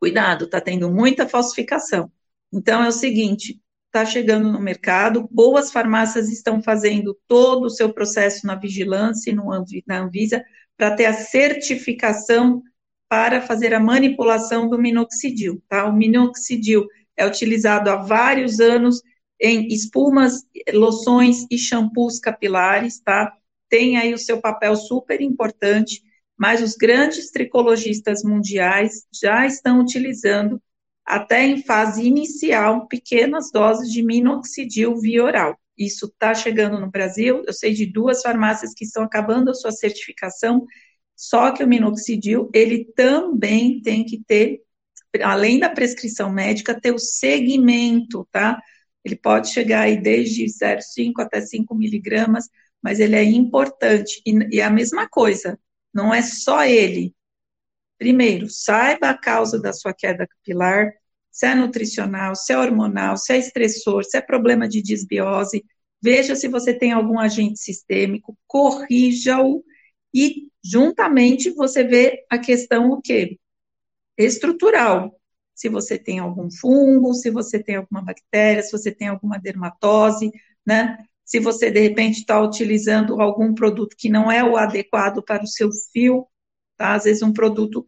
Cuidado, 0.00 0.46
está 0.46 0.58
tendo 0.58 0.90
muita 0.90 1.28
falsificação. 1.28 2.10
Então 2.50 2.82
é 2.82 2.88
o 2.88 2.92
seguinte: 2.92 3.60
está 3.88 4.06
chegando 4.06 4.50
no 4.50 4.58
mercado, 4.58 5.28
boas 5.30 5.70
farmácias 5.70 6.30
estão 6.30 6.62
fazendo 6.62 7.14
todo 7.28 7.64
o 7.64 7.70
seu 7.70 7.92
processo 7.92 8.46
na 8.46 8.54
vigilância 8.54 9.30
e 9.30 9.34
no, 9.34 9.50
na 9.86 9.98
Anvisa 9.98 10.42
para 10.78 10.96
ter 10.96 11.04
a 11.04 11.12
certificação 11.12 12.62
para 13.06 13.42
fazer 13.42 13.74
a 13.74 13.80
manipulação 13.80 14.66
do 14.66 14.78
minoxidil, 14.78 15.62
tá? 15.68 15.84
O 15.84 15.92
minoxidil 15.92 16.86
é 17.14 17.26
utilizado 17.26 17.90
há 17.90 17.96
vários 17.96 18.60
anos 18.60 19.02
em 19.40 19.68
espumas, 19.68 20.44
loções 20.72 21.46
e 21.50 21.58
shampoos 21.58 22.18
capilares, 22.18 23.00
tá? 23.00 23.32
Tem 23.68 23.96
aí 23.96 24.12
o 24.14 24.18
seu 24.18 24.40
papel 24.40 24.74
super 24.76 25.20
importante, 25.20 26.02
mas 26.36 26.62
os 26.62 26.74
grandes 26.74 27.30
tricologistas 27.30 28.22
mundiais 28.22 29.06
já 29.12 29.46
estão 29.46 29.80
utilizando 29.80 30.60
até 31.04 31.44
em 31.44 31.62
fase 31.62 32.06
inicial, 32.06 32.86
pequenas 32.86 33.50
doses 33.50 33.90
de 33.90 34.02
minoxidil 34.02 35.00
via 35.00 35.24
oral. 35.24 35.58
Isso 35.76 36.06
está 36.06 36.34
chegando 36.34 36.78
no 36.80 36.90
Brasil. 36.90 37.42
Eu 37.46 37.52
sei 37.52 37.72
de 37.72 37.86
duas 37.86 38.20
farmácias 38.20 38.74
que 38.74 38.84
estão 38.84 39.04
acabando 39.04 39.50
a 39.50 39.54
sua 39.54 39.72
certificação. 39.72 40.66
Só 41.16 41.50
que 41.52 41.64
o 41.64 41.68
minoxidil, 41.68 42.50
ele 42.52 42.84
também 42.96 43.80
tem 43.80 44.04
que 44.04 44.22
ter, 44.22 44.60
além 45.22 45.58
da 45.58 45.70
prescrição 45.70 46.30
médica, 46.30 46.78
ter 46.78 46.92
o 46.92 46.98
segmento, 46.98 48.28
tá? 48.30 48.60
Ele 49.04 49.16
pode 49.16 49.50
chegar 49.52 49.82
aí 49.82 50.00
desde 50.00 50.46
0,5 50.48 51.22
até 51.22 51.40
5 51.40 51.74
miligramas, 51.74 52.48
mas 52.82 53.00
ele 53.00 53.16
é 53.16 53.24
importante. 53.24 54.20
E, 54.26 54.56
e 54.56 54.60
é 54.60 54.64
a 54.64 54.70
mesma 54.70 55.08
coisa, 55.08 55.58
não 55.94 56.14
é 56.14 56.22
só 56.22 56.64
ele, 56.64 57.14
Primeiro, 57.98 58.48
saiba 58.48 59.10
a 59.10 59.18
causa 59.18 59.60
da 59.60 59.72
sua 59.72 59.92
queda 59.92 60.26
capilar, 60.26 60.92
se 61.30 61.46
é 61.46 61.54
nutricional, 61.54 62.34
se 62.36 62.52
é 62.52 62.58
hormonal, 62.58 63.16
se 63.16 63.32
é 63.32 63.38
estressor, 63.38 64.04
se 64.04 64.16
é 64.16 64.20
problema 64.20 64.68
de 64.68 64.80
disbiose. 64.80 65.64
Veja 66.00 66.36
se 66.36 66.46
você 66.48 66.72
tem 66.72 66.92
algum 66.92 67.18
agente 67.18 67.58
sistêmico, 67.58 68.38
corrija-o 68.46 69.64
e 70.14 70.48
juntamente 70.64 71.50
você 71.50 71.82
vê 71.82 72.24
a 72.30 72.38
questão 72.38 72.90
o 72.90 73.02
quê? 73.02 73.36
Estrutural. 74.18 75.17
Se 75.58 75.68
você 75.68 75.98
tem 75.98 76.20
algum 76.20 76.48
fungo, 76.48 77.12
se 77.14 77.32
você 77.32 77.60
tem 77.60 77.74
alguma 77.74 78.00
bactéria, 78.00 78.62
se 78.62 78.70
você 78.70 78.92
tem 78.92 79.08
alguma 79.08 79.40
dermatose, 79.40 80.30
né? 80.64 81.04
Se 81.24 81.40
você 81.40 81.68
de 81.68 81.80
repente 81.80 82.20
está 82.20 82.40
utilizando 82.40 83.20
algum 83.20 83.52
produto 83.52 83.96
que 83.98 84.08
não 84.08 84.30
é 84.30 84.44
o 84.44 84.56
adequado 84.56 85.20
para 85.20 85.42
o 85.42 85.48
seu 85.48 85.68
fio, 85.92 86.28
tá? 86.76 86.94
Às 86.94 87.04
vezes 87.04 87.22
um 87.22 87.32
produto 87.32 87.84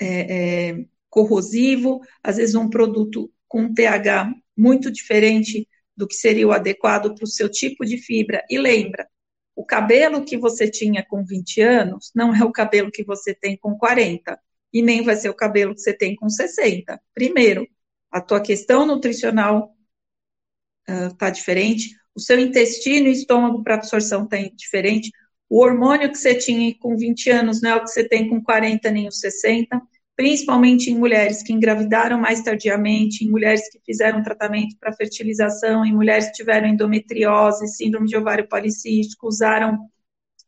é, 0.00 0.70
é, 0.70 0.84
corrosivo, 1.08 2.00
às 2.20 2.36
vezes 2.36 2.56
um 2.56 2.68
produto 2.68 3.32
com 3.46 3.72
pH 3.72 4.34
muito 4.56 4.90
diferente 4.90 5.68
do 5.96 6.08
que 6.08 6.14
seria 6.14 6.48
o 6.48 6.52
adequado 6.52 7.14
para 7.14 7.24
o 7.24 7.28
seu 7.28 7.48
tipo 7.48 7.84
de 7.84 7.96
fibra. 7.96 8.44
E 8.50 8.58
lembra, 8.58 9.08
o 9.54 9.64
cabelo 9.64 10.24
que 10.24 10.36
você 10.36 10.68
tinha 10.68 11.04
com 11.06 11.24
20 11.24 11.60
anos 11.60 12.10
não 12.12 12.34
é 12.34 12.44
o 12.44 12.50
cabelo 12.50 12.90
que 12.90 13.04
você 13.04 13.32
tem 13.32 13.56
com 13.56 13.78
40, 13.78 14.36
e 14.72 14.82
nem 14.82 15.02
vai 15.02 15.16
ser 15.16 15.28
o 15.28 15.34
cabelo 15.34 15.74
que 15.74 15.80
você 15.80 15.92
tem 15.92 16.14
com 16.14 16.28
60. 16.28 17.00
Primeiro, 17.14 17.66
a 18.10 18.20
tua 18.20 18.40
questão 18.40 18.86
nutricional 18.86 19.74
está 20.86 21.28
uh, 21.28 21.32
diferente, 21.32 21.94
o 22.14 22.20
seu 22.20 22.38
intestino 22.38 23.08
e 23.08 23.12
estômago 23.12 23.62
para 23.62 23.76
absorção 23.76 24.24
está 24.24 24.36
diferente, 24.54 25.10
o 25.48 25.62
hormônio 25.62 26.10
que 26.10 26.18
você 26.18 26.34
tinha 26.34 26.74
com 26.78 26.96
20 26.96 27.30
anos 27.30 27.60
não 27.60 27.70
é 27.70 27.76
o 27.76 27.84
que 27.84 27.90
você 27.90 28.08
tem 28.08 28.28
com 28.28 28.42
40 28.42 28.90
nem 28.90 29.08
os 29.08 29.18
60, 29.18 29.80
principalmente 30.16 30.90
em 30.90 30.98
mulheres 30.98 31.42
que 31.42 31.52
engravidaram 31.52 32.20
mais 32.20 32.42
tardiamente, 32.42 33.24
em 33.24 33.30
mulheres 33.30 33.68
que 33.70 33.80
fizeram 33.84 34.22
tratamento 34.22 34.76
para 34.78 34.92
fertilização, 34.92 35.84
em 35.84 35.94
mulheres 35.94 36.26
que 36.26 36.34
tiveram 36.34 36.68
endometriose, 36.68 37.66
síndrome 37.68 38.06
de 38.06 38.16
ovário 38.16 38.46
policístico, 38.48 39.26
usaram 39.26 39.78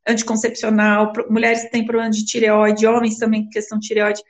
anticoncepcional, 0.07 1.13
mulheres 1.31 1.63
que 1.63 1.71
têm 1.71 1.85
problema 1.85 2.11
de 2.11 2.25
tireoide, 2.25 2.87
homens 2.87 3.19
também 3.19 3.45
com 3.45 3.51
questão 3.51 3.79
de 3.79 3.87
tireoide, 3.87 4.23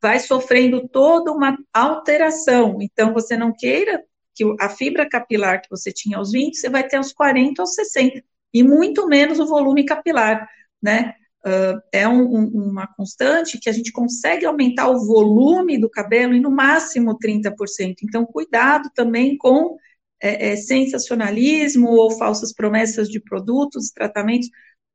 vai 0.00 0.20
sofrendo 0.20 0.88
toda 0.88 1.32
uma 1.32 1.58
alteração. 1.72 2.78
Então, 2.80 3.12
você 3.12 3.36
não 3.36 3.52
queira 3.52 4.02
que 4.34 4.44
a 4.60 4.68
fibra 4.68 5.08
capilar 5.08 5.60
que 5.60 5.70
você 5.70 5.90
tinha 5.92 6.18
aos 6.18 6.30
20, 6.32 6.56
você 6.56 6.68
vai 6.68 6.86
ter 6.86 6.96
aos 6.96 7.12
40 7.12 7.62
ou 7.62 7.66
60 7.66 8.22
e 8.54 8.62
muito 8.62 9.06
menos 9.08 9.40
o 9.40 9.46
volume 9.46 9.84
capilar, 9.84 10.48
né? 10.80 11.14
Uh, 11.44 11.80
é 11.92 12.06
um, 12.06 12.22
um, 12.22 12.46
uma 12.70 12.86
constante 12.86 13.58
que 13.58 13.70
a 13.70 13.72
gente 13.72 13.92
consegue 13.92 14.44
aumentar 14.44 14.88
o 14.88 15.06
volume 15.06 15.78
do 15.78 15.88
cabelo 15.88 16.34
em 16.34 16.40
no 16.40 16.50
máximo 16.50 17.16
30%. 17.18 17.96
Então, 18.02 18.26
cuidado 18.26 18.90
também 18.94 19.36
com 19.36 19.76
é, 20.20 20.50
é, 20.50 20.56
sensacionalismo 20.56 21.88
ou 21.88 22.10
falsas 22.10 22.52
promessas 22.52 23.08
de 23.08 23.20
produtos, 23.20 23.90
tratamentos, 23.90 24.48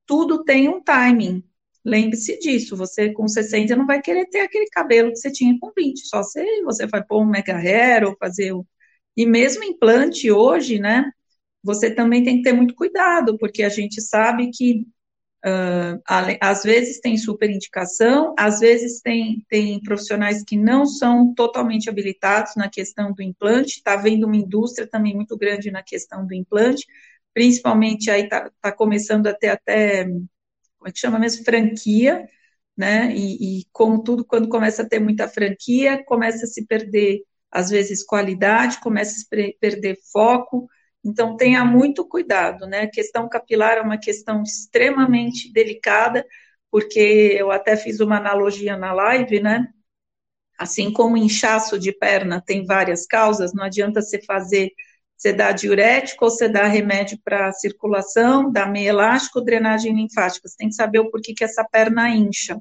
tudo 0.06 0.44
tem 0.44 0.70
um 0.70 0.82
timing. 0.82 1.44
Lembre-se 1.86 2.40
disso, 2.40 2.78
você 2.78 3.12
com 3.12 3.28
60 3.28 3.76
não 3.76 3.86
vai 3.86 4.02
querer 4.02 4.26
ter 4.30 4.40
aquele 4.42 4.68
cabelo 4.68 5.12
que 5.12 5.18
você 5.18 5.32
tinha 5.32 5.58
com 5.60 5.72
20, 5.76 6.08
só 6.08 6.24
se 6.24 6.64
você 6.64 6.88
vai 6.88 7.04
pôr 7.04 7.22
um 7.22 7.26
mega 7.26 7.58
hair 7.58 8.06
ou 8.06 8.16
fazer 8.18 8.54
o... 8.54 8.66
E 9.18 9.26
mesmo 9.26 9.64
implante 9.64 10.32
hoje, 10.32 10.80
né, 10.80 11.12
você 11.64 11.92
também 11.94 12.24
tem 12.24 12.38
que 12.38 12.44
ter 12.44 12.54
muito 12.54 12.74
cuidado, 12.76 13.38
porque 13.38 13.64
a 13.64 13.70
gente 13.70 14.02
sabe 14.02 14.50
que 14.52 14.86
uh, 15.46 16.02
às 16.42 16.64
vezes 16.64 17.00
tem 17.00 17.18
super 17.18 17.50
indicação, 17.50 18.34
às 18.38 18.60
vezes 18.60 19.02
tem, 19.02 19.46
tem 19.50 19.82
profissionais 19.82 20.44
que 20.44 20.58
não 20.58 20.86
são 20.86 21.34
totalmente 21.34 21.90
habilitados 21.90 22.56
na 22.56 22.70
questão 22.70 23.14
do 23.14 23.22
implante, 23.22 23.78
está 23.78 23.94
havendo 23.94 24.26
uma 24.26 24.38
indústria 24.38 24.88
também 24.88 25.16
muito 25.16 25.38
grande 25.38 25.70
na 25.70 25.84
questão 25.84 26.26
do 26.26 26.34
implante, 26.34 26.86
principalmente 27.34 28.10
aí 28.12 28.24
está 28.24 28.52
tá 28.62 28.72
começando 28.72 29.28
a 29.28 29.34
ter 29.34 29.50
até, 29.50 30.06
como 30.06 30.88
é 30.88 30.92
que 30.92 31.00
chama 31.00 31.20
mesmo, 31.20 31.44
franquia, 31.46 32.28
né? 32.78 33.14
E, 33.16 33.62
e, 33.62 33.66
como 33.72 34.04
tudo, 34.04 34.26
quando 34.26 34.50
começa 34.50 34.84
a 34.84 34.90
ter 34.90 35.00
muita 35.00 35.28
franquia, 35.28 36.04
começa 36.06 36.46
a 36.46 36.48
se 36.48 36.66
perder, 36.66 37.22
às 37.52 37.70
vezes, 37.70 38.04
qualidade, 38.06 38.80
começa 38.82 39.12
a 39.14 39.16
se 39.16 39.58
perder 39.60 39.98
foco. 40.12 40.68
Então, 41.04 41.38
tenha 41.38 41.64
muito 41.66 42.08
cuidado, 42.08 42.66
né? 42.68 42.82
A 42.84 42.92
questão 42.92 43.30
capilar 43.30 43.78
é 43.78 43.82
uma 43.82 43.98
questão 43.98 44.44
extremamente 44.44 45.52
delicada, 45.54 46.26
porque 46.72 47.00
eu 47.40 47.52
até 47.52 47.76
fiz 47.78 48.00
uma 48.00 48.18
analogia 48.18 48.76
na 48.78 48.94
live, 48.94 49.40
né? 49.42 49.68
Assim 50.58 50.92
como 50.94 51.18
inchaço 51.18 51.80
de 51.80 51.92
perna 51.92 52.42
tem 52.42 52.66
várias 52.66 53.06
causas, 53.06 53.54
não 53.54 53.64
adianta 53.64 54.02
você 54.02 54.22
fazer, 54.22 54.72
você 55.18 55.32
dá 55.34 55.52
diurético 55.52 56.26
ou 56.26 56.32
você 56.32 56.50
dá 56.50 56.66
remédio 56.66 57.18
para 57.24 57.52
circulação, 57.54 58.52
dá 58.52 58.66
meio 58.66 58.90
elástico, 58.90 59.42
drenagem 59.42 59.96
linfática. 59.96 60.48
Você 60.48 60.58
tem 60.58 60.70
que 60.70 60.76
saber 60.76 61.00
o 61.00 61.10
porquê 61.10 61.34
que 61.34 61.44
essa 61.44 61.64
perna 61.64 62.10
incha. 62.10 62.60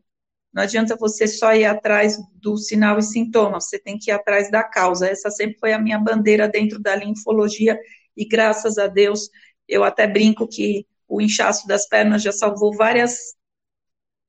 Não 0.53 0.62
adianta 0.62 0.96
você 0.96 1.26
só 1.26 1.55
ir 1.55 1.64
atrás 1.64 2.18
do 2.34 2.57
sinal 2.57 2.98
e 2.98 3.03
sintoma, 3.03 3.61
você 3.61 3.78
tem 3.78 3.98
que 3.98 4.11
ir 4.11 4.14
atrás 4.14 4.50
da 4.50 4.62
causa. 4.62 5.09
Essa 5.09 5.30
sempre 5.30 5.59
foi 5.59 5.72
a 5.72 5.78
minha 5.78 5.98
bandeira 5.98 6.48
dentro 6.48 6.78
da 6.78 6.94
linfologia 6.94 7.78
e 8.16 8.26
graças 8.26 8.78
a 8.78 8.86
Deus 8.86 9.30
eu 9.66 9.82
até 9.82 10.07
brinco 10.07 10.46
que 10.46 10.86
o 11.09 11.20
inchaço 11.20 11.66
das 11.66 11.88
pernas 11.88 12.22
já 12.22 12.32
salvou 12.32 12.74
várias 12.76 13.34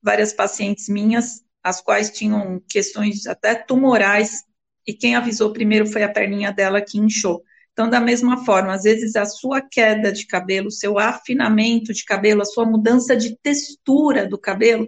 várias 0.01 0.33
pacientes 0.33 0.87
minhas 0.89 1.43
as 1.63 1.81
quais 1.81 2.11
tinham 2.11 2.61
questões 2.69 3.25
até 3.25 3.55
tumorais, 3.55 4.43
e 4.85 4.93
quem 4.93 5.15
avisou 5.15 5.53
primeiro 5.53 5.87
foi 5.87 6.03
a 6.03 6.11
perninha 6.11 6.51
dela 6.51 6.81
que 6.81 6.99
inchou. 6.99 7.41
Então, 7.73 7.89
da 7.89 7.99
mesma 7.99 8.45
forma, 8.45 8.73
às 8.73 8.83
vezes 8.83 9.15
a 9.15 9.25
sua 9.25 9.61
queda 9.61 10.11
de 10.11 10.27
cabelo, 10.27 10.67
o 10.67 10.71
seu 10.71 10.99
afinamento 10.99 11.93
de 11.93 12.05
cabelo, 12.05 12.41
a 12.41 12.45
sua 12.45 12.65
mudança 12.65 13.15
de 13.17 13.35
textura 13.37 14.27
do 14.27 14.37
cabelo, 14.37 14.87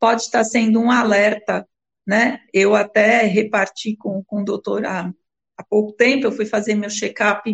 pode 0.00 0.22
estar 0.22 0.44
sendo 0.44 0.80
um 0.80 0.90
alerta, 0.90 1.68
né? 2.06 2.40
Eu 2.52 2.74
até 2.74 3.22
reparti 3.22 3.96
com, 3.96 4.24
com 4.24 4.42
o 4.42 4.44
doutor 4.44 4.84
há, 4.86 5.12
há 5.56 5.64
pouco 5.64 5.92
tempo, 5.92 6.26
eu 6.26 6.32
fui 6.32 6.46
fazer 6.46 6.74
meu 6.74 6.90
check-up 6.90 7.50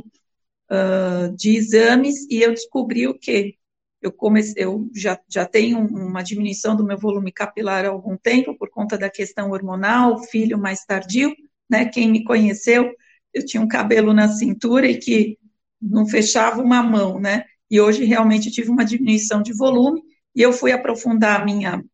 uh, 0.70 1.36
de 1.36 1.56
exames 1.56 2.26
e 2.30 2.40
eu 2.42 2.50
descobri 2.50 3.06
o 3.06 3.18
quê? 3.18 3.58
eu 4.00 4.12
comecei, 4.12 4.64
eu 4.64 4.88
já, 4.94 5.18
já 5.28 5.44
tenho 5.44 5.78
uma 5.78 6.22
diminuição 6.22 6.76
do 6.76 6.84
meu 6.84 6.96
volume 6.96 7.32
capilar 7.32 7.84
há 7.84 7.88
algum 7.88 8.16
tempo 8.16 8.56
por 8.56 8.70
conta 8.70 8.96
da 8.96 9.10
questão 9.10 9.50
hormonal, 9.50 10.22
filho 10.24 10.58
mais 10.58 10.84
tardio, 10.84 11.34
né? 11.68 11.86
Quem 11.86 12.10
me 12.10 12.24
conheceu, 12.24 12.92
eu 13.32 13.44
tinha 13.44 13.62
um 13.62 13.68
cabelo 13.68 14.12
na 14.12 14.28
cintura 14.28 14.86
e 14.88 14.98
que 14.98 15.38
não 15.80 16.06
fechava 16.06 16.62
uma 16.62 16.82
mão, 16.82 17.20
né? 17.20 17.44
E 17.70 17.80
hoje 17.80 18.04
realmente 18.04 18.50
tive 18.50 18.70
uma 18.70 18.84
diminuição 18.84 19.42
de 19.42 19.52
volume 19.52 20.02
e 20.34 20.42
eu 20.42 20.52
fui 20.52 20.72
aprofundar 20.72 21.40
a 21.40 21.44
minha 21.44 21.84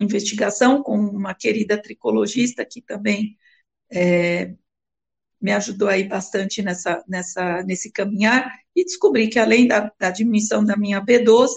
investigação 0.00 0.82
com 0.82 0.98
uma 0.98 1.34
querida 1.34 1.80
tricologista 1.80 2.64
que 2.64 2.82
também 2.82 3.36
é, 3.92 4.54
me 5.40 5.52
ajudou 5.52 5.88
aí 5.88 6.04
bastante 6.04 6.62
nessa, 6.62 7.02
nessa, 7.08 7.62
nesse 7.62 7.90
caminhar 7.90 8.52
e 8.74 8.84
descobri 8.84 9.28
que 9.28 9.38
além 9.38 9.66
da, 9.66 9.90
da 9.98 10.10
diminuição 10.10 10.64
da 10.64 10.76
minha 10.76 11.00
B12, 11.00 11.54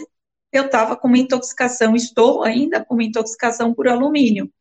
eu 0.52 0.66
estava 0.66 0.96
com 0.96 1.08
uma 1.08 1.18
intoxicação, 1.18 1.96
estou 1.96 2.44
ainda 2.44 2.84
com 2.84 2.94
uma 2.94 3.04
intoxicação 3.04 3.74
por 3.74 3.88
alumínio, 3.88 4.52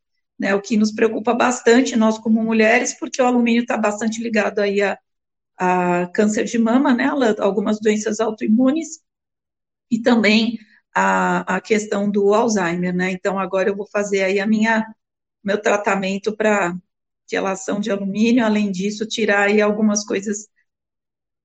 né, 0.42 0.52
o 0.56 0.60
que 0.60 0.76
nos 0.76 0.90
preocupa 0.90 1.32
bastante, 1.32 1.94
nós 1.94 2.18
como 2.18 2.42
mulheres, 2.42 2.92
porque 2.98 3.22
o 3.22 3.26
alumínio 3.26 3.62
está 3.62 3.76
bastante 3.76 4.20
ligado 4.20 4.58
aí 4.58 4.82
a, 4.82 4.98
a, 5.56 6.08
câncer 6.08 6.42
de 6.46 6.58
mama, 6.58 6.92
né, 6.92 7.08
algumas 7.38 7.78
doenças 7.80 8.18
autoimunes, 8.18 9.00
e 9.88 10.00
também 10.00 10.58
a, 10.92 11.56
a 11.56 11.60
questão 11.60 12.10
do 12.10 12.34
Alzheimer, 12.34 12.92
né, 12.92 13.12
então 13.12 13.38
agora 13.38 13.68
eu 13.68 13.76
vou 13.76 13.86
fazer 13.86 14.24
aí 14.24 14.40
a 14.40 14.46
minha, 14.46 14.84
meu 15.44 15.62
tratamento 15.62 16.36
para 16.36 16.76
relação 17.30 17.78
de 17.78 17.92
alumínio, 17.92 18.44
além 18.44 18.72
disso, 18.72 19.06
tirar 19.06 19.44
aí 19.44 19.62
algumas 19.62 20.04
coisas, 20.04 20.48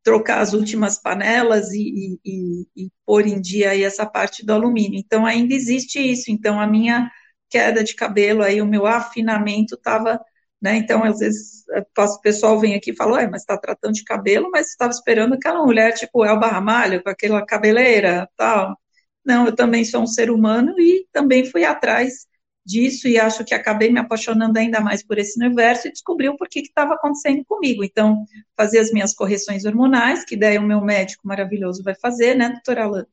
trocar 0.03 0.41
as 0.41 0.53
últimas 0.53 0.97
panelas 0.97 1.71
e, 1.71 2.19
e, 2.25 2.67
e, 2.75 2.91
pôr 3.05 3.27
em 3.27 3.39
dia 3.39 3.69
aí 3.69 3.83
essa 3.83 4.07
parte 4.07 4.43
do 4.43 4.53
alumínio. 4.53 4.99
Então, 4.99 5.23
ainda 5.23 5.53
existe 5.53 5.99
isso. 5.99 6.31
Então, 6.31 6.59
a 6.59 6.67
minha 6.67 7.09
queda 7.49 7.83
de 7.83 7.95
cabelo, 7.95 8.43
aí 8.43 8.61
o 8.61 8.65
meu 8.65 8.85
afinamento 8.85 9.75
estava, 9.75 10.19
né, 10.61 10.75
então, 10.77 11.03
às 11.03 11.19
vezes, 11.19 11.63
o 11.97 12.21
pessoal 12.21 12.59
vem 12.59 12.75
aqui 12.75 12.91
e 12.91 12.95
fala, 12.95 13.27
mas 13.29 13.41
está 13.41 13.57
tratando 13.57 13.93
de 13.93 14.03
cabelo, 14.03 14.49
mas 14.51 14.69
estava 14.69 14.91
esperando 14.91 15.33
aquela 15.33 15.63
mulher, 15.65 15.93
tipo, 15.93 16.25
Elba 16.25 16.47
Ramalho, 16.47 17.03
com 17.03 17.09
aquela 17.09 17.45
cabeleira, 17.45 18.29
tal. 18.35 18.77
Não, 19.25 19.45
eu 19.45 19.55
também 19.55 19.83
sou 19.85 20.01
um 20.01 20.07
ser 20.07 20.31
humano 20.31 20.73
e 20.79 21.05
também 21.11 21.45
fui 21.45 21.65
atrás 21.65 22.27
disso 22.65 23.07
e 23.07 23.17
acho 23.19 23.45
que 23.45 23.53
acabei 23.53 23.89
me 23.91 23.99
apaixonando 23.99 24.59
ainda 24.59 24.81
mais 24.81 25.01
por 25.03 25.17
esse 25.17 25.39
universo 25.39 25.87
e 25.87 25.91
descobri 25.91 26.27
o 26.27 26.37
porquê 26.37 26.61
que 26.61 26.67
estava 26.67 26.95
acontecendo 26.95 27.43
comigo. 27.45 27.83
Então, 27.83 28.25
fazer 28.57 28.79
as 28.79 28.91
minhas 28.91 29.13
correções 29.13 29.65
hormonais, 29.65 30.25
que 30.25 30.35
daí 30.35 30.57
o 30.57 30.63
meu 30.63 30.81
médico 30.81 31.27
maravilhoso 31.27 31.83
vai 31.83 31.95
fazer, 31.95 32.35
né, 32.35 32.49
doutora 32.49 32.83
Alain? 32.83 33.05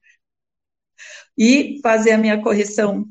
E 1.37 1.81
fazer 1.83 2.13
a 2.13 2.19
minha 2.19 2.41
correção 2.43 3.07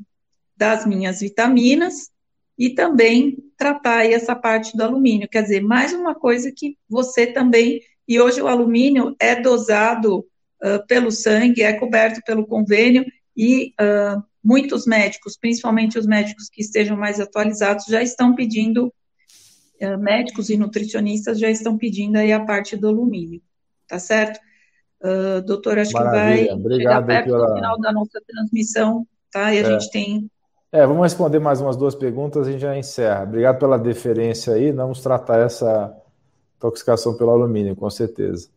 das 0.64 0.86
minhas 0.86 1.20
vitaminas 1.20 2.10
e 2.58 2.70
também 2.70 3.36
tratar 3.54 3.98
aí 3.98 4.14
essa 4.14 4.34
parte 4.34 4.74
do 4.74 4.82
alumínio. 4.82 5.28
Quer 5.28 5.42
dizer, 5.42 5.60
mais 5.60 5.92
uma 5.92 6.14
coisa 6.14 6.50
que 6.50 6.78
você 6.88 7.26
também. 7.26 7.82
E 8.08 8.18
hoje 8.18 8.40
o 8.40 8.48
alumínio 8.48 9.14
é 9.20 9.38
dosado 9.38 10.20
uh, 10.20 10.86
pelo 10.88 11.10
sangue, 11.10 11.62
é 11.62 11.74
coberto 11.74 12.22
pelo 12.24 12.46
convênio 12.46 13.04
e 13.36 13.74
uh, 13.78 14.22
muitos 14.42 14.86
médicos, 14.86 15.36
principalmente 15.36 15.98
os 15.98 16.06
médicos 16.06 16.48
que 16.48 16.62
estejam 16.62 16.96
mais 16.96 17.20
atualizados, 17.20 17.84
já 17.86 18.02
estão 18.02 18.34
pedindo, 18.34 18.86
uh, 19.82 19.98
médicos 19.98 20.48
e 20.48 20.56
nutricionistas 20.56 21.38
já 21.38 21.50
estão 21.50 21.76
pedindo 21.76 22.16
aí 22.16 22.32
a 22.32 22.42
parte 22.42 22.74
do 22.74 22.88
alumínio, 22.88 23.42
tá 23.86 23.98
certo? 23.98 24.40
Uh, 25.02 25.42
doutor, 25.42 25.78
acho 25.78 25.92
Maravilha. 25.92 26.38
que 26.38 26.46
vai 26.46 26.56
Obrigado, 26.56 26.78
chegar 26.78 27.06
perto 27.06 27.36
do 27.36 27.54
final 27.54 27.78
da 27.78 27.92
nossa 27.92 28.18
transmissão, 28.26 29.06
tá? 29.30 29.52
E 29.52 29.58
a 29.58 29.60
é. 29.60 29.64
gente 29.64 29.90
tem... 29.90 30.30
É, 30.74 30.84
vamos 30.84 31.04
responder 31.04 31.38
mais 31.38 31.60
umas 31.60 31.76
duas 31.76 31.94
perguntas 31.94 32.48
e 32.48 32.48
a 32.48 32.52
gente 32.52 32.62
já 32.62 32.76
encerra. 32.76 33.22
Obrigado 33.22 33.60
pela 33.60 33.78
deferência 33.78 34.54
aí, 34.54 34.72
vamos 34.72 35.00
tratar 35.00 35.38
essa 35.38 35.96
intoxicação 36.56 37.16
pelo 37.16 37.30
alumínio, 37.30 37.76
com 37.76 37.88
certeza. 37.88 38.48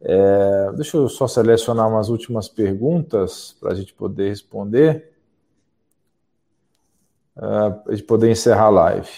É, 0.00 0.72
deixa 0.72 0.96
eu 0.96 1.06
só 1.06 1.28
selecionar 1.28 1.86
umas 1.86 2.08
últimas 2.08 2.48
perguntas 2.48 3.54
para 3.60 3.72
a 3.72 3.74
gente 3.74 3.92
poder 3.92 4.30
responder, 4.30 5.12
é, 7.36 7.40
para 7.40 7.82
a 7.88 7.94
gente 7.94 8.06
poder 8.06 8.30
encerrar 8.30 8.64
a 8.64 8.70
live. 8.70 9.10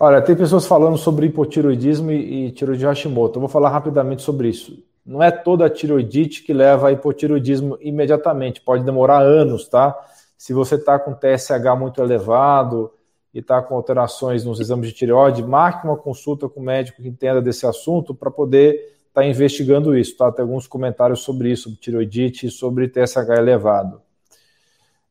Olha, 0.00 0.22
tem 0.22 0.34
pessoas 0.34 0.64
falando 0.66 0.96
sobre 0.96 1.26
hipotiroidismo 1.26 2.10
e, 2.10 2.46
e 2.46 2.52
tiroide 2.52 2.86
Hashimoto. 2.86 3.36
Eu 3.36 3.40
vou 3.40 3.48
falar 3.50 3.68
rapidamente 3.68 4.22
sobre 4.22 4.48
isso. 4.48 4.82
Não 5.04 5.22
é 5.22 5.30
toda 5.30 5.66
a 5.66 5.70
tiroidite 5.70 6.42
que 6.42 6.52
leva 6.52 6.88
a 6.88 6.92
hipotiroidismo 6.92 7.76
imediatamente, 7.80 8.60
pode 8.60 8.84
demorar 8.84 9.20
anos, 9.20 9.68
tá? 9.68 9.94
Se 10.36 10.52
você 10.52 10.76
está 10.76 10.98
com 10.98 11.12
TSH 11.12 11.78
muito 11.78 12.02
elevado, 12.02 12.90
e 13.34 13.40
está 13.40 13.60
com 13.60 13.74
alterações 13.74 14.44
nos 14.44 14.60
exames 14.60 14.88
de 14.90 14.94
tireoide, 14.94 15.42
marque 15.42 15.84
uma 15.84 15.96
consulta 15.96 16.48
com 16.48 16.60
o 16.60 16.62
médico 16.62 17.02
que 17.02 17.08
entenda 17.08 17.42
desse 17.42 17.66
assunto 17.66 18.14
para 18.14 18.30
poder 18.30 18.74
estar 19.08 19.22
tá 19.22 19.26
investigando 19.26 19.98
isso. 19.98 20.16
Tá? 20.16 20.30
Tem 20.30 20.44
alguns 20.44 20.68
comentários 20.68 21.20
sobre 21.20 21.50
isso, 21.50 21.64
sobre 21.64 21.80
tireoidite 21.80 22.46
e 22.46 22.50
sobre 22.50 22.86
TSH 22.86 23.28
elevado. 23.36 24.00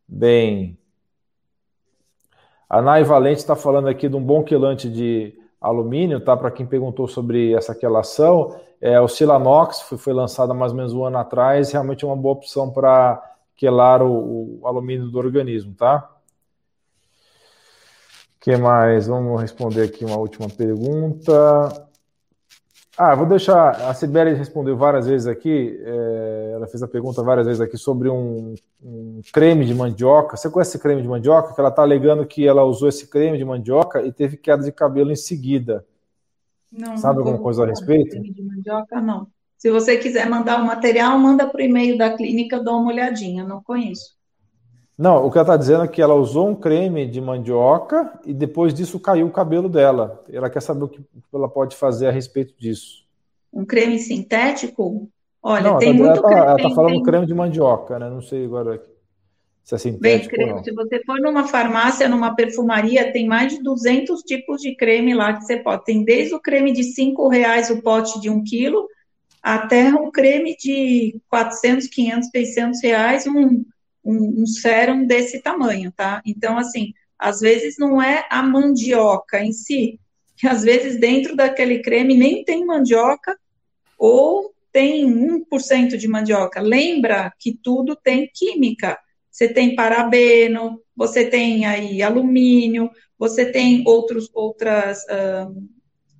Bem, 0.08 0.78
a 2.70 2.82
Nai 2.82 3.04
Valente 3.04 3.41
está 3.41 3.58
falando 3.58 3.89
aqui 3.89 4.08
de 4.08 4.16
um 4.16 4.24
bom 4.24 4.41
quelante 4.41 4.89
de 4.89 5.38
alumínio, 5.64 6.20
tá? 6.20 6.38
Para 6.38 6.51
quem 6.51 6.66
perguntou 6.66 7.07
sobre 7.07 7.53
essa 7.53 7.74
quelação, 7.74 8.55
é, 8.80 8.99
o 8.99 9.07
Silanox 9.07 9.82
foi, 9.82 9.97
foi 9.97 10.14
lançado 10.14 10.51
há 10.51 10.53
mais 10.53 10.72
ou 10.72 10.78
menos 10.78 10.93
um 10.93 11.05
ano 11.05 11.18
atrás, 11.18 11.72
realmente 11.72 12.03
é 12.03 12.07
uma 12.07 12.16
boa 12.16 12.36
opção 12.36 12.70
para 12.70 13.24
quelar 13.55 14.03
o, 14.03 14.59
o 14.61 14.68
alumínio 14.68 15.07
do 15.09 15.18
organismo, 15.18 15.74
tá? 15.74 16.09
que 18.43 18.57
mais? 18.57 19.07
Vamos 19.07 19.41
responder 19.41 19.84
aqui 19.84 20.03
uma 20.03 20.18
última 20.18 20.49
pergunta. 20.49 21.88
Ah, 22.98 23.16
vou 23.16 23.26
deixar. 23.26 23.72
A 23.89 23.94
Sibeli 23.94 24.34
respondeu 24.34 24.78
várias 24.78 25.08
vezes 25.08 25.28
aqui. 25.28 25.80
É, 25.84 26.52
ela 26.54 26.68
fez 26.68 26.84
a 26.84 26.88
pergunta 26.88 27.24
várias 27.24 27.48
vezes 27.48 27.62
aqui 27.62 27.78
sobre 27.78 28.08
um, 28.08 28.54
um, 28.84 29.22
creme 29.32 29.66
de 29.66 29.74
mandioca. 29.74 30.38
Você 30.38 30.50
conhece 30.50 30.72
esse 30.72 30.80
creme 30.80 31.02
de 31.02 31.08
mandioca? 31.08 31.54
Que 31.54 31.60
ela 31.60 31.70
está 31.70 31.82
alegando 31.82 32.26
que 32.26 32.48
ela 32.48 32.64
usou 32.64 32.88
esse 32.88 33.08
creme 33.08 33.38
de 33.38 33.46
mandioca 33.46 34.04
e 34.04 34.12
teve 34.12 34.38
queda 34.38 34.64
de 34.64 34.72
cabelo 34.72 35.12
em 35.12 35.16
seguida. 35.16 35.84
Não, 36.72 36.96
Sabe 36.98 37.16
não 37.16 37.22
alguma 37.22 37.39
coisa 37.39 37.64
a 37.64 37.68
respeito? 37.68 38.12
Creme 38.12 38.32
de 38.32 38.44
mandioca, 38.44 39.02
não. 39.02 39.28
Se 39.58 39.72
você 39.72 39.98
quiser 39.98 40.30
mandar 40.30 40.62
o 40.62 40.66
material, 40.66 41.18
manda 41.18 41.48
para 41.48 41.62
o 41.62 41.64
e-mail 41.64 41.98
da 41.98 42.16
clínica, 42.16 42.62
dou 42.62 42.80
uma 42.80 42.91
olhadinha. 42.91 43.44
Não 43.44 43.64
conheço. 43.64 44.14
Não, 44.98 45.26
o 45.26 45.32
que 45.32 45.38
ela 45.38 45.46
está 45.46 45.58
dizendo 45.58 45.84
é 45.84 45.88
que 45.88 46.02
ela 46.02 46.14
usou 46.14 46.50
um 46.50 46.56
creme 46.56 47.08
de 47.08 47.20
mandioca 47.20 48.20
e 48.26 48.34
depois 48.34 48.74
disso 48.74 49.00
caiu 49.00 49.28
o 49.28 49.32
cabelo 49.32 49.68
dela. 49.68 50.24
Ela 50.32 50.50
quer 50.50 50.62
saber 50.62 50.84
o 50.84 50.88
que 50.88 51.02
ela 51.34 51.50
pode 51.50 51.76
fazer 51.76 52.08
a 52.08 52.12
respeito 52.12 52.54
disso. 52.58 53.04
Um 53.52 53.66
creme 53.66 53.98
sintético? 53.98 55.10
Olha, 55.41 55.72
não, 55.72 55.80
tem 55.80 55.94
muito 55.94 56.22
creme. 56.22 56.41
Ela 56.41 56.56
está 56.56 56.70
falando 56.70 56.94
tem... 56.94 57.04
creme 57.04 57.26
de 57.26 57.34
mandioca, 57.34 57.98
né? 57.98 58.10
Não 58.10 58.22
sei 58.22 58.46
agora 58.46 58.82
se 59.64 59.76
é 59.76 59.78
sintético 59.78 60.36
Bem, 60.36 60.64
Se 60.64 60.72
você 60.72 61.02
for 61.06 61.20
numa 61.20 61.48
farmácia, 61.48 62.08
numa 62.08 62.36
perfumaria, 62.36 63.12
tem 63.12 63.28
mais 63.28 63.54
de 63.54 63.64
200 63.64 64.22
tipos 64.22 64.62
de 64.62 64.76
creme 64.76 65.14
lá 65.14 65.34
que 65.34 65.44
você 65.44 65.58
pode. 65.58 65.86
Tem 65.86 66.04
desde 66.04 66.36
o 66.36 66.39
creme 66.39 66.72
de 66.72 66.84
5 66.84 67.28
reais 67.30 67.70
o 67.70 67.82
pote 67.82 68.20
de 68.20 68.30
1 68.30 68.34
um 68.34 68.44
quilo, 68.44 68.88
até 69.41 69.89
um 69.94 70.12
creme 70.12 70.56
de 70.58 71.20
400, 71.30 71.88
500, 71.88 72.30
600 72.30 72.84
reais, 72.84 73.26
um, 73.26 73.64
um, 74.04 74.43
um 74.43 74.45
sérum 74.45 75.06
desse 75.06 75.41
tamanho, 75.41 75.91
tá? 75.91 76.22
Então, 76.26 76.58
assim, 76.58 76.93
às 77.18 77.39
vezes 77.39 77.76
não 77.78 78.01
é 78.01 78.26
a 78.30 78.43
mandioca 78.43 79.43
em 79.43 79.51
si, 79.51 79.99
que 80.36 80.47
às 80.47 80.64
vezes 80.64 80.99
dentro 80.99 81.36
daquele 81.36 81.82
creme 81.82 82.16
nem 82.16 82.43
tem 82.43 82.66
mandioca, 82.66 83.38
ou 83.97 84.54
tem 84.72 85.06
1% 85.06 85.95
de 85.97 86.08
mandioca. 86.08 86.60
Lembra 86.60 87.32
que 87.39 87.54
tudo 87.54 87.95
tem 87.95 88.30
química. 88.34 88.99
Você 89.30 89.47
tem 89.47 89.76
parabeno, 89.76 90.82
você 90.95 91.26
tem 91.26 91.66
aí 91.66 92.01
alumínio, 92.01 92.89
você 93.18 93.45
tem 93.51 93.84
outros, 93.86 94.30
outras 94.34 94.99
um, 95.47 95.68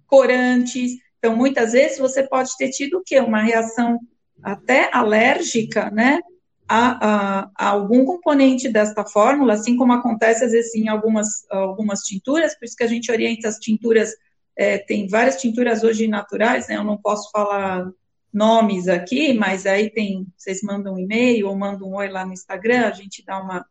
corantes. 0.07 0.93
Então, 1.17 1.36
muitas 1.36 1.73
vezes 1.73 1.97
você 1.97 2.23
pode 2.23 2.55
ter 2.57 2.69
tido 2.69 2.99
o 2.99 3.03
quê? 3.03 3.19
Uma 3.19 3.41
reação 3.41 3.99
até 4.41 4.89
alérgica, 4.93 5.89
né? 5.89 6.19
A, 6.68 7.07
a, 7.07 7.51
a, 7.57 7.68
algum 7.70 8.05
componente 8.05 8.70
desta 8.70 9.05
fórmula, 9.05 9.53
assim 9.53 9.76
como 9.76 9.93
acontece 9.93 10.45
às 10.45 10.51
vezes 10.51 10.74
em 10.76 10.88
algumas, 10.88 11.45
algumas 11.49 11.99
tinturas, 12.01 12.57
por 12.57 12.66
isso 12.66 12.76
que 12.76 12.84
a 12.84 12.88
gente 12.88 13.11
orienta 13.11 13.47
as 13.47 13.57
tinturas, 13.57 14.11
é, 14.55 14.78
tem 14.78 15.07
várias 15.07 15.41
tinturas 15.41 15.84
hoje 15.84 16.07
naturais, 16.07 16.68
né? 16.68 16.78
Eu 16.78 16.84
não 16.84 16.97
posso 16.97 17.30
falar 17.32 17.91
nomes 18.34 18.88
aqui, 18.88 19.34
mas 19.34 19.66
aí 19.66 19.89
tem, 19.89 20.26
vocês 20.36 20.61
mandam 20.64 20.95
um 20.95 20.99
e-mail 20.99 21.47
ou 21.47 21.55
mandam 21.55 21.89
um 21.89 21.95
oi 21.95 22.09
lá 22.09 22.26
no 22.26 22.34
Instagram, 22.34 22.88
a 22.88 22.91
gente 22.91 23.24
dá 23.24 23.39
uma, 23.39 23.66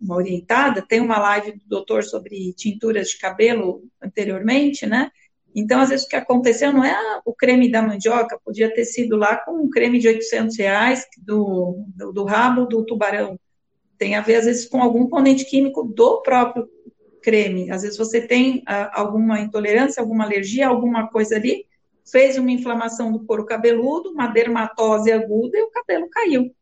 uma 0.00 0.16
orientada. 0.16 0.82
Tem 0.82 1.00
uma 1.00 1.18
live 1.18 1.52
do 1.52 1.62
doutor 1.66 2.02
sobre 2.02 2.52
tinturas 2.54 3.08
de 3.08 3.18
cabelo 3.18 3.84
anteriormente, 4.02 4.86
né? 4.86 5.10
Então, 5.54 5.80
às 5.80 5.90
vezes, 5.90 6.04
o 6.04 6.08
que 6.08 6.16
aconteceu 6.16 6.72
não 6.72 6.84
é 6.84 7.20
o 7.24 7.32
creme 7.32 7.70
da 7.70 7.80
mandioca, 7.80 8.40
podia 8.44 8.72
ter 8.72 8.84
sido 8.84 9.16
lá 9.16 9.36
com 9.36 9.52
um 9.52 9.70
creme 9.70 9.98
de 9.98 10.08
800 10.08 10.58
reais 10.58 11.06
do, 11.18 11.84
do, 11.94 12.12
do 12.12 12.24
rabo 12.24 12.66
do 12.66 12.84
tubarão. 12.84 13.38
Tem 13.96 14.16
a 14.16 14.20
ver, 14.20 14.36
às 14.36 14.46
vezes, 14.46 14.66
com 14.66 14.82
algum 14.82 15.04
componente 15.04 15.44
químico 15.44 15.84
do 15.84 16.22
próprio 16.22 16.68
creme. 17.22 17.70
Às 17.70 17.82
vezes, 17.82 17.96
você 17.96 18.20
tem 18.20 18.58
uh, 18.58 18.90
alguma 18.92 19.40
intolerância, 19.40 20.00
alguma 20.00 20.24
alergia, 20.24 20.66
alguma 20.66 21.08
coisa 21.08 21.36
ali, 21.36 21.66
fez 22.10 22.36
uma 22.36 22.50
inflamação 22.50 23.12
do 23.12 23.24
couro 23.24 23.46
cabeludo, 23.46 24.10
uma 24.10 24.26
dermatose 24.26 25.10
aguda 25.10 25.56
e 25.56 25.62
o 25.62 25.70
cabelo 25.70 26.08
caiu, 26.10 26.54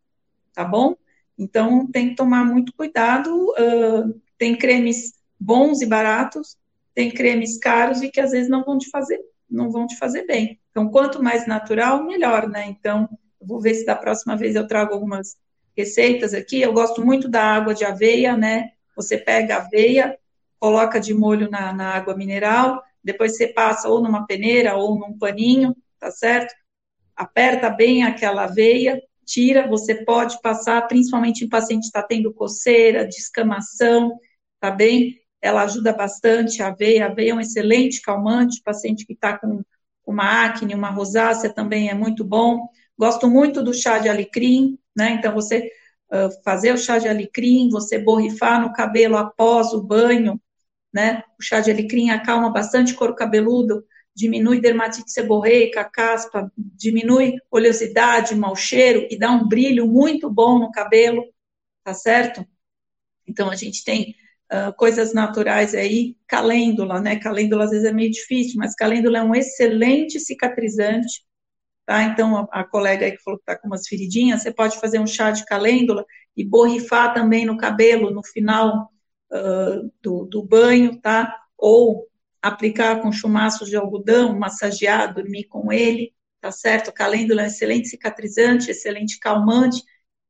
tá 0.52 0.64
bom? 0.64 0.94
Então 1.36 1.86
tem 1.90 2.10
que 2.10 2.14
tomar 2.14 2.44
muito 2.44 2.72
cuidado. 2.74 3.34
Uh, 3.52 4.20
tem 4.38 4.56
cremes 4.56 5.14
bons 5.38 5.80
e 5.82 5.86
baratos, 5.86 6.56
tem 6.94 7.10
cremes 7.10 7.58
caros 7.58 8.02
e 8.02 8.10
que 8.10 8.20
às 8.20 8.30
vezes 8.32 8.48
não 8.48 8.64
vão 8.64 8.78
te 8.78 8.88
fazer, 8.90 9.20
não 9.48 9.70
vão 9.70 9.86
te 9.86 9.96
fazer 9.96 10.26
bem. 10.26 10.60
Então 10.70 10.88
quanto 10.88 11.22
mais 11.22 11.46
natural, 11.46 12.04
melhor, 12.04 12.48
né? 12.48 12.66
Então 12.66 13.08
vou 13.40 13.60
ver 13.60 13.74
se 13.74 13.84
da 13.84 13.96
próxima 13.96 14.36
vez 14.36 14.54
eu 14.54 14.66
trago 14.66 14.94
algumas 14.94 15.36
receitas 15.76 16.34
aqui. 16.34 16.60
Eu 16.60 16.72
gosto 16.72 17.04
muito 17.04 17.28
da 17.28 17.42
água 17.42 17.74
de 17.74 17.84
aveia, 17.84 18.36
né? 18.36 18.70
Você 18.94 19.16
pega 19.16 19.56
a 19.56 19.58
aveia, 19.58 20.18
coloca 20.58 21.00
de 21.00 21.14
molho 21.14 21.50
na, 21.50 21.72
na 21.72 21.94
água 21.94 22.16
mineral, 22.16 22.82
depois 23.02 23.36
você 23.36 23.48
passa 23.48 23.88
ou 23.88 24.00
numa 24.00 24.26
peneira 24.26 24.76
ou 24.76 24.98
num 24.98 25.18
paninho, 25.18 25.74
tá 25.98 26.10
certo? 26.10 26.54
Aperta 27.16 27.68
bem 27.68 28.04
aquela 28.04 28.46
veia, 28.46 29.00
tira, 29.24 29.66
você 29.66 30.04
pode 30.04 30.40
passar, 30.40 30.86
principalmente 30.86 31.44
em 31.44 31.48
paciente 31.48 31.82
que 31.82 31.86
está 31.86 32.02
tendo 32.02 32.32
coceira, 32.32 33.06
descamação, 33.06 34.18
tá 34.60 34.70
bem? 34.70 35.21
Ela 35.42 35.64
ajuda 35.64 35.92
bastante 35.92 36.62
a 36.62 36.68
aveia, 36.68 37.06
a 37.06 37.10
aveia 37.10 37.32
é 37.32 37.34
um 37.34 37.40
excelente 37.40 38.00
calmante, 38.00 38.62
paciente 38.62 39.04
que 39.04 39.12
está 39.12 39.36
com 39.36 39.62
uma 40.06 40.44
acne, 40.46 40.74
uma 40.74 40.90
rosácea 40.90 41.52
também 41.52 41.90
é 41.90 41.94
muito 41.94 42.24
bom. 42.24 42.68
Gosto 42.98 43.28
muito 43.28 43.62
do 43.62 43.74
chá 43.74 43.98
de 43.98 44.08
alecrim, 44.08 44.78
né? 44.96 45.12
Então, 45.12 45.34
você 45.34 45.70
uh, 46.12 46.30
fazer 46.44 46.72
o 46.72 46.78
chá 46.78 46.98
de 46.98 47.08
alecrim, 47.08 47.68
você 47.70 47.98
borrifar 47.98 48.60
no 48.60 48.72
cabelo 48.72 49.16
após 49.16 49.72
o 49.72 49.82
banho, 49.82 50.40
né? 50.92 51.22
O 51.38 51.42
chá 51.42 51.60
de 51.60 51.70
alecrim 51.70 52.10
acalma 52.10 52.50
bastante 52.50 52.94
couro 52.94 53.14
cabeludo, 53.14 53.84
diminui 54.14 54.60
dermatite 54.60 55.10
seborreica, 55.10 55.84
caspa, 55.84 56.52
diminui 56.56 57.36
oleosidade, 57.50 58.34
mau 58.34 58.54
cheiro 58.54 59.06
e 59.10 59.18
dá 59.18 59.30
um 59.30 59.48
brilho 59.48 59.86
muito 59.86 60.30
bom 60.30 60.58
no 60.58 60.70
cabelo, 60.70 61.24
tá 61.82 61.94
certo? 61.94 62.46
Então 63.26 63.50
a 63.50 63.56
gente 63.56 63.84
tem 63.84 64.14
uh, 64.52 64.72
coisas 64.76 65.14
naturais 65.14 65.74
aí, 65.74 66.16
calêndula, 66.26 67.00
né? 67.00 67.16
Calêndula 67.18 67.64
às 67.64 67.70
vezes 67.70 67.86
é 67.86 67.92
meio 67.92 68.10
difícil, 68.10 68.56
mas 68.58 68.74
calêndula 68.74 69.18
é 69.18 69.22
um 69.22 69.34
excelente 69.34 70.20
cicatrizante, 70.20 71.24
tá? 71.86 72.02
Então 72.04 72.36
a, 72.36 72.60
a 72.60 72.64
colega 72.64 73.06
aí 73.06 73.12
que 73.12 73.22
falou 73.22 73.38
que 73.38 73.46
tá 73.46 73.58
com 73.58 73.68
umas 73.68 73.86
feridinhas, 73.88 74.42
você 74.42 74.52
pode 74.52 74.78
fazer 74.78 74.98
um 74.98 75.06
chá 75.06 75.30
de 75.30 75.44
calêndula 75.44 76.04
e 76.36 76.44
borrifar 76.44 77.14
também 77.14 77.46
no 77.46 77.56
cabelo 77.56 78.10
no 78.10 78.22
final 78.24 78.92
do, 80.02 80.24
do 80.26 80.42
banho, 80.42 81.00
tá? 81.00 81.34
Ou 81.56 82.06
aplicar 82.40 83.00
com 83.00 83.12
chumaços 83.12 83.68
de 83.68 83.76
algodão, 83.76 84.38
massagear, 84.38 85.14
dormir 85.14 85.44
com 85.44 85.72
ele, 85.72 86.12
tá 86.40 86.50
certo? 86.50 86.92
Calêndula 86.92 87.42
é 87.42 87.44
um 87.44 87.46
excelente 87.46 87.88
cicatrizante, 87.88 88.70
excelente 88.70 89.18
calmante, 89.18 89.82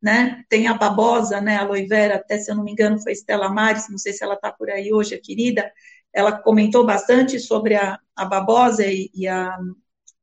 né? 0.03 0.44
Tem 0.48 0.66
a 0.66 0.74
babosa, 0.74 1.40
né? 1.40 1.57
A 1.57 1.61
aloe 1.62 1.86
vera, 1.86 2.16
até 2.16 2.38
se 2.38 2.50
eu 2.50 2.57
não 2.57 2.64
me 2.64 2.72
engano 2.72 3.00
foi 3.00 3.12
Estela 3.12 3.48
Mares, 3.48 3.88
não 3.88 3.98
sei 3.98 4.12
se 4.12 4.24
ela 4.24 4.36
tá 4.36 4.53
por 4.53 4.70
aí 4.70 4.92
hoje, 4.92 5.14
a 5.14 5.20
querida, 5.20 5.72
ela 6.12 6.32
comentou 6.32 6.84
bastante 6.84 7.38
sobre 7.38 7.76
a, 7.76 7.98
a 8.16 8.24
babosa 8.24 8.86
e, 8.86 9.11
e 9.14 9.28
a, 9.28 9.57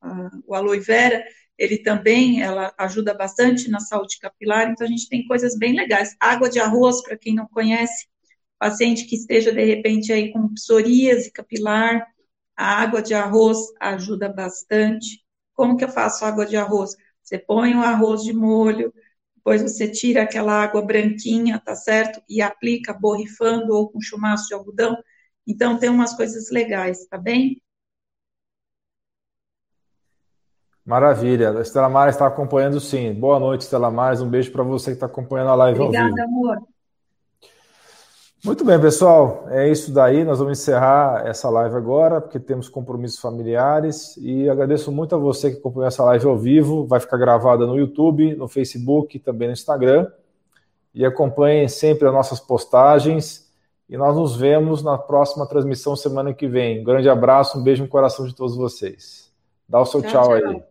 a, 0.02 0.30
o 0.46 0.54
aloe 0.56 0.80
vera, 0.80 1.24
ele 1.58 1.78
também, 1.78 2.42
ela 2.42 2.74
ajuda 2.78 3.14
bastante 3.14 3.70
na 3.70 3.80
saúde 3.80 4.18
capilar, 4.20 4.70
então 4.70 4.86
a 4.88 4.90
gente 4.90 5.10
tem 5.10 5.26
coisas 5.28 5.58
bem 5.58 5.76
legais. 5.76 6.16
Água 6.20 6.50
de 6.50 6.60
arroz, 6.60 7.02
para 7.04 7.18
quem 7.18 7.36
não 7.36 7.48
conhece, 7.48 8.08
paciente 8.58 9.06
que 9.06 9.16
esteja 9.16 9.52
de 9.52 9.64
repente 9.64 10.12
aí 10.12 10.32
com 10.32 10.54
psoríase 10.54 11.32
capilar, 11.32 12.06
a 12.56 12.82
água 12.82 13.02
de 13.02 13.14
arroz 13.14 13.58
ajuda 13.80 14.30
bastante. 14.30 15.24
Como 15.54 15.78
que 15.78 15.84
eu 15.84 15.90
faço 15.90 16.26
água 16.26 16.46
de 16.46 16.58
arroz? 16.58 16.92
Você 17.24 17.38
põe 17.38 17.74
o 17.76 17.82
arroz 17.82 18.24
de 18.24 18.34
molho, 18.34 18.94
depois 19.50 19.64
você 19.64 19.88
tira 19.88 20.22
aquela 20.22 20.54
água 20.62 20.80
branquinha, 20.80 21.60
tá 21.60 21.74
certo? 21.74 22.22
E 22.30 22.40
aplica 22.40 22.94
borrifando 22.94 23.74
ou 23.74 23.90
com 23.90 24.00
chumaço 24.00 24.48
de 24.48 24.54
algodão. 24.54 24.96
Então 25.48 25.80
tem 25.80 25.90
umas 25.90 26.16
coisas 26.16 26.52
legais, 26.52 27.08
tá 27.08 27.18
bem? 27.18 27.60
Maravilha. 30.86 31.50
A 31.50 31.62
Estela 31.62 31.90
Mares 31.90 32.14
está 32.14 32.28
acompanhando 32.28 32.80
sim. 32.80 33.12
Boa 33.12 33.40
noite, 33.40 33.62
Estela 33.62 33.90
Mares. 33.90 34.22
Um 34.22 34.30
beijo 34.30 34.52
para 34.52 34.62
você 34.62 34.92
que 34.92 34.98
está 34.98 35.08
acompanhando 35.08 35.50
a 35.50 35.56
live 35.56 35.80
Obrigada, 35.80 36.06
ao 36.06 36.16
vivo. 36.16 36.22
Obrigada, 36.22 36.58
amor. 36.60 36.68
Muito 38.44 38.64
bem, 38.64 38.80
pessoal. 38.80 39.46
É 39.50 39.70
isso 39.70 39.92
daí. 39.92 40.24
Nós 40.24 40.40
vamos 40.40 40.60
encerrar 40.60 41.28
essa 41.28 41.50
live 41.50 41.76
agora, 41.76 42.22
porque 42.22 42.40
temos 42.40 42.70
compromissos 42.70 43.20
familiares. 43.20 44.16
E 44.18 44.50
agradeço 44.50 44.92
muito 44.92 45.14
a 45.14 45.18
você 45.18 45.52
que 45.52 45.58
acompanhou 45.58 45.88
essa 45.88 46.04
live 46.06 46.26
ao 46.26 46.38
vivo. 46.38 46.86
Vai 46.86 47.02
ficar 47.02 47.18
gravada 47.18 47.68
no 47.68 47.78
YouTube, 47.78 48.36
no 48.36 48.48
Facebook, 48.48 49.20
também 49.20 49.50
no 49.50 49.54
Instagram. 49.54 50.08
E 50.96 51.06
acompanhem 51.06 51.68
sempre 51.68 52.08
as 52.08 52.14
nossas 52.14 52.40
postagens. 52.40 53.50
E 53.90 53.98
nós 53.98 54.16
nos 54.16 54.38
vemos 54.38 54.82
na 54.82 54.98
próxima 54.98 55.46
transmissão 55.46 55.96
semana 55.96 56.34
que 56.34 56.48
vem. 56.48 56.80
Um 56.80 56.84
grande 56.84 57.10
abraço, 57.10 57.60
um 57.60 57.64
beijo 57.64 57.84
no 57.84 57.90
coração 57.90 58.26
de 58.26 58.34
todos 58.34 58.56
vocês. 58.56 59.30
Dá 59.68 59.82
o 59.82 59.86
seu 59.86 60.02
tchau, 60.02 60.12
tchau, 60.12 60.40
tchau. 60.40 60.50
aí. 60.52 60.69